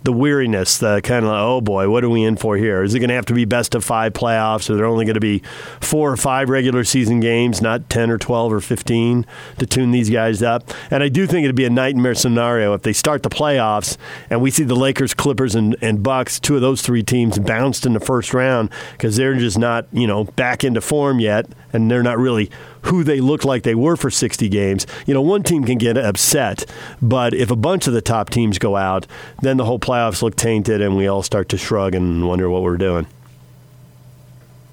the 0.03 0.13
weariness, 0.13 0.79
the 0.79 1.01
kind 1.01 1.25
of 1.25 1.31
like, 1.31 1.41
oh 1.41 1.61
boy, 1.61 1.89
what 1.89 2.03
are 2.03 2.09
we 2.09 2.23
in 2.23 2.35
for 2.35 2.57
here? 2.57 2.83
Is 2.83 2.95
it 2.95 2.99
going 2.99 3.09
to 3.09 3.15
have 3.15 3.25
to 3.27 3.33
be 3.33 3.45
best 3.45 3.75
of 3.75 3.83
five 3.83 4.13
playoffs? 4.13 4.69
Are 4.69 4.75
there 4.75 4.85
only 4.85 5.05
going 5.05 5.15
to 5.15 5.19
be 5.19 5.39
four 5.79 6.11
or 6.11 6.17
five 6.17 6.49
regular 6.49 6.83
season 6.83 7.19
games, 7.19 7.61
not 7.61 7.89
10 7.89 8.09
or 8.09 8.17
12 8.17 8.53
or 8.53 8.61
15 8.61 9.25
to 9.59 9.65
tune 9.65 9.91
these 9.91 10.09
guys 10.09 10.41
up? 10.41 10.71
And 10.89 11.03
I 11.03 11.09
do 11.09 11.27
think 11.27 11.43
it'd 11.43 11.55
be 11.55 11.65
a 11.65 11.69
nightmare 11.69 12.15
scenario 12.15 12.73
if 12.73 12.81
they 12.81 12.93
start 12.93 13.21
the 13.23 13.29
playoffs 13.29 13.97
and 14.29 14.41
we 14.41 14.49
see 14.49 14.63
the 14.63 14.75
Lakers, 14.75 15.13
Clippers, 15.13 15.53
and, 15.55 15.75
and 15.81 16.01
Bucks, 16.01 16.39
two 16.39 16.55
of 16.55 16.61
those 16.61 16.81
three 16.81 17.03
teams 17.03 17.37
bounced 17.37 17.85
in 17.85 17.93
the 17.93 17.99
first 17.99 18.33
round 18.33 18.71
because 18.93 19.15
they're 19.17 19.35
just 19.35 19.59
not, 19.59 19.85
you 19.91 20.07
know, 20.07 20.23
back 20.23 20.63
into 20.63 20.81
form 20.81 21.19
yet 21.19 21.45
and 21.73 21.91
they're 21.91 22.03
not 22.03 22.17
really 22.17 22.49
who 22.83 23.03
they 23.03 23.19
looked 23.19 23.45
like 23.45 23.63
they 23.63 23.75
were 23.75 23.95
for 23.95 24.09
60 24.09 24.49
games. 24.49 24.87
You 25.05 25.13
know, 25.13 25.21
one 25.21 25.43
team 25.43 25.63
can 25.63 25.77
get 25.77 25.97
upset, 25.97 26.65
but 27.01 27.33
if 27.33 27.51
a 27.51 27.55
bunch 27.55 27.87
of 27.87 27.93
the 27.93 28.01
top 28.01 28.29
teams 28.29 28.57
go 28.57 28.75
out, 28.75 29.07
then 29.41 29.57
the 29.57 29.65
whole 29.65 29.79
playoffs 29.79 30.21
look 30.21 30.35
tainted 30.35 30.81
and 30.81 30.97
we 30.97 31.07
all 31.07 31.23
start 31.23 31.49
to 31.49 31.57
shrug 31.57 31.95
and 31.95 32.27
wonder 32.27 32.49
what 32.49 32.63
we're 32.63 32.77
doing. 32.77 33.07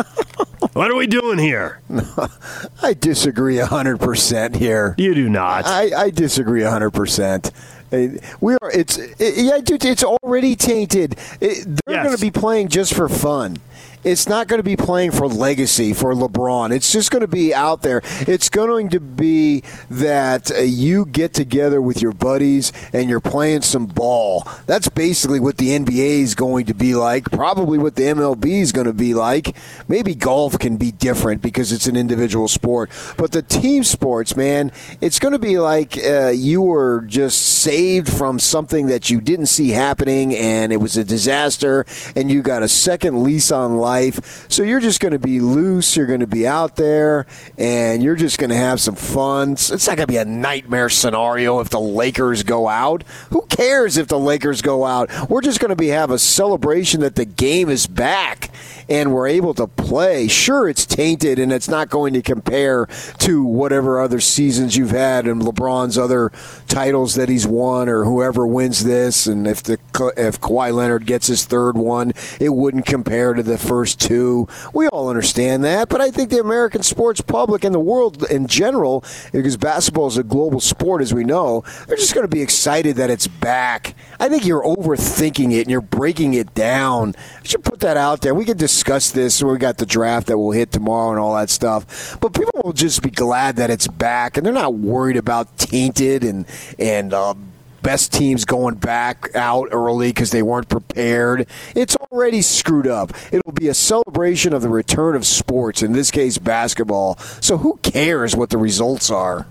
what 0.73 0.91
are 0.91 0.95
we 0.95 1.07
doing 1.07 1.39
here? 1.39 1.82
I 2.84 2.93
disagree 2.93 3.57
100% 3.57 4.55
here. 4.55 4.95
You 4.97 5.15
do 5.15 5.29
not. 5.29 5.65
I, 5.65 5.91
I 5.95 6.09
disagree 6.11 6.61
100%. 6.61 7.51
Uh, 7.91 8.07
We 8.39 8.53
are. 8.61 8.71
It's 8.71 8.97
it, 8.97 9.35
yeah, 9.37 9.59
dude. 9.59 9.85
It's 9.85 10.03
already 10.03 10.55
tainted. 10.55 11.15
It, 11.39 11.65
they're 11.85 11.95
Yes. 11.95 12.05
going 12.05 12.15
to 12.15 12.21
be 12.21 12.31
playing 12.31 12.69
just 12.69 12.93
for 12.93 13.09
fun. 13.09 13.57
It's 14.03 14.27
not 14.27 14.47
going 14.47 14.57
to 14.57 14.63
be 14.63 14.75
playing 14.75 15.11
for 15.11 15.27
legacy 15.27 15.93
for 15.93 16.15
LeBron. 16.15 16.71
It's 16.71 16.91
just 16.91 17.11
going 17.11 17.21
to 17.21 17.27
be 17.27 17.53
out 17.53 17.83
there. 17.83 18.01
It's 18.21 18.49
going 18.49 18.89
to 18.89 18.99
be 18.99 19.61
that 19.91 20.49
uh, 20.51 20.61
you 20.61 21.05
get 21.05 21.35
together 21.35 21.79
with 21.79 22.01
your 22.01 22.11
buddies 22.11 22.73
and 22.93 23.11
you're 23.11 23.19
playing 23.19 23.61
some 23.61 23.85
ball. 23.85 24.47
That's 24.65 24.89
basically 24.89 25.39
what 25.39 25.57
the 25.57 25.69
NBA 25.77 26.21
is 26.21 26.33
going 26.33 26.65
to 26.65 26.73
be 26.73 26.95
like. 26.95 27.25
Probably 27.29 27.77
what 27.77 27.95
the 27.95 28.03
MLB 28.03 28.45
is 28.61 28.71
going 28.71 28.87
to 28.87 28.93
be 28.93 29.13
like. 29.13 29.55
Maybe 29.87 30.15
golf 30.15 30.57
can 30.57 30.77
be 30.77 30.91
different 30.91 31.43
because 31.43 31.71
it's 31.71 31.85
an 31.85 31.95
individual 31.95 32.47
sport. 32.47 32.89
But 33.17 33.33
the 33.33 33.43
team 33.43 33.83
sports, 33.83 34.35
man, 34.35 34.71
it's 34.99 35.19
going 35.19 35.33
to 35.33 35.39
be 35.39 35.59
like 35.59 35.95
uh, 36.03 36.29
you 36.29 36.63
were 36.63 37.01
just 37.01 37.39
saved 37.39 37.80
from 38.07 38.38
something 38.38 38.88
that 38.88 39.09
you 39.09 39.19
didn't 39.19 39.47
see 39.47 39.69
happening 39.69 40.36
and 40.36 40.71
it 40.71 40.77
was 40.77 40.97
a 40.97 41.03
disaster 41.03 41.84
and 42.15 42.29
you 42.29 42.43
got 42.43 42.61
a 42.61 42.67
second 42.67 43.23
lease 43.23 43.51
on 43.51 43.77
life. 43.77 44.45
So 44.49 44.61
you're 44.61 44.79
just 44.79 44.99
going 44.99 45.13
to 45.13 45.19
be 45.19 45.39
loose. 45.39 45.97
You're 45.97 46.05
going 46.05 46.19
to 46.19 46.27
be 46.27 46.45
out 46.45 46.75
there 46.75 47.25
and 47.57 48.03
you're 48.03 48.15
just 48.15 48.38
going 48.38 48.51
to 48.51 48.55
have 48.55 48.79
some 48.79 48.95
fun. 48.95 49.53
It's 49.53 49.88
not 49.88 49.97
going 49.97 50.05
to 50.05 50.07
be 50.07 50.17
a 50.17 50.25
nightmare 50.25 50.89
scenario 50.89 51.59
if 51.59 51.69
the 51.69 51.79
Lakers 51.79 52.43
go 52.43 52.67
out. 52.67 53.03
Who 53.32 53.41
cares 53.47 53.97
if 53.97 54.07
the 54.07 54.19
Lakers 54.19 54.61
go 54.61 54.86
out? 54.86 55.09
We're 55.27 55.41
just 55.41 55.59
going 55.59 55.69
to 55.69 55.75
be 55.75 55.88
have 55.88 56.11
a 56.11 56.19
celebration 56.19 57.01
that 57.01 57.15
the 57.15 57.25
game 57.25 57.69
is 57.69 57.88
back 57.88 58.51
and 58.89 59.11
we're 59.11 59.27
able 59.27 59.55
to 59.55 59.65
play. 59.65 60.27
Sure, 60.27 60.69
it's 60.69 60.86
tainted 60.86 61.39
and 61.39 61.51
it's 61.51 61.67
not 61.67 61.89
going 61.89 62.13
to 62.13 62.21
compare 62.21 62.86
to 63.19 63.43
whatever 63.43 63.99
other 63.99 64.19
seasons 64.19 64.77
you've 64.77 64.91
had 64.91 65.25
and 65.25 65.41
LeBron's 65.41 65.97
other 65.97 66.32
titles 66.67 67.15
that 67.15 67.27
he's 67.27 67.47
won 67.47 67.70
or 67.72 68.05
whoever 68.05 68.45
wins 68.47 68.84
this. 68.84 69.28
And 69.28 69.47
if 69.47 69.61
the 69.63 69.74
if 70.17 70.39
Kawhi 70.39 70.74
Leonard 70.74 71.05
gets 71.05 71.28
his 71.28 71.45
third 71.45 71.78
one, 71.78 72.13
it 72.39 72.53
wouldn't 72.53 72.86
compare 72.86 73.34
to 73.34 73.43
the 73.43 73.57
first 73.57 73.99
two. 73.99 74.47
We 74.74 74.88
all 74.88 75.09
understand 75.09 75.63
that, 75.63 75.89
but 75.89 76.01
I 76.01 76.11
think 76.11 76.30
the 76.30 76.39
American 76.39 76.84
sports 76.84 77.22
public 77.22 77.63
and 77.63 77.74
the 77.74 77.80
world 77.80 78.24
in 78.30 78.47
general, 78.47 79.03
because 79.32 79.57
basketball 79.57 80.07
is 80.07 80.17
a 80.17 80.24
global 80.24 80.59
sport, 80.59 81.01
as 81.01 81.13
we 81.13 81.24
know, 81.24 81.63
they're 81.88 81.97
just 81.97 82.13
going 82.13 82.26
to 82.26 82.34
be 82.34 82.41
excited 82.41 82.95
that 82.95 83.09
it's 83.09 83.28
back. 83.28 83.95
I 84.19 84.30
think 84.30 84.45
you're 84.45 84.63
overthinking 84.63 85.53
it 85.53 85.61
and 85.61 85.72
you're 85.72 85.82
breaking 85.82 86.34
it 86.34 86.53
down. 86.53 87.15
I 87.17 87.47
should 87.47 87.63
put 87.63 87.82
that 87.82 87.97
out 87.97 88.22
there. 88.22 88.34
We 88.34 88.45
could 88.45 88.57
discuss 88.57 89.11
this 89.11 89.41
we 89.43 89.57
got 89.57 89.78
the 89.78 89.86
draft 89.86 90.28
that 90.28 90.38
will 90.38 90.51
hit 90.51 90.72
tomorrow 90.72 91.11
and 91.11 91.19
all 91.19 91.36
that 91.36 91.49
stuff. 91.49 92.17
But 92.22 92.34
people 92.34 92.61
will 92.63 92.74
just 92.74 93.01
be 93.01 93.09
glad 93.09 93.57
that 93.57 93.69
it's 93.69 93.88
back 93.88 94.38
and 94.38 94.45
they're 94.45 94.53
not 94.53 94.76
worried 94.76 95.17
about 95.17 95.57
tainted 95.57 96.24
and 96.24 96.45
and. 96.80 97.13
Uh, 97.13 97.36
Best 97.82 98.13
teams 98.13 98.45
going 98.45 98.75
back 98.75 99.34
out 99.36 99.69
early 99.71 100.09
because 100.09 100.32
they 100.32 100.43
weren't 100.43 100.69
prepared. 100.69 101.47
It's 101.75 101.95
already 101.95 102.41
screwed 102.41 102.88
up. 102.88 103.11
It'll 103.32 103.53
be 103.53 103.67
a 103.67 103.73
celebration 103.73 104.53
of 104.53 104.61
the 104.61 104.69
return 104.69 105.15
of 105.15 105.25
sports, 105.25 105.82
in 105.82 105.93
this 105.93 106.11
case, 106.11 106.38
basketball. 106.38 107.17
So 107.39 107.57
who 107.57 107.79
cares 107.82 108.36
what 108.36 108.49
the 108.49 108.57
results 108.57 109.09
are? 109.09 109.47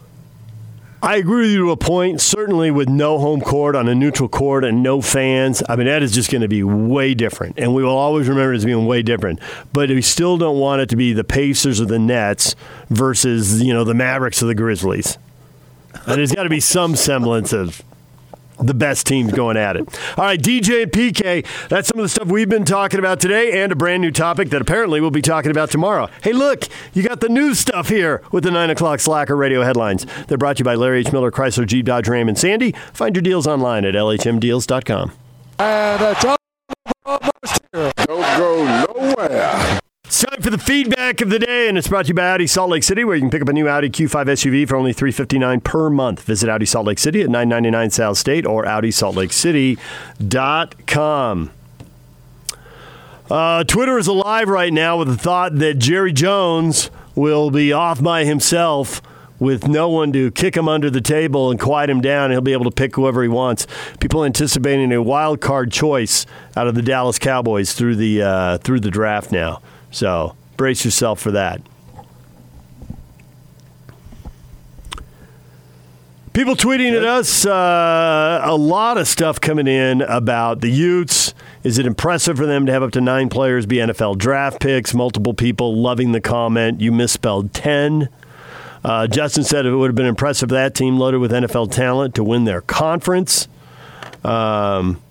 I 1.03 1.16
agree 1.16 1.43
with 1.43 1.51
you 1.53 1.64
to 1.64 1.70
a 1.70 1.76
point. 1.78 2.20
Certainly, 2.20 2.72
with 2.72 2.89
no 2.89 3.18
home 3.18 3.41
court 3.41 3.74
on 3.74 3.89
a 3.89 3.95
neutral 3.95 4.28
court 4.28 4.64
and 4.64 4.83
no 4.83 5.01
fans, 5.01 5.62
I 5.66 5.76
mean 5.76 5.87
that 5.87 6.03
is 6.03 6.12
just 6.12 6.31
going 6.31 6.43
to 6.43 6.49
be 6.49 6.62
way 6.62 7.14
different, 7.14 7.59
and 7.59 7.74
we 7.74 7.83
will 7.83 7.97
always 7.97 8.28
remember 8.28 8.53
it 8.53 8.59
as 8.59 8.66
being 8.66 8.85
way 8.87 9.01
different. 9.01 9.41
But 9.72 9.89
we 9.89 10.03
still 10.03 10.37
don't 10.37 10.59
want 10.59 10.83
it 10.83 10.91
to 10.91 10.97
be 10.97 11.14
the 11.14 11.24
Pacers 11.24 11.81
or 11.81 11.87
the 11.87 11.99
Nets 11.99 12.55
versus 12.91 13.62
you 13.62 13.72
know 13.72 13.83
the 13.83 13.95
Mavericks 13.95 14.43
or 14.43 14.47
the 14.47 14.55
Grizzlies. 14.55 15.16
And 16.07 16.18
there's 16.18 16.33
got 16.33 16.43
to 16.43 16.51
be 16.51 16.61
some 16.61 16.95
semblance 16.97 17.55
of 17.55 17.83
the 18.63 18.75
best 18.75 19.07
teams 19.07 19.33
going 19.33 19.57
at 19.57 19.77
it. 19.77 19.89
All 20.17 20.25
right, 20.25 20.41
DJ 20.41 20.83
and 20.83 20.93
PK, 20.93 21.47
that's 21.69 21.89
some 21.89 21.99
of 21.99 22.03
the 22.03 22.09
stuff 22.09 22.29
we've 22.29 22.49
been 22.49 22.65
talking 22.65 22.99
about 22.99 23.21
today 23.21 23.63
and 23.63 23.73
a 23.73 23.77
brand 23.77 24.03
new 24.03 24.11
topic 24.11 24.51
that 24.51 24.61
apparently 24.61 25.01
we'll 25.01 25.11
be 25.11 25.23
talking 25.23 25.51
about 25.51 25.71
tomorrow. 25.71 26.09
Hey, 26.23 26.33
look, 26.33 26.65
you 26.93 27.03
got 27.03 27.21
the 27.21 27.29
new 27.29 27.55
stuff 27.55 27.89
here 27.89 28.23
with 28.33 28.45
the 28.45 28.51
9 28.51 28.71
o'clock 28.71 29.01
Slacker 29.01 29.37
radio 29.37 29.63
headlines. 29.63 30.07
They're 30.29 30.39
brought 30.39 30.57
to 30.57 30.61
you 30.61 30.65
by 30.65 30.75
Larry 30.75 31.01
H. 31.01 31.13
Miller, 31.13 31.31
Chrysler, 31.31 31.67
Jeep, 31.67 31.87
Dodge, 31.87 32.09
Ram, 32.09 32.29
and 32.29 32.39
Sandy. 32.39 32.73
Find 32.93 33.15
your 33.15 33.23
deals 33.23 33.47
online 33.47 33.85
at 33.85 33.95
lhmdeals.com. 33.95 35.13
And 35.59 36.03
uh, 36.03 36.21
John 36.21 36.37
don't 37.05 38.39
go 38.39 38.87
nowhere. 38.95 39.80
It's 40.11 40.25
time 40.25 40.43
for 40.43 40.51
the 40.51 40.59
feedback 40.59 41.21
of 41.21 41.31
the 41.31 41.39
day, 41.39 41.69
and 41.69 41.79
it's 41.79 41.87
brought 41.87 42.07
to 42.07 42.09
you 42.09 42.15
by 42.15 42.31
Audi 42.31 42.49
Salt 42.49 42.69
Lake 42.69 42.83
City, 42.83 43.05
where 43.05 43.15
you 43.15 43.21
can 43.21 43.31
pick 43.31 43.43
up 43.43 43.49
a 43.49 43.53
new 43.53 43.69
Audi 43.69 43.89
Q5 43.89 44.27
SUV 44.27 44.69
for 44.69 44.75
only 44.75 44.93
359 44.93 45.61
per 45.61 45.89
month. 45.89 46.25
Visit 46.25 46.49
Audi 46.49 46.67
Salt 46.67 46.89
Lake 46.89 46.99
City 46.99 47.23
at 47.23 47.31
999 47.31 47.91
South 47.91 48.19
State 48.19 48.45
or 48.45 48.65
AudiSaltLakeCity.com. 48.65 51.51
Uh, 53.31 53.63
Twitter 53.63 53.99
is 53.99 54.09
alive 54.09 54.49
right 54.49 54.73
now 54.73 54.99
with 54.99 55.07
the 55.07 55.17
thought 55.17 55.55
that 55.61 55.75
Jerry 55.75 56.13
Jones 56.13 56.91
will 57.15 57.53
be 57.53 57.73
off 57.73 58.03
by 58.03 58.25
himself 58.25 59.01
with 59.39 59.69
no 59.69 59.89
one 59.89 60.13
to 60.13 60.33
kick 60.33 60.57
him 60.57 60.69
under 60.69 60.91
the 60.91 61.01
table 61.01 61.53
and 61.53 61.61
quiet 61.61 61.89
him 61.89 62.01
down. 62.01 62.33
He'll 62.33 62.41
be 62.41 62.53
able 62.53 62.65
to 62.65 62.73
pick 62.73 62.97
whoever 62.97 63.23
he 63.23 63.29
wants. 63.29 63.69
People 64.01 64.25
anticipating 64.25 64.91
a 64.91 65.01
wild 65.01 65.41
card 65.41 65.71
choice 65.71 66.27
out 66.57 66.67
of 66.67 66.75
the 66.75 66.83
Dallas 66.83 67.21
Cowboys 67.21 67.75
through 67.75 67.95
the 67.95 68.23
uh, 68.23 68.59
through 68.59 68.81
the 68.81 68.91
draft 68.91 69.31
now. 69.31 69.63
So 69.91 70.36
brace 70.57 70.84
yourself 70.84 71.20
for 71.20 71.32
that. 71.32 71.61
People 76.32 76.55
tweeting 76.55 76.97
at 76.97 77.05
us, 77.05 77.45
uh, 77.45 78.41
a 78.45 78.55
lot 78.55 78.99
of 78.99 79.09
stuff 79.09 79.41
coming 79.41 79.66
in 79.66 80.01
about 80.03 80.61
the 80.61 80.70
Utes. 80.70 81.34
Is 81.64 81.76
it 81.76 81.86
impressive 81.86 82.36
for 82.36 82.47
them 82.47 82.66
to 82.66 82.72
have 82.72 82.84
up 82.84 82.93
to 82.93 83.01
nine 83.01 83.28
players 83.28 83.66
be 83.66 83.76
NFL 83.76 84.16
draft 84.16 84.61
picks? 84.61 84.95
Multiple 84.95 85.34
people 85.34 85.76
loving 85.76 86.12
the 86.12 86.20
comment. 86.20 86.80
You 86.80 86.93
misspelled 86.93 87.53
10. 87.53 88.09
Uh, 88.84 89.09
Justin 89.09 89.43
said 89.43 89.66
it 89.66 89.74
would 89.74 89.88
have 89.88 89.97
been 89.97 90.07
impressive 90.07 90.49
for 90.51 90.55
that 90.55 90.74
team 90.74 90.99
loaded 90.99 91.18
with 91.18 91.32
NFL 91.32 91.72
talent 91.72 92.14
to 92.14 92.24
win 92.24 92.45
their 92.45 92.62
conference. 92.62 93.49
Um, 94.24 95.03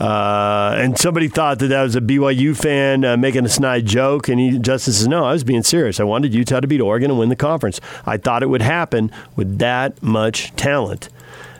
uh, 0.00 0.74
and 0.78 0.98
somebody 0.98 1.28
thought 1.28 1.58
that 1.58 1.66
that 1.66 1.82
was 1.82 1.94
a 1.94 2.00
BYU 2.00 2.56
fan 2.56 3.04
uh, 3.04 3.16
making 3.16 3.44
a 3.44 3.48
snide 3.48 3.84
joke, 3.84 4.28
and 4.28 4.40
he, 4.40 4.58
Justin 4.58 4.94
says, 4.94 5.06
"No, 5.06 5.24
I 5.24 5.32
was 5.32 5.44
being 5.44 5.62
serious. 5.62 6.00
I 6.00 6.04
wanted 6.04 6.34
Utah 6.34 6.60
to 6.60 6.66
beat 6.66 6.80
Oregon 6.80 7.10
and 7.10 7.20
win 7.20 7.28
the 7.28 7.36
conference. 7.36 7.80
I 8.06 8.16
thought 8.16 8.42
it 8.42 8.48
would 8.48 8.62
happen 8.62 9.12
with 9.36 9.58
that 9.58 10.02
much 10.02 10.52
talent." 10.56 11.10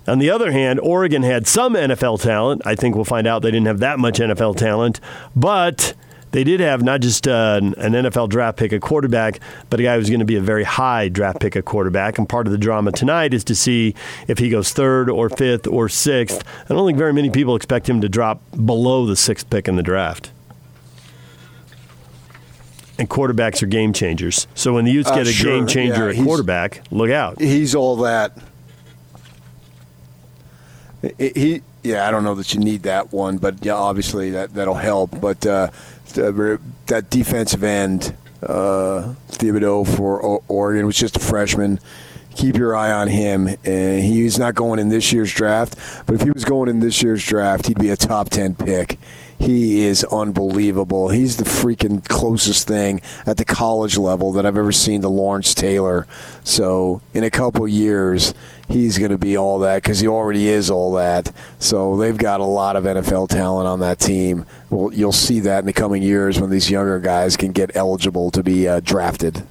On 0.06 0.18
the 0.18 0.30
other 0.30 0.50
hand, 0.52 0.80
Oregon 0.80 1.22
had 1.22 1.46
some 1.46 1.74
NFL 1.74 2.22
talent. 2.22 2.62
I 2.64 2.74
think 2.74 2.94
we'll 2.94 3.04
find 3.04 3.26
out 3.26 3.42
they 3.42 3.50
didn't 3.50 3.66
have 3.66 3.80
that 3.80 3.98
much 3.98 4.18
NFL 4.18 4.56
talent, 4.56 5.00
but 5.36 5.94
they 6.32 6.44
did 6.44 6.60
have 6.60 6.82
not 6.82 7.00
just 7.00 7.26
uh, 7.26 7.60
an 7.62 7.74
NFL 7.74 8.28
draft 8.28 8.56
pick, 8.58 8.72
a 8.72 8.78
quarterback, 8.80 9.40
but 9.68 9.80
a 9.80 9.82
guy 9.82 9.96
who's 9.96 10.08
going 10.08 10.20
to 10.20 10.24
be 10.26 10.36
a 10.36 10.40
very 10.40 10.64
high 10.64 11.08
draft 11.08 11.40
pick, 11.40 11.56
a 11.56 11.62
quarterback. 11.62 12.18
And 12.18 12.28
part 12.28 12.46
of 12.46 12.52
the 12.52 12.58
drama 12.58 12.92
tonight 12.92 13.34
is 13.34 13.42
to 13.44 13.54
see 13.56 13.94
if 14.28 14.38
he 14.38 14.48
goes 14.48 14.72
third 14.72 15.10
or 15.10 15.28
fifth 15.28 15.66
or 15.66 15.88
sixth. 15.88 16.44
I 16.64 16.74
don't 16.74 16.86
think 16.86 16.98
very 16.98 17.12
many 17.12 17.30
people 17.30 17.56
expect 17.56 17.88
him 17.88 18.00
to 18.02 18.08
drop 18.08 18.40
below 18.52 19.06
the 19.06 19.16
sixth 19.16 19.50
pick 19.50 19.66
in 19.66 19.76
the 19.76 19.82
draft. 19.82 20.30
And 22.98 23.08
quarterbacks 23.08 23.62
are 23.62 23.66
game 23.66 23.92
changers. 23.94 24.46
So 24.54 24.74
when 24.74 24.84
the 24.84 24.92
Utes 24.92 25.10
Uh, 25.10 25.14
get 25.16 25.26
a 25.26 25.32
sure, 25.32 25.50
game 25.56 25.66
changer 25.66 26.12
yeah, 26.12 26.20
at 26.20 26.24
quarterback, 26.24 26.82
look 26.90 27.10
out. 27.10 27.40
He's 27.40 27.74
all 27.74 27.96
that. 27.96 28.36
He- 31.18 31.62
yeah, 31.82 32.06
I 32.06 32.10
don't 32.10 32.24
know 32.24 32.34
that 32.34 32.52
you 32.52 32.60
need 32.60 32.82
that 32.82 33.10
one, 33.10 33.38
but 33.38 33.64
yeah, 33.64 33.72
obviously 33.74 34.32
that 34.32 34.52
that'll 34.52 34.74
help. 34.74 35.18
But 35.18 35.46
uh, 35.46 35.70
that 36.14 37.10
defensive 37.10 37.62
end, 37.64 38.14
uh, 38.42 39.14
Thibodeaux 39.30 39.86
for 39.96 40.42
Oregon 40.48 40.86
was 40.86 40.96
just 40.96 41.16
a 41.16 41.20
freshman. 41.20 41.80
Keep 42.36 42.56
your 42.56 42.76
eye 42.76 42.92
on 42.92 43.08
him. 43.08 43.48
And 43.64 44.02
he's 44.02 44.38
not 44.38 44.54
going 44.54 44.78
in 44.78 44.88
this 44.88 45.12
year's 45.12 45.32
draft, 45.32 45.76
but 46.06 46.14
if 46.14 46.22
he 46.22 46.30
was 46.30 46.44
going 46.44 46.68
in 46.68 46.80
this 46.80 47.02
year's 47.02 47.24
draft, 47.24 47.66
he'd 47.66 47.78
be 47.78 47.90
a 47.90 47.96
top 47.96 48.30
ten 48.30 48.54
pick. 48.54 48.98
He 49.40 49.80
is 49.80 50.04
unbelievable. 50.04 51.08
He's 51.08 51.38
the 51.38 51.44
freaking 51.44 52.06
closest 52.06 52.68
thing 52.68 53.00
at 53.24 53.38
the 53.38 53.46
college 53.46 53.96
level 53.96 54.32
that 54.32 54.44
I've 54.44 54.58
ever 54.58 54.70
seen 54.70 55.00
to 55.00 55.08
Lawrence 55.08 55.54
Taylor. 55.54 56.06
So 56.44 57.00
in 57.14 57.24
a 57.24 57.30
couple 57.30 57.66
years, 57.66 58.34
he's 58.68 58.98
going 58.98 59.12
to 59.12 59.18
be 59.18 59.38
all 59.38 59.58
that 59.60 59.82
because 59.82 60.00
he 60.00 60.06
already 60.06 60.46
is 60.46 60.70
all 60.70 60.92
that. 60.92 61.32
So 61.58 61.96
they've 61.96 62.18
got 62.18 62.40
a 62.40 62.44
lot 62.44 62.76
of 62.76 62.84
NFL 62.84 63.30
talent 63.30 63.66
on 63.66 63.80
that 63.80 63.98
team. 63.98 64.44
Well, 64.68 64.92
you'll 64.92 65.10
see 65.10 65.40
that 65.40 65.60
in 65.60 65.66
the 65.66 65.72
coming 65.72 66.02
years 66.02 66.38
when 66.38 66.50
these 66.50 66.70
younger 66.70 67.00
guys 67.00 67.38
can 67.38 67.52
get 67.52 67.74
eligible 67.74 68.30
to 68.32 68.42
be 68.42 68.68
uh, 68.68 68.80
drafted. 68.80 69.46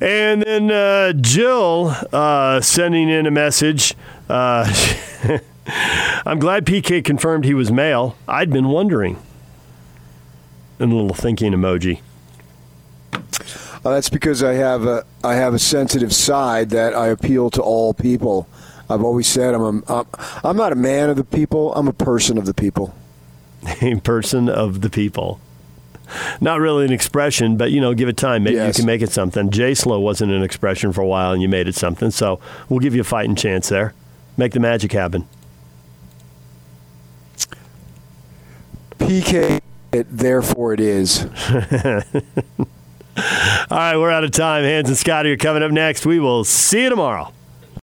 And 0.00 0.42
then 0.42 0.70
uh, 0.70 1.14
Jill 1.14 1.96
uh, 2.12 2.60
sending 2.60 3.08
in 3.08 3.26
a 3.26 3.32
message. 3.32 3.96
I'm 5.66 6.38
glad 6.38 6.64
PK 6.64 7.04
confirmed 7.04 7.44
he 7.44 7.54
was 7.54 7.72
male. 7.72 8.16
I'd 8.28 8.50
been 8.50 8.68
wondering. 8.68 9.18
And 10.78 10.92
a 10.92 10.94
little 10.94 11.14
thinking 11.14 11.52
emoji. 11.52 12.00
Uh, 13.12 13.20
that's 13.90 14.08
because 14.08 14.42
I 14.42 14.54
have 14.54 14.84
a 14.84 15.04
I 15.24 15.34
have 15.36 15.54
a 15.54 15.58
sensitive 15.58 16.12
side 16.14 16.70
that 16.70 16.94
I 16.94 17.08
appeal 17.08 17.50
to 17.50 17.62
all 17.62 17.94
people. 17.94 18.48
I've 18.90 19.02
always 19.02 19.26
said 19.26 19.54
I'm 19.54 19.62
a, 19.88 19.92
I'm, 19.92 20.06
I'm 20.44 20.56
not 20.56 20.72
a 20.72 20.76
man 20.76 21.10
of 21.10 21.16
the 21.16 21.24
people. 21.24 21.74
I'm 21.74 21.88
a 21.88 21.92
person 21.92 22.38
of 22.38 22.46
the 22.46 22.54
people. 22.54 22.94
A 23.82 23.96
person 23.96 24.48
of 24.48 24.80
the 24.82 24.90
people. 24.90 25.40
Not 26.40 26.60
really 26.60 26.84
an 26.84 26.92
expression, 26.92 27.56
but 27.56 27.72
you 27.72 27.80
know, 27.80 27.94
give 27.94 28.08
it 28.08 28.16
time. 28.16 28.44
Maybe 28.44 28.56
Yes. 28.56 28.76
you 28.78 28.82
can 28.82 28.86
make 28.86 29.02
it 29.02 29.10
something. 29.10 29.50
J 29.50 29.74
Slow 29.74 29.98
wasn't 29.98 30.30
an 30.30 30.44
expression 30.44 30.92
for 30.92 31.00
a 31.00 31.06
while, 31.06 31.32
and 31.32 31.42
you 31.42 31.48
made 31.48 31.66
it 31.66 31.74
something. 31.74 32.12
So 32.12 32.38
we'll 32.68 32.78
give 32.78 32.94
you 32.94 33.00
a 33.00 33.04
fighting 33.04 33.34
chance 33.34 33.68
there. 33.68 33.92
Make 34.36 34.52
the 34.52 34.60
magic 34.60 34.92
happen. 34.92 35.26
PK, 38.98 39.60
it, 39.92 40.06
therefore 40.10 40.74
it 40.74 40.80
is. 40.80 41.24
All 43.70 43.78
right, 43.78 43.96
we're 43.96 44.10
out 44.10 44.24
of 44.24 44.30
time. 44.30 44.64
Hans 44.64 44.88
and 44.88 44.96
Scotty 44.96 45.30
are 45.30 45.36
coming 45.36 45.62
up 45.62 45.70
next. 45.72 46.04
We 46.04 46.20
will 46.20 46.44
see 46.44 46.82
you 46.82 46.90
tomorrow. 46.90 47.32